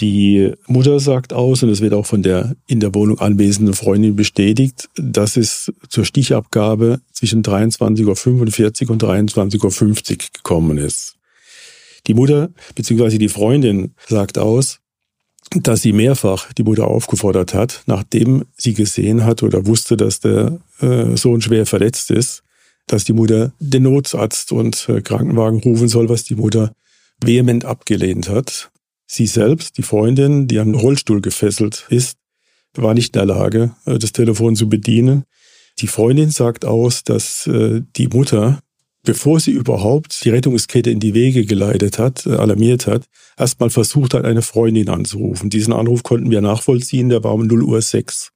Die 0.00 0.52
Mutter 0.66 1.00
sagt 1.00 1.32
aus, 1.32 1.62
und 1.62 1.70
es 1.70 1.80
wird 1.80 1.94
auch 1.94 2.04
von 2.04 2.22
der 2.22 2.54
in 2.66 2.80
der 2.80 2.94
Wohnung 2.94 3.18
anwesenden 3.18 3.74
Freundin 3.74 4.14
bestätigt, 4.14 4.90
dass 4.96 5.38
es 5.38 5.72
zur 5.88 6.04
Stichabgabe 6.04 7.00
zwischen 7.12 7.42
23.45 7.42 8.84
Uhr 8.84 8.90
und 8.90 9.02
23.50 9.02 10.12
Uhr 10.12 10.16
gekommen 10.34 10.76
ist. 10.76 11.16
Die 12.06 12.14
Mutter 12.14 12.50
bzw. 12.74 13.16
die 13.16 13.30
Freundin 13.30 13.94
sagt 14.06 14.36
aus, 14.38 14.80
dass 15.54 15.80
sie 15.80 15.92
mehrfach 15.92 16.52
die 16.52 16.62
Mutter 16.62 16.88
aufgefordert 16.88 17.54
hat, 17.54 17.82
nachdem 17.86 18.44
sie 18.56 18.74
gesehen 18.74 19.24
hat 19.24 19.42
oder 19.42 19.66
wusste, 19.66 19.96
dass 19.96 20.20
der 20.20 20.58
äh, 20.80 21.16
Sohn 21.16 21.40
schwer 21.40 21.64
verletzt 21.64 22.10
ist, 22.10 22.42
dass 22.86 23.04
die 23.04 23.12
Mutter 23.12 23.52
den 23.60 23.84
Notarzt 23.84 24.52
und 24.52 24.88
äh, 24.88 25.00
Krankenwagen 25.00 25.60
rufen 25.60 25.88
soll, 25.88 26.08
was 26.08 26.24
die 26.24 26.34
Mutter 26.34 26.72
vehement 27.22 27.64
abgelehnt 27.64 28.28
hat. 28.28 28.70
Sie 29.06 29.26
selbst, 29.26 29.78
die 29.78 29.82
Freundin, 29.82 30.48
die 30.48 30.56
den 30.56 30.74
Rollstuhl 30.74 31.20
gefesselt 31.20 31.86
ist, 31.90 32.18
war 32.74 32.94
nicht 32.94 33.14
in 33.14 33.20
der 33.20 33.26
Lage, 33.26 33.74
äh, 33.86 33.98
das 33.98 34.12
Telefon 34.12 34.56
zu 34.56 34.68
bedienen. 34.68 35.24
Die 35.80 35.86
Freundin 35.86 36.30
sagt 36.30 36.64
aus, 36.64 37.04
dass 37.04 37.46
äh, 37.46 37.82
die 37.96 38.08
Mutter, 38.08 38.60
bevor 39.04 39.40
sie 39.40 39.52
überhaupt 39.52 40.24
die 40.24 40.30
Rettungskette 40.30 40.90
in 40.90 41.00
die 41.00 41.14
Wege 41.14 41.44
geleitet 41.44 41.98
hat, 41.98 42.26
äh, 42.26 42.34
alarmiert 42.34 42.86
hat, 42.86 43.04
erstmal 43.36 43.70
versucht 43.70 44.14
hat, 44.14 44.24
eine 44.24 44.42
Freundin 44.42 44.88
anzurufen. 44.88 45.50
Diesen 45.50 45.72
Anruf 45.72 46.02
konnten 46.02 46.30
wir 46.30 46.40
nachvollziehen, 46.40 47.08
der 47.08 47.22
war 47.22 47.34
um 47.34 47.46
0 47.46 47.62
Uhr 47.62 47.82
6. 47.82 48.32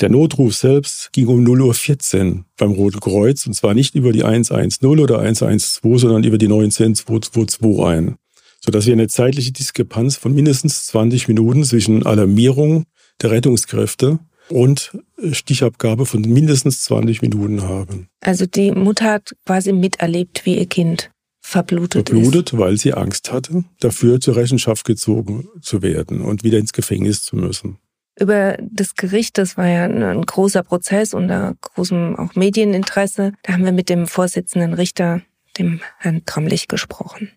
Der 0.00 0.08
Notruf 0.08 0.54
selbst 0.54 1.12
ging 1.12 1.28
um 1.28 1.42
0 1.42 1.60
Uhr 1.62 1.74
14 1.74 2.44
beim 2.56 2.72
Roten 2.72 3.00
Kreuz 3.00 3.46
und 3.46 3.54
zwar 3.54 3.74
nicht 3.74 3.94
über 3.94 4.12
die 4.12 4.24
110 4.24 4.86
oder 4.98 5.20
112, 5.20 5.80
sondern 6.00 6.24
über 6.24 6.38
die 6.38 6.48
19222 6.48 7.84
ein 7.84 8.16
sodass 8.64 8.86
wir 8.86 8.92
eine 8.92 9.08
zeitliche 9.08 9.52
Diskrepanz 9.52 10.16
von 10.16 10.34
mindestens 10.34 10.86
20 10.86 11.28
Minuten 11.28 11.64
zwischen 11.64 12.06
Alarmierung 12.06 12.84
der 13.20 13.32
Rettungskräfte 13.32 14.20
und 14.48 14.92
Stichabgabe 15.32 16.06
von 16.06 16.22
mindestens 16.22 16.84
20 16.84 17.22
Minuten 17.22 17.62
haben. 17.62 18.08
Also 18.20 18.46
die 18.46 18.70
Mutter 18.72 19.04
hat 19.06 19.34
quasi 19.46 19.72
miterlebt, 19.72 20.42
wie 20.44 20.58
ihr 20.58 20.66
Kind 20.66 21.10
verblutet, 21.40 22.08
verblutet 22.08 22.52
ist. 22.52 22.58
weil 22.58 22.76
sie 22.78 22.94
Angst 22.94 23.32
hatte, 23.32 23.64
dafür 23.80 24.20
zur 24.20 24.36
Rechenschaft 24.36 24.84
gezogen 24.84 25.48
zu 25.60 25.82
werden 25.82 26.20
und 26.20 26.44
wieder 26.44 26.58
ins 26.58 26.72
Gefängnis 26.72 27.24
zu 27.24 27.36
müssen. 27.36 27.78
Über 28.18 28.58
das 28.60 28.94
Gericht, 28.94 29.38
das 29.38 29.56
war 29.56 29.66
ja 29.66 29.84
ein 29.84 30.22
großer 30.22 30.62
Prozess 30.62 31.14
unter 31.14 31.54
großem 31.60 32.16
auch 32.16 32.34
Medieninteresse. 32.34 33.32
Da 33.42 33.54
haben 33.54 33.64
wir 33.64 33.72
mit 33.72 33.88
dem 33.88 34.06
Vorsitzenden 34.06 34.74
Richter, 34.74 35.22
dem 35.58 35.80
Herrn 35.98 36.24
Kramlich, 36.26 36.68
gesprochen. 36.68 37.32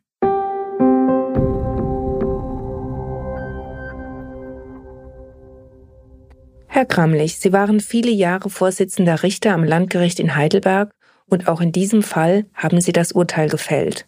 Herr 6.67 6.85
Kramlich, 6.85 7.39
Sie 7.39 7.53
waren 7.53 7.79
viele 7.79 8.11
Jahre 8.11 8.49
Vorsitzender 8.49 9.23
Richter 9.23 9.53
am 9.53 9.63
Landgericht 9.63 10.19
in 10.19 10.35
Heidelberg 10.35 10.91
und 11.25 11.47
auch 11.47 11.61
in 11.61 11.71
diesem 11.71 12.03
Fall 12.03 12.47
haben 12.53 12.81
Sie 12.81 12.91
das 12.91 13.13
Urteil 13.13 13.47
gefällt. 13.47 14.07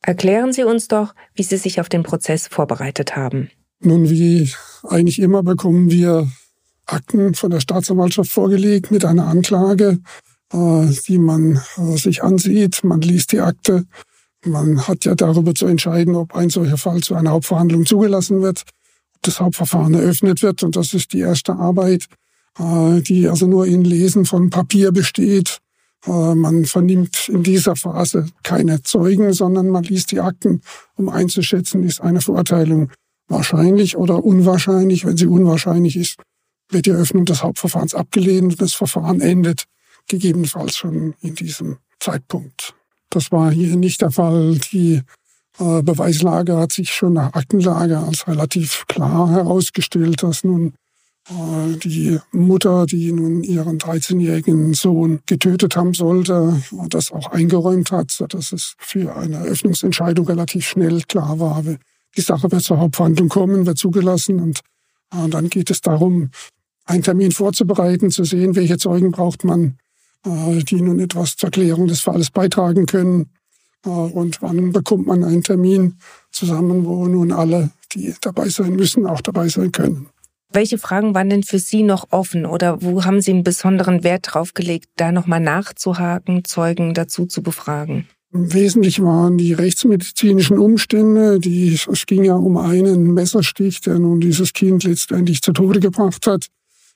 Erklären 0.00 0.52
Sie 0.52 0.62
uns 0.62 0.86
doch, 0.86 1.12
wie 1.34 1.42
Sie 1.42 1.56
sich 1.56 1.80
auf 1.80 1.88
den 1.88 2.04
Prozess 2.04 2.46
vorbereitet 2.46 3.16
haben. 3.16 3.50
Nun, 3.84 4.08
wie 4.08 4.50
eigentlich 4.88 5.18
immer 5.18 5.42
bekommen 5.42 5.90
wir 5.90 6.26
Akten 6.86 7.34
von 7.34 7.50
der 7.50 7.60
Staatsanwaltschaft 7.60 8.30
vorgelegt 8.30 8.90
mit 8.90 9.04
einer 9.04 9.26
Anklage, 9.26 9.98
äh, 10.52 10.86
die 11.06 11.18
man 11.18 11.60
äh, 11.76 11.96
sich 11.96 12.22
ansieht. 12.22 12.82
Man 12.82 13.02
liest 13.02 13.32
die 13.32 13.40
Akte. 13.40 13.84
Man 14.44 14.86
hat 14.88 15.04
ja 15.04 15.14
darüber 15.14 15.54
zu 15.54 15.66
entscheiden, 15.66 16.14
ob 16.14 16.34
ein 16.34 16.48
solcher 16.48 16.78
Fall 16.78 17.00
zu 17.00 17.14
einer 17.14 17.30
Hauptverhandlung 17.30 17.86
zugelassen 17.86 18.42
wird 18.42 18.64
das 19.22 19.40
Hauptverfahren 19.40 19.94
eröffnet 19.94 20.42
wird. 20.42 20.62
Und 20.62 20.76
das 20.76 20.92
ist 20.92 21.14
die 21.14 21.20
erste 21.20 21.54
Arbeit, 21.54 22.08
äh, 22.58 23.00
die 23.00 23.26
also 23.26 23.46
nur 23.46 23.66
in 23.66 23.82
Lesen 23.82 24.26
von 24.26 24.50
Papier 24.50 24.92
besteht. 24.92 25.58
Man 26.06 26.66
vernimmt 26.66 27.30
in 27.30 27.42
dieser 27.42 27.76
Phase 27.76 28.26
keine 28.42 28.82
Zeugen, 28.82 29.32
sondern 29.32 29.70
man 29.70 29.84
liest 29.84 30.10
die 30.10 30.20
Akten, 30.20 30.60
um 30.96 31.08
einzuschätzen, 31.08 31.82
ist 31.82 32.02
eine 32.02 32.20
Verurteilung 32.20 32.90
wahrscheinlich 33.28 33.96
oder 33.96 34.24
unwahrscheinlich. 34.24 35.04
Wenn 35.04 35.16
sie 35.16 35.26
unwahrscheinlich 35.26 35.96
ist, 35.96 36.16
wird 36.70 36.86
die 36.86 36.90
Eröffnung 36.90 37.24
des 37.24 37.42
Hauptverfahrens 37.42 37.94
abgelehnt 37.94 38.52
und 38.52 38.60
das 38.60 38.74
Verfahren 38.74 39.20
endet 39.20 39.64
gegebenenfalls 40.08 40.76
schon 40.76 41.14
in 41.20 41.34
diesem 41.34 41.78
Zeitpunkt. 42.00 42.74
Das 43.10 43.32
war 43.32 43.50
hier 43.50 43.76
nicht 43.76 44.00
der 44.02 44.10
Fall. 44.10 44.58
Die 44.72 45.02
äh, 45.58 45.82
Beweislage 45.82 46.56
hat 46.56 46.72
sich 46.72 46.90
schon 46.90 47.14
nach 47.14 47.32
Aktenlage 47.34 47.98
als 47.98 48.26
relativ 48.26 48.84
klar 48.88 49.30
herausgestellt, 49.30 50.22
dass 50.22 50.44
nun 50.44 50.74
äh, 51.28 51.76
die 51.78 52.18
Mutter, 52.32 52.86
die 52.86 53.12
nun 53.12 53.42
ihren 53.42 53.78
13-jährigen 53.78 54.74
Sohn 54.74 55.20
getötet 55.26 55.76
haben 55.76 55.94
sollte, 55.94 56.60
das 56.88 57.12
auch 57.12 57.28
eingeräumt 57.28 57.92
hat, 57.92 58.10
sodass 58.10 58.52
es 58.52 58.74
für 58.78 59.16
eine 59.16 59.36
Eröffnungsentscheidung 59.36 60.26
relativ 60.26 60.66
schnell 60.66 61.02
klar 61.02 61.38
war, 61.38 61.62
die 62.16 62.20
Sache 62.20 62.50
wird 62.50 62.62
zur 62.62 62.78
Hauptverhandlung 62.78 63.28
kommen, 63.28 63.66
wird 63.66 63.78
zugelassen 63.78 64.40
und 64.40 64.60
äh, 65.12 65.28
dann 65.28 65.48
geht 65.48 65.70
es 65.70 65.80
darum, 65.80 66.30
einen 66.84 67.02
Termin 67.02 67.32
vorzubereiten, 67.32 68.10
zu 68.10 68.24
sehen, 68.24 68.56
welche 68.56 68.78
Zeugen 68.78 69.10
braucht 69.10 69.44
man, 69.44 69.78
äh, 70.26 70.62
die 70.62 70.80
nun 70.80 71.00
etwas 71.00 71.36
zur 71.36 71.50
Klärung 71.50 71.86
des 71.86 72.00
Falles 72.00 72.30
beitragen 72.30 72.86
können. 72.86 73.30
Und 73.86 74.40
wann 74.40 74.72
bekommt 74.72 75.06
man 75.06 75.24
einen 75.24 75.42
Termin 75.42 75.98
zusammen, 76.32 76.86
wo 76.86 77.06
nun 77.06 77.32
alle, 77.32 77.70
die 77.92 78.14
dabei 78.22 78.48
sein 78.48 78.76
müssen, 78.76 79.06
auch 79.06 79.20
dabei 79.20 79.48
sein 79.48 79.72
können. 79.72 80.08
Welche 80.50 80.78
Fragen 80.78 81.14
waren 81.14 81.28
denn 81.28 81.42
für 81.42 81.58
Sie 81.58 81.82
noch 81.82 82.06
offen 82.10 82.46
oder 82.46 82.80
wo 82.80 83.04
haben 83.04 83.20
Sie 83.20 83.32
einen 83.32 83.44
besonderen 83.44 84.02
Wert 84.02 84.32
drauf 84.32 84.54
gelegt, 84.54 84.88
da 84.96 85.12
nochmal 85.12 85.40
nachzuhaken, 85.40 86.44
Zeugen 86.44 86.94
dazu 86.94 87.26
zu 87.26 87.42
befragen? 87.42 88.08
Wesentlich 88.36 89.00
waren 89.00 89.38
die 89.38 89.52
rechtsmedizinischen 89.52 90.58
Umstände. 90.58 91.38
Die, 91.38 91.72
es 91.72 92.04
ging 92.04 92.24
ja 92.24 92.34
um 92.34 92.56
einen 92.56 93.14
Messerstich, 93.14 93.80
der 93.80 94.00
nun 94.00 94.20
dieses 94.20 94.52
Kind 94.52 94.82
letztendlich 94.82 95.40
zu 95.40 95.52
Tode 95.52 95.78
gebracht 95.78 96.26
hat. 96.26 96.48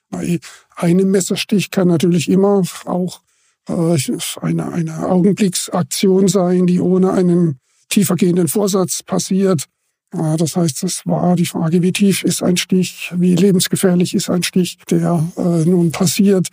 Bei 0.09 0.39
einem 0.75 1.11
Messerstich 1.11 1.71
kann 1.71 1.87
natürlich 1.87 2.29
immer 2.29 2.63
auch 2.83 3.21
äh, 3.69 3.97
eine, 4.41 4.73
eine 4.73 5.07
Augenblicksaktion 5.07 6.27
sein, 6.27 6.67
die 6.67 6.81
ohne 6.81 7.13
einen 7.13 7.59
tiefergehenden 7.87 8.49
Vorsatz 8.49 9.01
passiert. 9.01 9.63
Das 10.11 10.57
heißt, 10.57 10.83
es 10.83 11.05
war 11.05 11.37
die 11.37 11.45
Frage, 11.45 11.81
wie 11.83 11.93
tief 11.93 12.23
ist 12.23 12.43
ein 12.43 12.57
Stich, 12.57 13.13
wie 13.15 13.35
lebensgefährlich 13.35 14.13
ist 14.13 14.29
ein 14.29 14.43
Stich, 14.43 14.77
der 14.89 15.23
äh, 15.37 15.63
nun 15.65 15.91
passiert. 15.91 16.49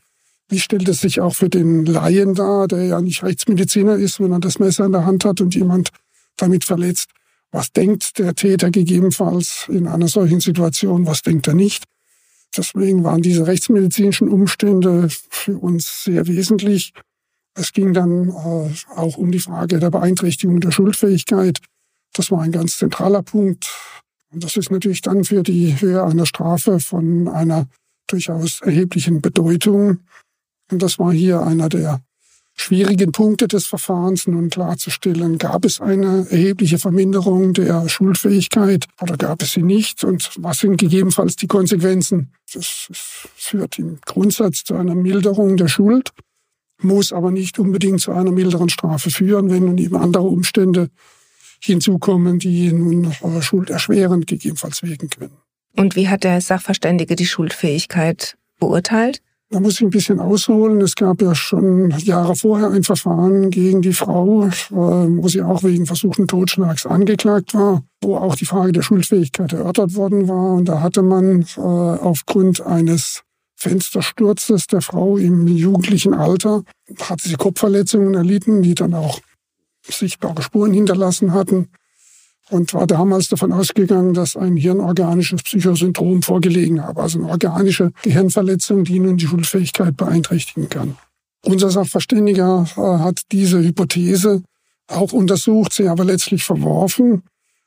Wie 0.49 0.61
stellt 0.61 0.89
es 0.89 1.01
sich 1.01 1.21
auch 1.21 1.35
für 1.35 1.49
den 1.49 1.85
Laien 1.87 2.35
dar, 2.35 2.69
der 2.69 2.85
ja 2.85 3.01
nicht 3.01 3.23
Rechtsmediziner 3.23 3.97
ist, 3.97 4.21
wenn 4.21 4.33
er 4.33 4.39
das 4.39 4.59
Messer 4.59 4.85
in 4.87 4.93
der 4.93 5.05
Hand 5.05 5.25
hat 5.25 5.41
und 5.41 5.55
jemand 5.55 5.91
damit 6.37 6.65
verletzt? 6.65 7.11
Was 7.51 7.73
denkt 7.73 8.19
der 8.19 8.35
Täter 8.35 8.71
gegebenenfalls 8.71 9.67
in 9.69 9.89
einer 9.89 10.09
solchen 10.09 10.41
Situation? 10.41 11.07
Was 11.07 11.23
denkt 11.23 11.49
er 11.49 11.55
nicht? 11.55 11.85
Deswegen 12.57 13.05
waren 13.05 13.23
diese 13.23 13.47
rechtsmedizinischen 13.47 14.29
Umstände 14.29 15.09
für 15.31 15.59
uns 15.59 16.05
sehr 16.05 16.27
wesentlich. 16.27 16.93
Es 17.55 17.73
ging 17.73 17.93
dann 17.93 18.29
äh, 18.29 18.71
auch 18.95 19.17
um 19.17 19.33
die 19.33 19.41
Frage 19.41 19.79
der 19.79 19.91
Beeinträchtigung 19.91 20.61
der 20.61 20.71
Schuldfähigkeit. 20.71 21.59
Das 22.13 22.31
war 22.31 22.43
ein 22.43 22.53
ganz 22.53 22.79
zentraler 22.79 23.23
Punkt. 23.23 23.69
Und 24.31 24.45
das 24.45 24.57
ist 24.57 24.71
natürlich 24.71 25.03
dann 25.03 25.25
für 25.25 25.43
die 25.43 25.81
Höhe 25.81 26.03
einer 26.03 26.27
Strafe 26.27 26.81
von 26.81 27.29
einer 27.29 27.67
durchaus 28.07 28.61
erheblichen 28.61 29.21
Bedeutung. 29.21 30.01
Und 30.71 30.83
das 30.83 30.99
war 30.99 31.13
hier 31.13 31.43
einer 31.43 31.69
der 31.69 32.01
schwierigen 32.57 33.13
Punkte 33.13 33.49
des 33.49 33.67
Verfahrens, 33.67 34.27
nun 34.27 34.49
klarzustellen, 34.49 35.39
gab 35.39 35.65
es 35.65 35.81
eine 35.81 36.27
erhebliche 36.31 36.79
Verminderung 36.79 37.53
der 37.53 37.89
Schuldfähigkeit 37.89 38.87
oder 39.01 39.17
gab 39.17 39.43
es 39.43 39.53
sie 39.53 39.63
nicht 39.63 40.03
und 40.05 40.31
was 40.39 40.59
sind 40.59 40.79
gegebenenfalls 40.79 41.37
die 41.37 41.47
Konsequenzen. 41.47 42.33
Das 42.53 42.89
führt 43.37 43.79
im 43.79 43.99
Grundsatz 44.05 44.65
zu 44.65 44.75
einer 44.75 44.95
Milderung 44.95 45.57
der 45.57 45.69
Schuld, 45.69 46.11
muss 46.81 47.13
aber 47.13 47.31
nicht 47.31 47.59
unbedingt 47.59 48.01
zu 48.01 48.13
einer 48.13 48.33
milderen 48.33 48.71
Strafe 48.71 49.11
führen, 49.11 49.51
wenn 49.51 49.67
nun 49.67 49.79
eben 49.79 49.97
andere 49.97 50.25
Umstände 50.25 50.89
hinzukommen, 51.61 52.39
die 52.39 52.73
nun 52.73 53.13
schulderschwerend 53.41 54.27
gegebenenfalls 54.27 54.83
wirken 54.83 55.11
können. 55.11 55.37
Und 55.77 55.95
wie 55.95 56.09
hat 56.09 56.25
der 56.25 56.41
Sachverständige 56.41 57.17
die 57.17 57.27
Schuldfähigkeit 57.27 58.37
beurteilt? 58.59 59.21
Da 59.51 59.61
muss 59.61 59.75
ich 59.75 59.83
ein 59.83 59.91
bisschen 59.91 60.19
ausholen. 60.19 60.81
Es 60.81 60.97
gab 60.97 61.23
ja 61.23 61.35
schon 61.35 61.91
Jahre 61.99 62.35
vorher 62.35 62.71
ein 62.71 62.83
Verfahren 62.83 63.51
gegen 63.51 63.81
die 63.81 63.93
Frau, 63.93 64.47
äh, 64.47 64.51
wo 64.71 65.29
sie 65.29 65.41
auch 65.43 65.63
wegen 65.63 65.87
versuchten 65.87 66.27
Totschlags 66.27 66.85
angeklagt 66.85 67.55
war, 67.55 67.85
wo 68.03 68.17
auch 68.17 68.35
die 68.35 68.45
Frage 68.45 68.73
der 68.73 68.83
Schuldfähigkeit 68.83 69.53
erörtert 69.53 69.95
worden 69.95 70.27
war. 70.27 70.55
Und 70.55 70.65
da 70.65 70.81
hatte 70.81 71.03
man 71.03 71.43
äh, 71.57 71.61
aufgrund 71.61 72.61
eines 72.61 73.23
Fenstersturzes 73.55 74.67
der 74.67 74.81
Frau 74.81 75.17
im 75.17 75.47
jugendlichen 75.47 76.13
Alter, 76.13 76.65
hatte 77.01 77.29
sie 77.29 77.37
Kopfverletzungen 77.37 78.15
erlitten, 78.15 78.63
die 78.63 78.75
dann 78.75 78.95
auch 78.95 79.21
sichtbare 79.89 80.43
Spuren 80.43 80.73
hinterlassen 80.73 81.33
hatten 81.33 81.69
und 82.51 82.75
war 82.75 82.87
damals 82.87 83.29
davon 83.29 83.53
ausgegangen, 83.53 84.15
dass 84.15 84.37
ein 84.37 84.57
hirnorganisches 84.57 85.43
Psychosyndrom 85.43 86.23
vorgelegen 86.23 86.83
habe, 86.83 87.03
also 87.03 87.19
eine 87.19 87.29
organische 87.29 87.93
Gehirnverletzung, 88.03 88.85
die 88.85 88.99
nun 88.99 89.17
die 89.17 89.27
Schulfähigkeit 89.27 89.97
beeinträchtigen 89.97 90.69
kann. 90.69 90.97
Unser 91.45 91.71
Sachverständiger 91.71 92.67
äh, 92.77 92.81
hat 92.81 93.23
diese 93.33 93.63
Hypothese 93.63 94.43
auch 94.89 95.13
untersucht, 95.13 95.73
sie 95.73 95.89
aber 95.89 96.05
letztlich 96.05 96.45
verworfen, 96.45 97.23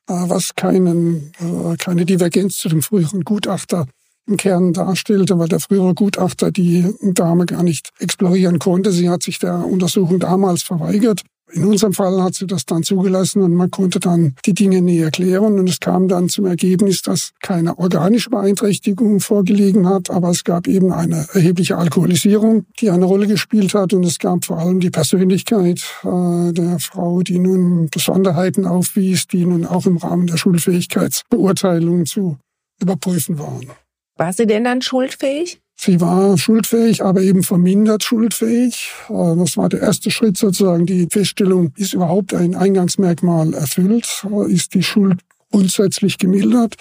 äh, 0.08 0.14
was 0.14 0.56
keinen, 0.56 1.32
äh, 1.40 1.76
keine 1.78 2.06
Divergenz 2.06 2.58
zu 2.58 2.70
dem 2.70 2.82
früheren 2.82 3.24
Gutachter 3.24 3.86
im 4.28 4.38
Kern 4.38 4.74
darstellte, 4.74 5.40
weil 5.40 5.48
der 5.48 5.60
frühere 5.60 5.94
Gutachter 5.94 6.52
die 6.52 6.94
Dame 7.02 7.46
gar 7.46 7.64
nicht 7.64 7.90
explorieren 8.00 8.60
konnte. 8.60 8.92
Sie 8.92 9.10
hat 9.10 9.24
sich 9.24 9.40
der 9.40 9.66
Untersuchung 9.66 10.20
damals 10.20 10.62
verweigert 10.62 11.24
in 11.52 11.66
unserem 11.66 11.94
Fall 11.94 12.22
hat 12.22 12.36
sie 12.36 12.48
das 12.48 12.66
dann 12.66 12.84
zugelassen 12.84 13.42
und 13.42 13.54
man 13.54 13.72
konnte 13.72 14.00
dann 14.00 14.36
die 14.46 14.54
Dinge 14.54 14.82
näher 14.82 15.12
klären 15.12 15.60
und 15.60 15.70
es 15.70 15.80
kam 15.80 16.08
dann 16.08 16.30
zum 16.30 16.46
Ergebnis, 16.46 17.02
dass 17.02 17.32
keine 17.42 17.78
organische 17.78 18.30
Beeinträchtigung 18.30 19.20
vorgelegen 19.20 19.88
hat, 19.88 20.10
aber 20.10 20.30
es 20.30 20.44
gab 20.44 20.68
eben 20.68 20.92
eine 20.92 21.28
erhebliche 21.34 21.78
Alkoholisierung, 21.78 22.66
die 22.80 22.90
eine 22.90 23.06
Rolle 23.06 23.28
gespielt 23.28 23.74
hat 23.74 23.94
und 23.94 24.04
es 24.06 24.20
gab 24.20 24.46
vor 24.46 24.60
allem 24.60 24.80
die 24.80 24.92
Persönlichkeit 24.92 25.82
äh, 26.04 26.54
der 26.54 26.78
Frau, 26.80 27.22
die 27.22 27.40
nun 27.40 27.90
Besonderheiten 27.90 28.66
aufwies, 28.66 29.28
die 29.28 29.46
nun 29.46 29.66
auch 29.66 29.86
im 29.86 29.98
Rahmen 29.98 30.28
der 30.28 30.38
Schulfähigkeitsbeurteilung 30.38 32.06
zu 32.06 32.38
überprüfen 32.82 33.40
waren. 33.40 33.70
War 34.18 34.34
sie 34.34 34.46
denn 34.46 34.66
dann 34.66 34.82
schuldfähig? 34.82 35.62
Sie 35.82 36.02
war 36.02 36.38
schuldfähig, 36.38 37.06
aber 37.06 37.22
eben 37.22 37.42
vermindert 37.42 38.04
schuldfähig. 38.04 38.92
Äh, 39.08 39.36
das 39.38 39.56
war 39.56 39.70
der 39.70 39.80
erste 39.80 40.12
Schritt 40.12 40.38
sozusagen. 40.38 40.86
Die 40.86 41.08
Feststellung, 41.10 41.72
ist 41.78 41.94
überhaupt 41.94 42.34
ein 42.34 42.54
Eingangsmerkmal 42.54 43.54
erfüllt? 43.54 44.26
Äh, 44.30 44.52
ist 44.52 44.74
die 44.74 44.84
Schuld 44.84 45.22
grundsätzlich 45.52 46.18
gemildert? 46.18 46.76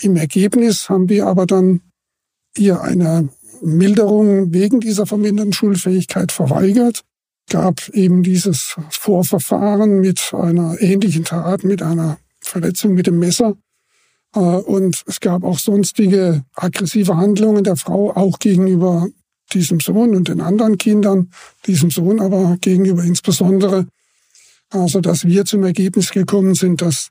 Im 0.00 0.14
Ergebnis 0.14 0.88
haben 0.88 1.08
wir 1.08 1.26
aber 1.26 1.46
dann 1.46 1.80
ihr 2.56 2.80
eine 2.80 3.28
Milderung 3.60 4.52
wegen 4.54 4.78
dieser 4.78 5.04
verminderten 5.04 5.52
Schuldfähigkeit 5.52 6.30
verweigert. 6.30 7.02
Gab 7.50 7.88
eben 7.88 8.22
dieses 8.22 8.76
Vorverfahren 8.90 9.98
mit 9.98 10.32
einer 10.32 10.80
ähnlichen 10.80 11.24
Tat, 11.24 11.64
mit 11.64 11.82
einer 11.82 12.18
Verletzung 12.40 12.94
mit 12.94 13.08
dem 13.08 13.18
Messer 13.18 13.56
und 14.34 15.02
es 15.06 15.20
gab 15.20 15.44
auch 15.44 15.58
sonstige 15.58 16.44
aggressive 16.54 17.16
Handlungen 17.16 17.64
der 17.64 17.76
Frau, 17.76 18.12
auch 18.14 18.38
gegenüber 18.38 19.08
diesem 19.52 19.80
Sohn 19.80 20.14
und 20.14 20.28
den 20.28 20.40
anderen 20.40 20.76
Kindern, 20.78 21.30
diesem 21.66 21.90
Sohn 21.90 22.20
aber 22.20 22.58
gegenüber 22.60 23.02
insbesondere. 23.02 23.86
Also, 24.70 25.00
dass 25.00 25.24
wir 25.24 25.46
zum 25.46 25.64
Ergebnis 25.64 26.10
gekommen 26.10 26.54
sind, 26.54 26.82
dass 26.82 27.08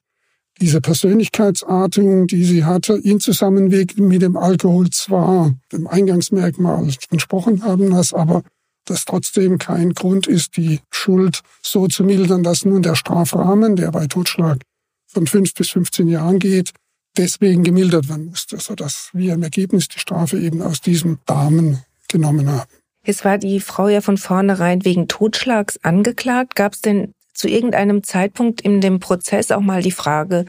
diese 0.62 0.82
Persönlichkeitsartung, 0.82 2.28
die 2.28 2.44
sie 2.44 2.66
hatte, 2.66 2.94
in 2.94 3.20
Zusammenwirkung 3.20 4.08
mit 4.08 4.22
dem 4.22 4.38
Alkohol 4.38 4.90
zwar 4.90 5.56
dem 5.72 5.88
Eingangsmerkmal 5.88 6.92
entsprochen 7.12 7.64
haben, 7.64 7.92
dass 7.92 8.14
aber 8.14 8.44
das 8.86 9.06
trotzdem 9.06 9.58
kein 9.58 9.94
Grund 9.94 10.28
ist, 10.28 10.58
die 10.58 10.80
Schuld 10.92 11.42
so 11.62 11.88
zu 11.88 12.04
mildern, 12.04 12.44
dass 12.44 12.66
nun 12.66 12.82
der 12.82 12.96
Strafrahmen, 12.96 13.76
der 13.76 13.92
bei 13.92 14.08
Totschlag 14.08 14.60
von 15.08 15.28
fünf 15.28 15.54
bis 15.54 15.70
15 15.70 16.08
Jahren 16.08 16.40
geht, 16.40 16.72
deswegen 17.18 17.64
gemildert 17.64 18.10
werden 18.10 18.26
musste, 18.26 18.58
sodass 18.60 19.10
wir 19.14 19.34
im 19.34 19.44
Ergebnis 19.44 19.88
die 19.88 20.00
Strafe 20.00 20.40
eben 20.40 20.62
aus 20.62 20.82
diesem 20.82 21.20
Rahmen 21.28 21.84
genommen 22.08 22.50
haben. 22.50 22.70
Jetzt 23.06 23.24
war 23.24 23.38
die 23.38 23.60
Frau 23.60 23.88
ja 23.88 24.02
von 24.02 24.18
vornherein 24.18 24.84
wegen 24.84 25.08
Totschlags 25.08 25.78
angeklagt. 25.82 26.56
Gab 26.56 26.74
es 26.74 26.82
denn 26.82 27.14
zu 27.34 27.48
irgendeinem 27.48 28.04
Zeitpunkt 28.04 28.62
in 28.62 28.82
dem 28.82 29.00
Prozess 29.00 29.52
auch 29.52 29.62
mal 29.62 29.82
die 29.82 29.92
Frage, 29.92 30.46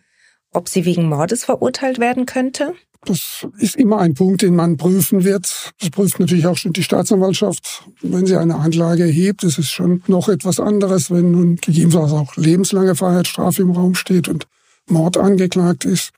ob 0.53 0.69
sie 0.69 0.85
wegen 0.85 1.09
Mordes 1.09 1.45
verurteilt 1.45 1.99
werden 1.99 2.27
könnte? 2.27 2.75
Das 3.05 3.47
ist 3.59 3.77
immer 3.77 4.01
ein 4.01 4.15
Punkt, 4.15 4.43
den 4.43 4.57
man 4.57 4.77
prüfen 4.77 5.23
wird. 5.23 5.73
Das 5.79 5.91
prüft 5.91 6.19
natürlich 6.19 6.47
auch 6.47 6.57
schon 6.57 6.73
die 6.73 6.83
Staatsanwaltschaft, 6.83 7.85
wenn 8.03 8.27
sie 8.27 8.37
eine 8.37 8.57
Anklage 8.57 9.05
erhebt. 9.05 9.45
Das 9.45 9.59
ist 9.59 9.71
schon 9.71 10.03
noch 10.09 10.29
etwas 10.29 10.59
anderes, 10.59 11.11
wenn 11.11 11.31
nun 11.31 11.57
gegebenenfalls 11.57 12.13
auch 12.13 12.37
lebenslange 12.37 12.97
Freiheitsstrafe 12.97 13.63
im 13.63 13.71
Raum 13.71 13.95
steht 13.95 14.29
und 14.29 14.49
Mord 14.89 15.17
angeklagt 15.17 15.85
ist. 15.85 16.11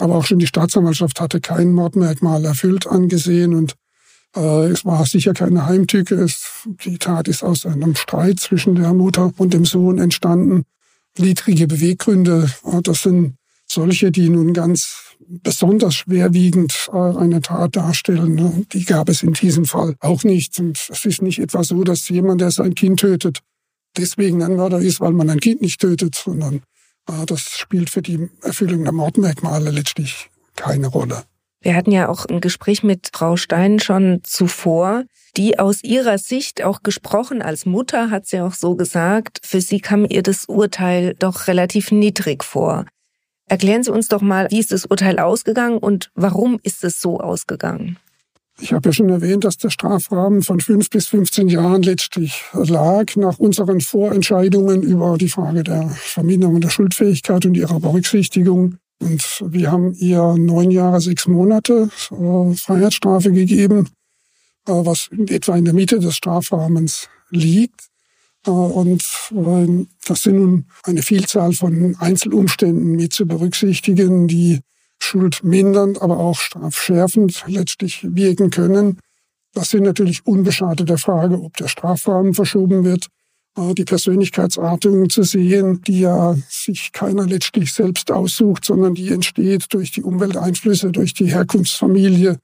Aber 0.00 0.16
auch 0.16 0.24
schon 0.24 0.38
die 0.38 0.46
Staatsanwaltschaft 0.46 1.20
hatte 1.20 1.40
kein 1.40 1.72
Mordmerkmal 1.72 2.44
erfüllt 2.44 2.86
angesehen 2.86 3.54
und 3.54 3.74
äh, 4.36 4.66
es 4.68 4.84
war 4.84 5.04
sicher 5.06 5.34
keine 5.34 5.66
Heimtücke. 5.66 6.14
Es, 6.14 6.64
die 6.84 6.98
Tat 6.98 7.28
ist 7.28 7.42
aus 7.42 7.66
einem 7.66 7.94
Streit 7.96 8.40
zwischen 8.40 8.74
der 8.76 8.92
Mutter 8.94 9.32
und 9.36 9.52
dem 9.52 9.64
Sohn 9.64 9.98
entstanden. 9.98 10.64
niedrige 11.18 11.66
Beweggründe. 11.66 12.50
Das 12.82 13.02
sind 13.02 13.34
solche, 13.66 14.10
die 14.10 14.28
nun 14.28 14.52
ganz 14.52 15.16
besonders 15.30 15.94
schwerwiegend 15.94 16.88
äh, 16.92 16.96
eine 16.96 17.40
Tat 17.40 17.76
darstellen. 17.76 18.66
Die 18.72 18.84
gab 18.84 19.08
es 19.08 19.22
in 19.22 19.32
diesem 19.32 19.64
Fall 19.64 19.94
auch 20.00 20.24
nicht. 20.24 20.58
Und 20.58 20.78
es 20.90 21.04
ist 21.04 21.22
nicht 21.22 21.38
etwa 21.38 21.62
so, 21.62 21.84
dass 21.84 22.08
jemand, 22.08 22.40
der 22.40 22.50
sein 22.50 22.74
Kind 22.74 23.00
tötet, 23.00 23.40
deswegen 23.96 24.42
ein 24.42 24.56
Mörder 24.56 24.78
ist, 24.78 25.00
weil 25.00 25.12
man 25.12 25.30
ein 25.30 25.40
Kind 25.40 25.60
nicht 25.60 25.80
tötet, 25.80 26.14
sondern 26.14 26.56
äh, 26.56 26.60
das 27.26 27.42
spielt 27.42 27.90
für 27.90 28.02
die 28.02 28.28
Erfüllung 28.42 28.84
der 28.84 28.92
Mordmerkmale 28.92 29.70
letztlich 29.70 30.30
keine 30.56 30.88
Rolle. 30.88 31.24
Wir 31.62 31.74
hatten 31.74 31.92
ja 31.92 32.08
auch 32.08 32.24
ein 32.26 32.40
Gespräch 32.40 32.82
mit 32.82 33.10
Frau 33.12 33.36
Stein 33.36 33.80
schon 33.80 34.20
zuvor, 34.24 35.04
die 35.36 35.58
aus 35.58 35.84
ihrer 35.84 36.18
Sicht 36.18 36.62
auch 36.62 36.82
gesprochen 36.82 37.42
als 37.42 37.66
Mutter 37.66 38.10
hat 38.10 38.26
sie 38.26 38.40
auch 38.40 38.54
so 38.54 38.74
gesagt, 38.76 39.40
für 39.42 39.60
sie 39.60 39.80
kam 39.80 40.06
ihr 40.08 40.22
das 40.22 40.46
Urteil 40.46 41.14
doch 41.18 41.46
relativ 41.48 41.92
niedrig 41.92 42.44
vor. 42.44 42.86
Erklären 43.46 43.82
Sie 43.82 43.92
uns 43.92 44.08
doch 44.08 44.22
mal, 44.22 44.46
wie 44.50 44.60
ist 44.60 44.70
das 44.70 44.86
Urteil 44.86 45.18
ausgegangen 45.18 45.78
und 45.78 46.10
warum 46.14 46.60
ist 46.62 46.84
es 46.84 47.00
so 47.00 47.18
ausgegangen? 47.20 47.98
Ich 48.62 48.72
habe 48.72 48.88
ja 48.88 48.92
schon 48.92 49.08
erwähnt, 49.08 49.44
dass 49.44 49.56
der 49.56 49.70
Strafrahmen 49.70 50.42
von 50.42 50.60
fünf 50.60 50.90
bis 50.90 51.08
15 51.08 51.48
Jahren 51.48 51.82
letztlich 51.82 52.44
lag 52.52 53.16
nach 53.16 53.38
unseren 53.38 53.80
Vorentscheidungen 53.80 54.82
über 54.82 55.16
die 55.16 55.28
Frage 55.28 55.64
der 55.64 55.88
Verminderung 55.88 56.60
der 56.60 56.68
Schuldfähigkeit 56.68 57.46
und 57.46 57.56
ihrer 57.56 57.80
Berücksichtigung. 57.80 58.76
Und 59.00 59.42
wir 59.46 59.72
haben 59.72 59.94
ihr 59.94 60.34
neun 60.36 60.70
Jahre, 60.70 61.00
sechs 61.00 61.26
Monate 61.26 61.88
äh, 62.10 62.54
Freiheitsstrafe 62.54 63.32
gegeben, 63.32 63.88
äh, 64.68 64.72
was 64.72 65.08
in 65.10 65.26
etwa 65.28 65.56
in 65.56 65.64
der 65.64 65.74
Mitte 65.74 65.98
des 65.98 66.16
Strafrahmens 66.16 67.08
liegt. 67.30 67.88
Äh, 68.46 68.50
und 68.50 69.02
äh, 69.32 69.86
das 70.06 70.22
sind 70.22 70.36
nun 70.36 70.66
eine 70.82 71.00
Vielzahl 71.02 71.54
von 71.54 71.96
Einzelumständen 71.98 72.92
mit 72.92 73.14
zu 73.14 73.26
berücksichtigen, 73.26 74.28
die 74.28 74.60
schuldmindernd, 75.10 76.00
aber 76.00 76.18
auch 76.18 76.38
strafschärfend 76.38 77.44
letztlich 77.46 78.06
wirken 78.14 78.50
können. 78.50 78.98
Das 79.52 79.70
sind 79.70 79.82
natürlich 79.82 80.24
unbeschadet 80.26 80.88
der 80.88 80.98
Frage, 80.98 81.40
ob 81.40 81.56
der 81.56 81.68
Strafrahmen 81.68 82.34
verschoben 82.34 82.84
wird, 82.84 83.08
äh, 83.56 83.74
die 83.74 83.84
Persönlichkeitsartung 83.84 85.10
zu 85.10 85.24
sehen, 85.24 85.82
die 85.82 86.00
ja 86.00 86.36
sich 86.48 86.92
keiner 86.92 87.26
letztlich 87.26 87.72
selbst 87.72 88.12
aussucht, 88.12 88.64
sondern 88.64 88.94
die 88.94 89.08
entsteht 89.08 89.66
durch 89.70 89.90
die 89.90 90.02
Umwelteinflüsse, 90.02 90.92
durch 90.92 91.14
die 91.14 91.26
Herkunftsfamilie. 91.26 92.38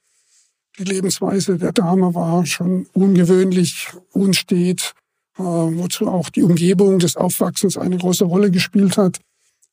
Die 0.78 0.84
Lebensweise 0.84 1.58
der 1.58 1.72
Dame 1.72 2.14
war 2.14 2.44
schon 2.44 2.86
ungewöhnlich 2.92 3.88
unstet, 4.12 4.92
äh, 5.38 5.42
wozu 5.42 6.08
auch 6.08 6.28
die 6.30 6.42
Umgebung 6.42 6.98
des 6.98 7.16
Aufwachsens 7.16 7.78
eine 7.78 7.98
große 7.98 8.24
Rolle 8.24 8.50
gespielt 8.50 8.98
hat. 8.98 9.20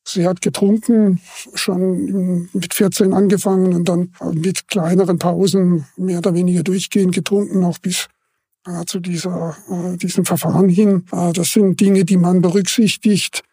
Sie 0.06 0.28
hat 0.28 0.42
getrunken, 0.42 1.22
schon 1.54 2.50
mit 2.52 2.74
14 2.74 3.14
angefangen 3.14 3.74
und 3.74 3.88
dann 3.88 4.14
mit 4.34 4.68
kleineren 4.68 5.18
Pausen 5.18 5.86
mehr 5.96 6.18
oder 6.18 6.34
weniger 6.34 6.64
durchgehend 6.64 7.16
getrunken, 7.16 7.64
auch 7.64 7.80
bis 7.80 8.10
äh, 8.66 8.86
zu 8.86 9.00
dieser, 9.00 9.56
äh, 9.70 9.98
diesem 9.98 10.26
Verfahren 10.26 10.70
hin. 10.70 11.06
Äh, 11.12 11.32
das 11.34 11.54
sind 11.54 11.80
Dinge, 11.80 12.04
die 12.04 12.18
man 12.18 12.42
berücksichtigt. 12.42 13.44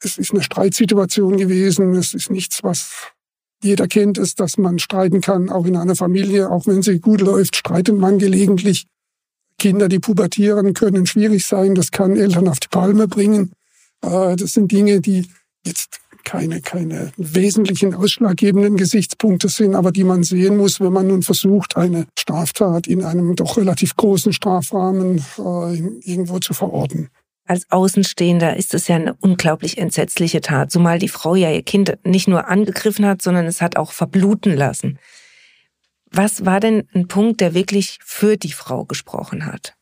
Es 0.00 0.18
ist 0.18 0.32
eine 0.32 0.42
Streitsituation 0.42 1.36
gewesen. 1.36 1.94
Es 1.94 2.14
ist 2.14 2.30
nichts, 2.30 2.62
was 2.62 2.92
jeder 3.62 3.88
kennt, 3.88 4.18
ist, 4.18 4.38
dass 4.38 4.58
man 4.58 4.78
streiten 4.78 5.20
kann, 5.20 5.48
auch 5.48 5.66
in 5.66 5.76
einer 5.76 5.96
Familie. 5.96 6.50
Auch 6.50 6.66
wenn 6.66 6.82
sie 6.82 7.00
gut 7.00 7.20
läuft, 7.20 7.56
streitet 7.56 7.96
man 7.96 8.18
gelegentlich. 8.18 8.86
Kinder, 9.58 9.88
die 9.88 9.98
pubertieren, 9.98 10.74
können 10.74 11.06
schwierig 11.06 11.46
sein. 11.46 11.74
Das 11.74 11.90
kann 11.90 12.16
Eltern 12.16 12.46
auf 12.46 12.60
die 12.60 12.68
Palme 12.68 13.08
bringen. 13.08 13.52
Äh, 14.02 14.36
das 14.36 14.52
sind 14.52 14.70
Dinge, 14.70 15.00
die 15.00 15.26
jetzt 15.66 16.00
keine, 16.24 16.60
keine 16.60 17.12
wesentlichen 17.16 17.94
ausschlaggebenden 17.94 18.76
Gesichtspunkte 18.76 19.48
sind, 19.48 19.74
aber 19.74 19.92
die 19.92 20.04
man 20.04 20.24
sehen 20.24 20.56
muss, 20.56 20.80
wenn 20.80 20.92
man 20.92 21.06
nun 21.06 21.22
versucht, 21.22 21.76
eine 21.76 22.06
Straftat 22.18 22.88
in 22.88 23.04
einem 23.04 23.36
doch 23.36 23.56
relativ 23.56 23.94
großen 23.96 24.32
Strafrahmen 24.32 25.24
äh, 25.38 25.76
irgendwo 26.10 26.40
zu 26.40 26.52
verorten. 26.52 27.10
Als 27.46 27.70
Außenstehender 27.70 28.56
ist 28.56 28.74
es 28.74 28.88
ja 28.88 28.96
eine 28.96 29.14
unglaublich 29.14 29.78
entsetzliche 29.78 30.40
Tat, 30.40 30.72
zumal 30.72 30.98
die 30.98 31.08
Frau 31.08 31.36
ja 31.36 31.52
ihr 31.52 31.62
Kind 31.62 31.96
nicht 32.04 32.26
nur 32.26 32.48
angegriffen 32.48 33.06
hat, 33.06 33.22
sondern 33.22 33.46
es 33.46 33.60
hat 33.60 33.76
auch 33.76 33.92
verbluten 33.92 34.56
lassen. 34.56 34.98
Was 36.10 36.44
war 36.44 36.58
denn 36.58 36.88
ein 36.92 37.06
Punkt, 37.06 37.40
der 37.40 37.54
wirklich 37.54 37.98
für 38.02 38.36
die 38.36 38.52
Frau 38.52 38.84
gesprochen 38.84 39.46
hat? 39.46 39.74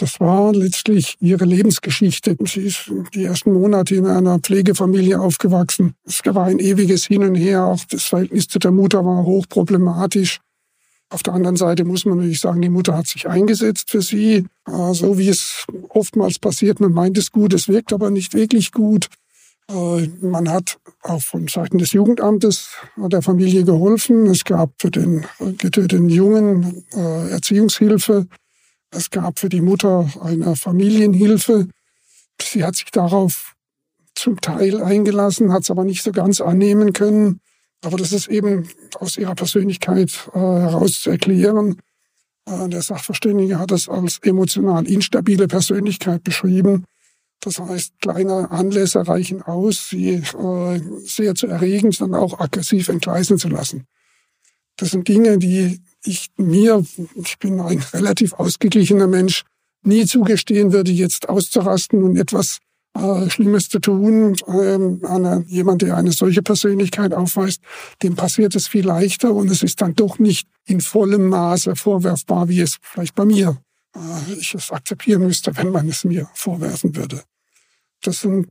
Das 0.00 0.18
war 0.18 0.54
letztlich 0.54 1.18
ihre 1.20 1.44
Lebensgeschichte. 1.44 2.34
Sie 2.46 2.62
ist 2.62 2.90
die 3.12 3.24
ersten 3.24 3.52
Monate 3.52 3.94
in 3.94 4.06
einer 4.06 4.38
Pflegefamilie 4.38 5.20
aufgewachsen. 5.20 5.92
Es 6.06 6.22
war 6.24 6.46
ein 6.46 6.58
ewiges 6.58 7.04
Hin 7.04 7.22
und 7.22 7.34
Her. 7.34 7.66
Auch 7.66 7.84
das 7.90 8.04
Verhältnis 8.04 8.48
zu 8.48 8.58
der 8.58 8.70
Mutter 8.70 9.04
war 9.04 9.26
hochproblematisch. 9.26 10.40
Auf 11.10 11.22
der 11.22 11.34
anderen 11.34 11.56
Seite 11.56 11.84
muss 11.84 12.06
man 12.06 12.16
natürlich 12.16 12.40
sagen, 12.40 12.62
die 12.62 12.70
Mutter 12.70 12.96
hat 12.96 13.08
sich 13.08 13.28
eingesetzt 13.28 13.90
für 13.90 14.00
sie. 14.00 14.46
So 14.92 15.18
wie 15.18 15.28
es 15.28 15.66
oftmals 15.90 16.38
passiert, 16.38 16.80
man 16.80 16.92
meint 16.92 17.18
es 17.18 17.30
gut, 17.30 17.52
es 17.52 17.68
wirkt 17.68 17.92
aber 17.92 18.08
nicht 18.10 18.32
wirklich 18.32 18.72
gut. 18.72 19.08
Äh, 19.68 20.08
man 20.22 20.48
hat 20.48 20.78
auch 21.02 21.20
von 21.20 21.46
Seiten 21.46 21.76
des 21.76 21.92
Jugendamtes 21.92 22.70
der 22.96 23.20
Familie 23.20 23.64
geholfen. 23.64 24.24
Es 24.28 24.44
gab 24.44 24.72
für 24.78 24.90
den 24.90 25.26
getöteten 25.58 26.08
Jungen 26.08 26.86
äh, 26.94 27.32
Erziehungshilfe. 27.32 28.26
Es 28.90 29.10
gab 29.10 29.38
für 29.38 29.48
die 29.48 29.60
Mutter 29.60 30.10
eine 30.20 30.56
Familienhilfe. 30.56 31.68
Sie 32.42 32.64
hat 32.64 32.76
sich 32.76 32.90
darauf 32.90 33.54
zum 34.14 34.40
Teil 34.40 34.82
eingelassen, 34.82 35.52
hat 35.52 35.62
es 35.62 35.70
aber 35.70 35.84
nicht 35.84 36.02
so 36.02 36.12
ganz 36.12 36.40
annehmen 36.40 36.92
können. 36.92 37.40
Aber 37.82 37.96
das 37.96 38.12
ist 38.12 38.28
eben 38.28 38.68
aus 38.98 39.16
ihrer 39.16 39.34
Persönlichkeit 39.34 40.28
äh, 40.34 40.38
heraus 40.38 41.00
zu 41.00 41.10
erklären. 41.10 41.80
Äh, 42.46 42.68
der 42.68 42.82
Sachverständige 42.82 43.58
hat 43.58 43.72
es 43.72 43.88
als 43.88 44.18
emotional 44.22 44.86
instabile 44.86 45.48
Persönlichkeit 45.48 46.22
beschrieben. 46.24 46.84
Das 47.40 47.58
heißt, 47.58 47.94
kleine 48.02 48.50
Anlässe 48.50 49.06
reichen 49.06 49.40
aus, 49.42 49.88
sie 49.88 50.16
äh, 50.16 50.80
sehr 51.04 51.34
zu 51.34 51.46
erregen, 51.46 51.90
dann 51.92 52.14
auch 52.14 52.38
aggressiv 52.38 52.88
entgleisen 52.88 53.38
zu 53.38 53.48
lassen. 53.48 53.86
Das 54.76 54.90
sind 54.90 55.08
Dinge, 55.08 55.38
die 55.38 55.80
ich 56.04 56.30
mir, 56.36 56.84
ich 57.14 57.38
bin 57.38 57.60
ein 57.60 57.84
relativ 57.92 58.32
ausgeglichener 58.34 59.06
Mensch, 59.06 59.44
nie 59.82 60.06
zugestehen 60.06 60.72
würde, 60.72 60.90
jetzt 60.90 61.28
auszurasten 61.28 62.02
und 62.02 62.16
etwas 62.16 62.58
äh, 62.94 63.30
Schlimmes 63.30 63.68
zu 63.68 63.78
tun. 63.78 64.36
Ähm, 64.48 65.00
einer, 65.04 65.42
jemand, 65.46 65.82
der 65.82 65.96
eine 65.96 66.12
solche 66.12 66.42
Persönlichkeit 66.42 67.14
aufweist, 67.14 67.60
dem 68.02 68.16
passiert 68.16 68.54
es 68.54 68.68
viel 68.68 68.86
leichter 68.86 69.32
und 69.32 69.50
es 69.50 69.62
ist 69.62 69.80
dann 69.80 69.94
doch 69.94 70.18
nicht 70.18 70.48
in 70.66 70.80
vollem 70.80 71.28
Maße 71.28 71.76
vorwerfbar, 71.76 72.48
wie 72.48 72.60
es 72.60 72.78
vielleicht 72.82 73.14
bei 73.14 73.24
mir 73.24 73.58
äh, 73.94 74.32
ich 74.34 74.54
es 74.54 74.70
akzeptieren 74.70 75.22
müsste, 75.22 75.56
wenn 75.56 75.70
man 75.70 75.88
es 75.88 76.04
mir 76.04 76.28
vorwerfen 76.34 76.94
würde. 76.96 77.22
Das 78.02 78.20
sind 78.20 78.48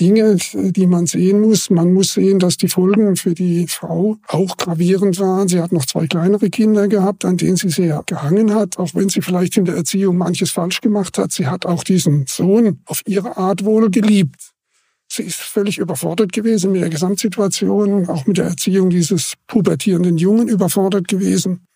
Dinge, 0.00 0.36
die 0.54 0.86
man 0.86 1.06
sehen 1.06 1.40
muss. 1.40 1.68
Man 1.68 1.92
muss 1.92 2.14
sehen, 2.14 2.38
dass 2.38 2.56
die 2.56 2.68
Folgen 2.68 3.16
für 3.16 3.34
die 3.34 3.66
Frau 3.68 4.16
auch 4.28 4.56
gravierend 4.56 5.20
waren. 5.20 5.46
Sie 5.46 5.60
hat 5.60 5.72
noch 5.72 5.84
zwei 5.84 6.06
kleinere 6.06 6.48
Kinder 6.48 6.88
gehabt, 6.88 7.24
an 7.26 7.36
denen 7.36 7.56
sie 7.56 7.68
sehr 7.68 8.02
gehangen 8.06 8.54
hat, 8.54 8.78
auch 8.78 8.94
wenn 8.94 9.10
sie 9.10 9.20
vielleicht 9.20 9.58
in 9.58 9.66
der 9.66 9.76
Erziehung 9.76 10.16
manches 10.16 10.50
falsch 10.50 10.80
gemacht 10.80 11.18
hat. 11.18 11.32
Sie 11.32 11.46
hat 11.46 11.66
auch 11.66 11.84
diesen 11.84 12.24
Sohn 12.26 12.80
auf 12.86 13.02
ihre 13.06 13.36
Art 13.36 13.64
wohl 13.64 13.90
geliebt. 13.90 14.52
Sie 15.06 15.24
ist 15.24 15.40
völlig 15.40 15.78
überfordert 15.78 16.32
gewesen 16.32 16.72
mit 16.72 16.82
der 16.82 16.88
Gesamtsituation, 16.88 18.08
auch 18.08 18.26
mit 18.26 18.38
der 18.38 18.46
Erziehung 18.46 18.90
dieses 18.90 19.34
pubertierenden 19.48 20.16
Jungen 20.16 20.48
überfordert 20.48 21.08
gewesen. 21.08 21.66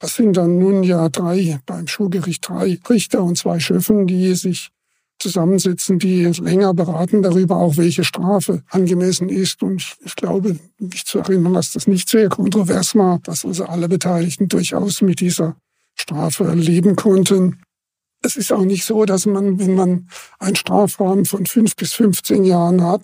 Das 0.00 0.16
sind 0.16 0.36
dann 0.36 0.58
nun 0.58 0.82
ja 0.82 1.08
drei, 1.08 1.60
beim 1.66 1.86
Schulgericht 1.86 2.48
drei 2.48 2.78
Richter 2.88 3.22
und 3.22 3.38
zwei 3.38 3.58
Schöffen, 3.58 4.06
die 4.06 4.34
sich 4.34 4.70
zusammensitzen, 5.18 5.98
die 5.98 6.24
länger 6.24 6.74
beraten 6.74 7.22
darüber, 7.22 7.56
auch 7.56 7.76
welche 7.76 8.04
Strafe 8.04 8.62
angemessen 8.70 9.28
ist. 9.28 9.62
Und 9.62 9.96
ich 10.04 10.16
glaube, 10.16 10.58
mich 10.78 11.04
zu 11.04 11.18
erinnern, 11.18 11.54
dass 11.54 11.72
das 11.72 11.86
nicht 11.86 12.08
sehr 12.08 12.28
kontrovers 12.28 12.94
war, 12.94 13.18
dass 13.24 13.44
also 13.44 13.64
alle 13.64 13.88
Beteiligten 13.88 14.48
durchaus 14.48 15.00
mit 15.02 15.20
dieser 15.20 15.56
Strafe 15.94 16.52
leben 16.54 16.96
konnten. 16.96 17.60
Es 18.22 18.36
ist 18.36 18.52
auch 18.52 18.64
nicht 18.64 18.84
so, 18.84 19.04
dass 19.04 19.26
man, 19.26 19.58
wenn 19.58 19.74
man 19.74 20.08
einen 20.38 20.56
Strafrahmen 20.56 21.24
von 21.24 21.46
fünf 21.46 21.76
bis 21.76 21.92
15 21.94 22.44
Jahren 22.44 22.82
hat, 22.82 23.02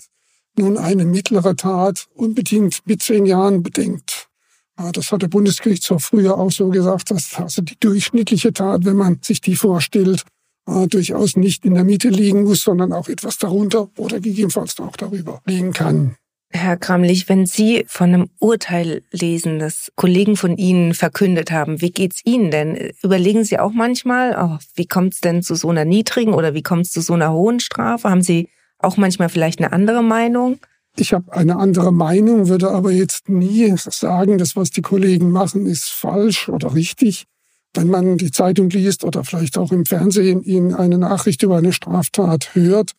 nun 0.56 0.78
eine 0.78 1.04
mittlere 1.04 1.56
Tat 1.56 2.06
unbedingt 2.14 2.80
mit 2.86 3.02
zehn 3.02 3.26
Jahren 3.26 3.62
bedenkt. 3.62 4.28
Das 4.76 5.12
hat 5.12 5.22
der 5.22 5.28
Bundesgerichtshof 5.28 6.04
früher 6.04 6.36
auch 6.36 6.50
so 6.50 6.68
gesagt, 6.68 7.10
dass 7.10 7.34
also 7.36 7.62
die 7.62 7.78
durchschnittliche 7.78 8.52
Tat, 8.52 8.84
wenn 8.84 8.96
man 8.96 9.20
sich 9.22 9.40
die 9.40 9.54
vorstellt, 9.54 10.24
äh, 10.66 10.86
durchaus 10.86 11.36
nicht 11.36 11.64
in 11.64 11.74
der 11.74 11.84
Mitte 11.84 12.08
liegen 12.08 12.44
muss, 12.44 12.62
sondern 12.62 12.92
auch 12.92 13.08
etwas 13.08 13.38
darunter 13.38 13.88
oder 13.98 14.20
gegebenenfalls 14.20 14.78
auch 14.80 14.96
darüber 14.96 15.40
liegen 15.46 15.72
kann. 15.72 16.16
Herr 16.56 16.76
Kramlich, 16.76 17.28
wenn 17.28 17.46
Sie 17.46 17.84
von 17.88 18.14
einem 18.14 18.30
Urteil 18.38 19.02
lesen, 19.10 19.58
das 19.58 19.90
Kollegen 19.96 20.36
von 20.36 20.56
Ihnen 20.56 20.94
verkündet 20.94 21.50
haben, 21.50 21.80
wie 21.80 21.90
geht's 21.90 22.20
Ihnen 22.24 22.52
denn? 22.52 22.92
Überlegen 23.02 23.42
Sie 23.44 23.58
auch 23.58 23.72
manchmal, 23.72 24.36
oh, 24.40 24.58
wie 24.76 24.86
kommt 24.86 25.14
es 25.14 25.20
denn 25.20 25.42
zu 25.42 25.56
so 25.56 25.68
einer 25.70 25.84
niedrigen 25.84 26.32
oder 26.32 26.54
wie 26.54 26.62
kommt 26.62 26.86
es 26.86 26.92
zu 26.92 27.00
so 27.00 27.14
einer 27.14 27.32
hohen 27.32 27.58
Strafe? 27.58 28.08
Haben 28.08 28.22
Sie 28.22 28.48
auch 28.78 28.96
manchmal 28.96 29.30
vielleicht 29.30 29.58
eine 29.58 29.72
andere 29.72 30.04
Meinung? 30.04 30.58
Ich 30.96 31.12
habe 31.12 31.32
eine 31.32 31.56
andere 31.56 31.92
Meinung, 31.92 32.46
würde 32.46 32.70
aber 32.70 32.92
jetzt 32.92 33.28
nie 33.28 33.74
sagen, 33.76 34.38
das, 34.38 34.54
was 34.54 34.70
die 34.70 34.82
Kollegen 34.82 35.32
machen, 35.32 35.66
ist 35.66 35.90
falsch 35.90 36.48
oder 36.48 36.72
richtig. 36.72 37.26
Wenn 37.74 37.88
man 37.88 38.18
die 38.18 38.30
Zeitung 38.30 38.70
liest 38.70 39.04
oder 39.04 39.24
vielleicht 39.24 39.58
auch 39.58 39.72
im 39.72 39.84
Fernsehen 39.84 40.42
in 40.42 40.74
eine 40.74 40.96
Nachricht 40.96 41.42
über 41.42 41.56
eine 41.56 41.72
Straftat 41.72 42.54
hört, 42.54 42.92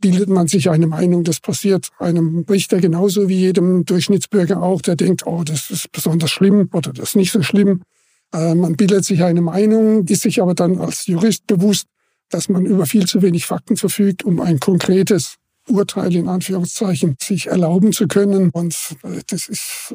bildet 0.00 0.28
man 0.28 0.48
sich 0.48 0.68
eine 0.68 0.88
Meinung. 0.88 1.24
Das 1.24 1.40
passiert 1.40 1.88
einem 1.98 2.44
Richter 2.50 2.80
genauso 2.80 3.28
wie 3.28 3.38
jedem 3.38 3.84
Durchschnittsbürger 3.84 4.60
auch, 4.60 4.82
der 4.82 4.96
denkt, 4.96 5.26
oh, 5.26 5.44
das 5.44 5.70
ist 5.70 5.90
besonders 5.92 6.30
schlimm 6.30 6.68
oder 6.72 6.92
das 6.92 7.10
ist 7.10 7.16
nicht 7.16 7.32
so 7.32 7.42
schlimm. 7.42 7.82
Äh, 8.34 8.54
man 8.54 8.76
bildet 8.76 9.04
sich 9.04 9.22
eine 9.22 9.40
Meinung, 9.40 10.04
ist 10.06 10.22
sich 10.22 10.42
aber 10.42 10.54
dann 10.54 10.78
als 10.78 11.06
Jurist 11.06 11.46
bewusst, 11.46 11.86
dass 12.28 12.48
man 12.48 12.66
über 12.66 12.86
viel 12.86 13.06
zu 13.06 13.22
wenig 13.22 13.46
Fakten 13.46 13.76
verfügt, 13.76 14.24
um 14.24 14.40
ein 14.40 14.58
konkretes 14.58 15.36
Urteil 15.68 16.14
in 16.14 16.28
Anführungszeichen 16.28 17.16
sich 17.20 17.46
erlauben 17.46 17.92
zu 17.92 18.08
können. 18.08 18.50
Und 18.50 18.74
äh, 19.02 19.20
das 19.26 19.48
ist 19.48 19.94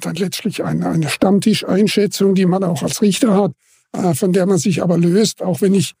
dann 0.00 0.14
letztlich 0.16 0.64
eine, 0.64 0.88
eine 0.88 1.08
Stammtischeinschätzung, 1.08 2.34
die 2.34 2.46
man 2.46 2.64
auch 2.64 2.82
als 2.82 3.02
Richter 3.02 3.34
hat, 3.34 3.52
äh, 3.92 4.14
von 4.14 4.32
der 4.32 4.46
man 4.46 4.58
sich 4.58 4.82
aber 4.82 4.98
löst. 4.98 5.42
Auch 5.42 5.60
wenn 5.60 5.74
ich 5.74 5.94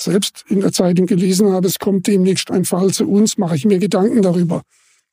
selbst 0.00 0.44
in 0.48 0.60
der 0.60 0.72
Zeitung 0.72 1.06
gelesen 1.06 1.50
habe, 1.52 1.66
es 1.66 1.78
kommt 1.78 2.06
demnächst 2.06 2.50
ein 2.50 2.64
Fall 2.64 2.90
zu 2.90 3.08
uns, 3.08 3.38
mache 3.38 3.56
ich 3.56 3.64
mir 3.64 3.78
Gedanken 3.78 4.22
darüber. 4.22 4.62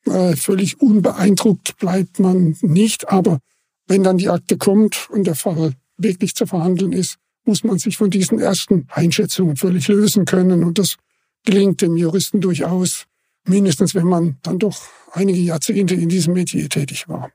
Äh, 0.05 0.35
völlig 0.35 0.79
unbeeindruckt 0.79 1.77
bleibt 1.77 2.19
man 2.19 2.55
nicht, 2.61 3.09
aber 3.09 3.39
wenn 3.87 4.03
dann 4.03 4.17
die 4.17 4.29
Akte 4.29 4.57
kommt 4.57 5.09
und 5.09 5.27
der 5.27 5.35
Fall 5.35 5.73
wirklich 5.97 6.35
zu 6.35 6.45
verhandeln 6.45 6.93
ist, 6.93 7.17
muss 7.45 7.63
man 7.63 7.79
sich 7.79 7.97
von 7.97 8.09
diesen 8.09 8.39
ersten 8.39 8.87
Einschätzungen 8.89 9.55
völlig 9.55 9.87
lösen 9.87 10.25
können. 10.25 10.63
Und 10.63 10.77
das 10.77 10.97
gelingt 11.43 11.81
dem 11.81 11.95
Juristen 11.97 12.41
durchaus 12.41 13.05
mindestens 13.47 13.95
wenn 13.95 14.07
man 14.07 14.37
dann 14.43 14.59
doch 14.59 14.81
einige 15.13 15.39
Jahrzehnte 15.39 15.95
in 15.95 16.09
diesem 16.09 16.33
Metier 16.33 16.69
tätig 16.69 17.07
war. 17.07 17.31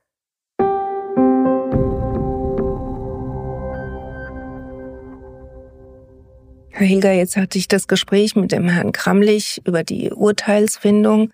Herr 6.75 6.87
Hilger, 6.87 7.13
jetzt 7.13 7.37
hatte 7.37 7.59
ich 7.59 7.69
das 7.69 7.87
Gespräch 7.87 8.35
mit 8.35 8.51
dem 8.51 8.69
Herrn 8.69 8.93
Kramlich 8.93 9.61
über 9.65 9.85
die 9.85 10.11
Urteilsfindung. 10.11 11.33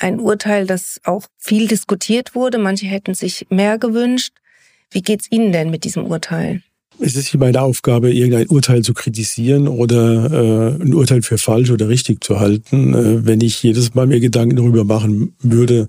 Ein 0.00 0.20
Urteil, 0.20 0.66
das 0.66 1.00
auch 1.04 1.22
viel 1.38 1.68
diskutiert 1.68 2.34
wurde. 2.34 2.58
Manche 2.58 2.86
hätten 2.86 3.14
sich 3.14 3.46
mehr 3.48 3.78
gewünscht. 3.78 4.34
Wie 4.90 5.02
geht's 5.02 5.30
Ihnen 5.30 5.52
denn 5.52 5.70
mit 5.70 5.84
diesem 5.84 6.04
Urteil? 6.04 6.62
Es 6.98 7.14
ist 7.14 7.32
nicht 7.32 7.38
meine 7.38 7.60
Aufgabe, 7.60 8.12
irgendein 8.12 8.48
Urteil 8.48 8.82
zu 8.82 8.94
kritisieren 8.94 9.68
oder 9.68 10.76
äh, 10.78 10.82
ein 10.82 10.94
Urteil 10.94 11.22
für 11.22 11.38
falsch 11.38 11.70
oder 11.70 11.88
richtig 11.88 12.24
zu 12.24 12.40
halten. 12.40 12.94
Äh, 12.94 13.26
wenn 13.26 13.40
ich 13.40 13.62
jedes 13.62 13.94
Mal 13.94 14.06
mir 14.06 14.20
Gedanken 14.20 14.56
darüber 14.56 14.84
machen 14.84 15.34
würde, 15.40 15.88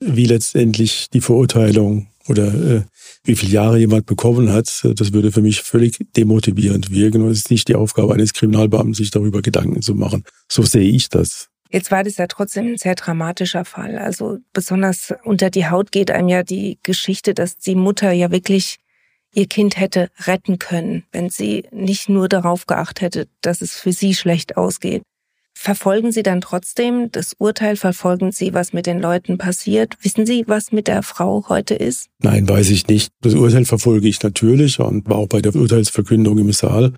wie 0.00 0.24
letztendlich 0.24 1.08
die 1.12 1.20
Verurteilung 1.20 2.08
oder 2.28 2.46
äh, 2.46 2.82
wie 3.24 3.36
viele 3.36 3.52
Jahre 3.52 3.78
jemand 3.78 4.06
bekommen 4.06 4.52
hat, 4.52 4.82
das 4.84 5.12
würde 5.12 5.32
für 5.32 5.42
mich 5.42 5.62
völlig 5.62 5.98
demotivierend 6.16 6.90
wirken. 6.90 7.22
Und 7.22 7.30
es 7.30 7.38
ist 7.38 7.50
nicht 7.50 7.68
die 7.68 7.74
Aufgabe 7.74 8.14
eines 8.14 8.32
Kriminalbeamten, 8.32 8.94
sich 8.94 9.10
darüber 9.10 9.42
Gedanken 9.42 9.82
zu 9.82 9.94
machen. 9.94 10.24
So 10.48 10.62
sehe 10.62 10.88
ich 10.88 11.08
das. 11.08 11.48
Jetzt 11.70 11.90
war 11.90 12.04
das 12.04 12.16
ja 12.16 12.26
trotzdem 12.28 12.68
ein 12.68 12.78
sehr 12.78 12.94
dramatischer 12.94 13.64
Fall. 13.64 13.98
Also 13.98 14.38
besonders 14.52 15.12
unter 15.24 15.50
die 15.50 15.66
Haut 15.66 15.90
geht 15.90 16.10
einem 16.10 16.28
ja 16.28 16.42
die 16.42 16.78
Geschichte, 16.82 17.34
dass 17.34 17.58
die 17.58 17.74
Mutter 17.74 18.12
ja 18.12 18.30
wirklich 18.30 18.76
ihr 19.32 19.46
Kind 19.46 19.78
hätte 19.78 20.10
retten 20.26 20.58
können, 20.58 21.04
wenn 21.12 21.30
sie 21.30 21.66
nicht 21.70 22.08
nur 22.08 22.28
darauf 22.28 22.66
geachtet 22.66 23.02
hätte, 23.02 23.28
dass 23.40 23.60
es 23.60 23.74
für 23.74 23.92
sie 23.92 24.14
schlecht 24.14 24.56
ausgeht. 24.56 25.02
Verfolgen 25.58 26.12
Sie 26.12 26.22
dann 26.22 26.42
trotzdem 26.42 27.10
das 27.10 27.32
Urteil? 27.38 27.76
Verfolgen 27.76 28.30
Sie, 28.30 28.52
was 28.52 28.74
mit 28.74 28.86
den 28.86 29.00
Leuten 29.00 29.38
passiert? 29.38 29.96
Wissen 30.02 30.26
Sie, 30.26 30.44
was 30.46 30.70
mit 30.70 30.86
der 30.86 31.02
Frau 31.02 31.46
heute 31.48 31.74
ist? 31.74 32.08
Nein, 32.18 32.46
weiß 32.46 32.68
ich 32.68 32.86
nicht. 32.88 33.10
Das 33.22 33.32
Urteil 33.32 33.64
verfolge 33.64 34.06
ich 34.06 34.22
natürlich 34.22 34.78
und 34.78 35.08
war 35.08 35.16
auch 35.16 35.28
bei 35.28 35.40
der 35.40 35.56
Urteilsverkündung 35.56 36.36
im 36.38 36.52
Saal. 36.52 36.92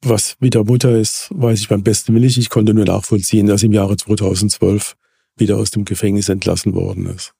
Was 0.00 0.36
mit 0.38 0.54
der 0.54 0.62
Mutter 0.62 0.96
ist, 0.96 1.28
weiß 1.32 1.58
ich 1.58 1.68
beim 1.68 1.82
besten 1.82 2.14
Willen. 2.14 2.24
Ich 2.24 2.50
konnte 2.50 2.72
nur 2.72 2.84
nachvollziehen, 2.84 3.48
dass 3.48 3.64
im 3.64 3.72
Jahre 3.72 3.96
2012 3.96 4.94
wieder 5.36 5.56
aus 5.56 5.72
dem 5.72 5.84
Gefängnis 5.84 6.28
entlassen 6.28 6.72
worden 6.72 7.06
ist. 7.06 7.34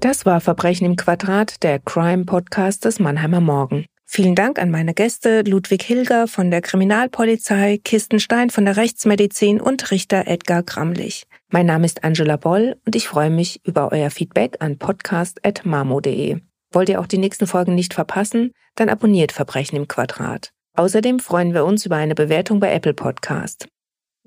Das 0.00 0.24
war 0.24 0.40
Verbrechen 0.40 0.84
im 0.84 0.94
Quadrat, 0.94 1.60
der 1.64 1.80
Crime-Podcast 1.80 2.84
des 2.84 3.00
Mannheimer 3.00 3.40
Morgen. 3.40 3.84
Vielen 4.06 4.36
Dank 4.36 4.60
an 4.60 4.70
meine 4.70 4.94
Gäste 4.94 5.42
Ludwig 5.42 5.82
Hilger 5.82 6.28
von 6.28 6.52
der 6.52 6.60
Kriminalpolizei, 6.60 7.80
Kirsten 7.82 8.20
Stein 8.20 8.50
von 8.50 8.64
der 8.64 8.76
Rechtsmedizin 8.76 9.60
und 9.60 9.90
Richter 9.90 10.28
Edgar 10.28 10.62
Gramlich. 10.62 11.24
Mein 11.50 11.66
Name 11.66 11.84
ist 11.84 12.04
Angela 12.04 12.36
Boll 12.36 12.76
und 12.86 12.94
ich 12.94 13.08
freue 13.08 13.30
mich 13.30 13.60
über 13.64 13.90
euer 13.90 14.10
Feedback 14.10 14.58
an 14.60 14.78
podcast.mamo.de. 14.78 16.42
Wollt 16.72 16.88
ihr 16.88 17.00
auch 17.00 17.08
die 17.08 17.18
nächsten 17.18 17.48
Folgen 17.48 17.74
nicht 17.74 17.92
verpassen? 17.92 18.52
Dann 18.76 18.90
abonniert 18.90 19.32
Verbrechen 19.32 19.76
im 19.76 19.88
Quadrat. 19.88 20.52
Außerdem 20.76 21.18
freuen 21.18 21.54
wir 21.54 21.64
uns 21.64 21.84
über 21.84 21.96
eine 21.96 22.14
Bewertung 22.14 22.60
bei 22.60 22.72
Apple 22.72 22.94
Podcast. 22.94 23.66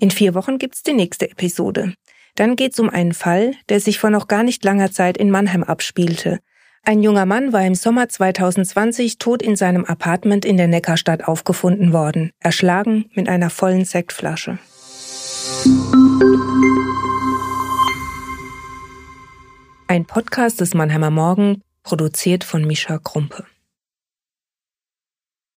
In 0.01 0.11
vier 0.11 0.35
Wochen 0.35 0.57
gibt's 0.57 0.83
die 0.83 0.93
nächste 0.93 1.31
Episode. 1.31 1.93
Dann 2.35 2.55
geht 2.55 2.73
es 2.73 2.79
um 2.79 2.89
einen 2.89 3.13
Fall, 3.13 3.53
der 3.69 3.79
sich 3.79 3.99
vor 3.99 4.09
noch 4.09 4.27
gar 4.27 4.43
nicht 4.43 4.63
langer 4.63 4.91
Zeit 4.91 5.17
in 5.17 5.31
Mannheim 5.31 5.63
abspielte. 5.63 6.39
Ein 6.83 7.03
junger 7.03 7.27
Mann 7.27 7.53
war 7.53 7.63
im 7.63 7.75
Sommer 7.75 8.09
2020 8.09 9.19
tot 9.19 9.43
in 9.43 9.55
seinem 9.55 9.85
Apartment 9.85 10.45
in 10.45 10.57
der 10.57 10.67
Neckarstadt 10.67 11.27
aufgefunden 11.27 11.93
worden, 11.93 12.31
erschlagen 12.39 13.05
mit 13.13 13.29
einer 13.29 13.51
vollen 13.51 13.85
Sektflasche. 13.85 14.57
Ein 19.87 20.05
Podcast 20.05 20.59
des 20.59 20.73
Mannheimer 20.73 21.11
Morgen, 21.11 21.61
produziert 21.83 22.43
von 22.43 22.65
Mischa 22.65 22.97
Krumpe. 22.97 23.45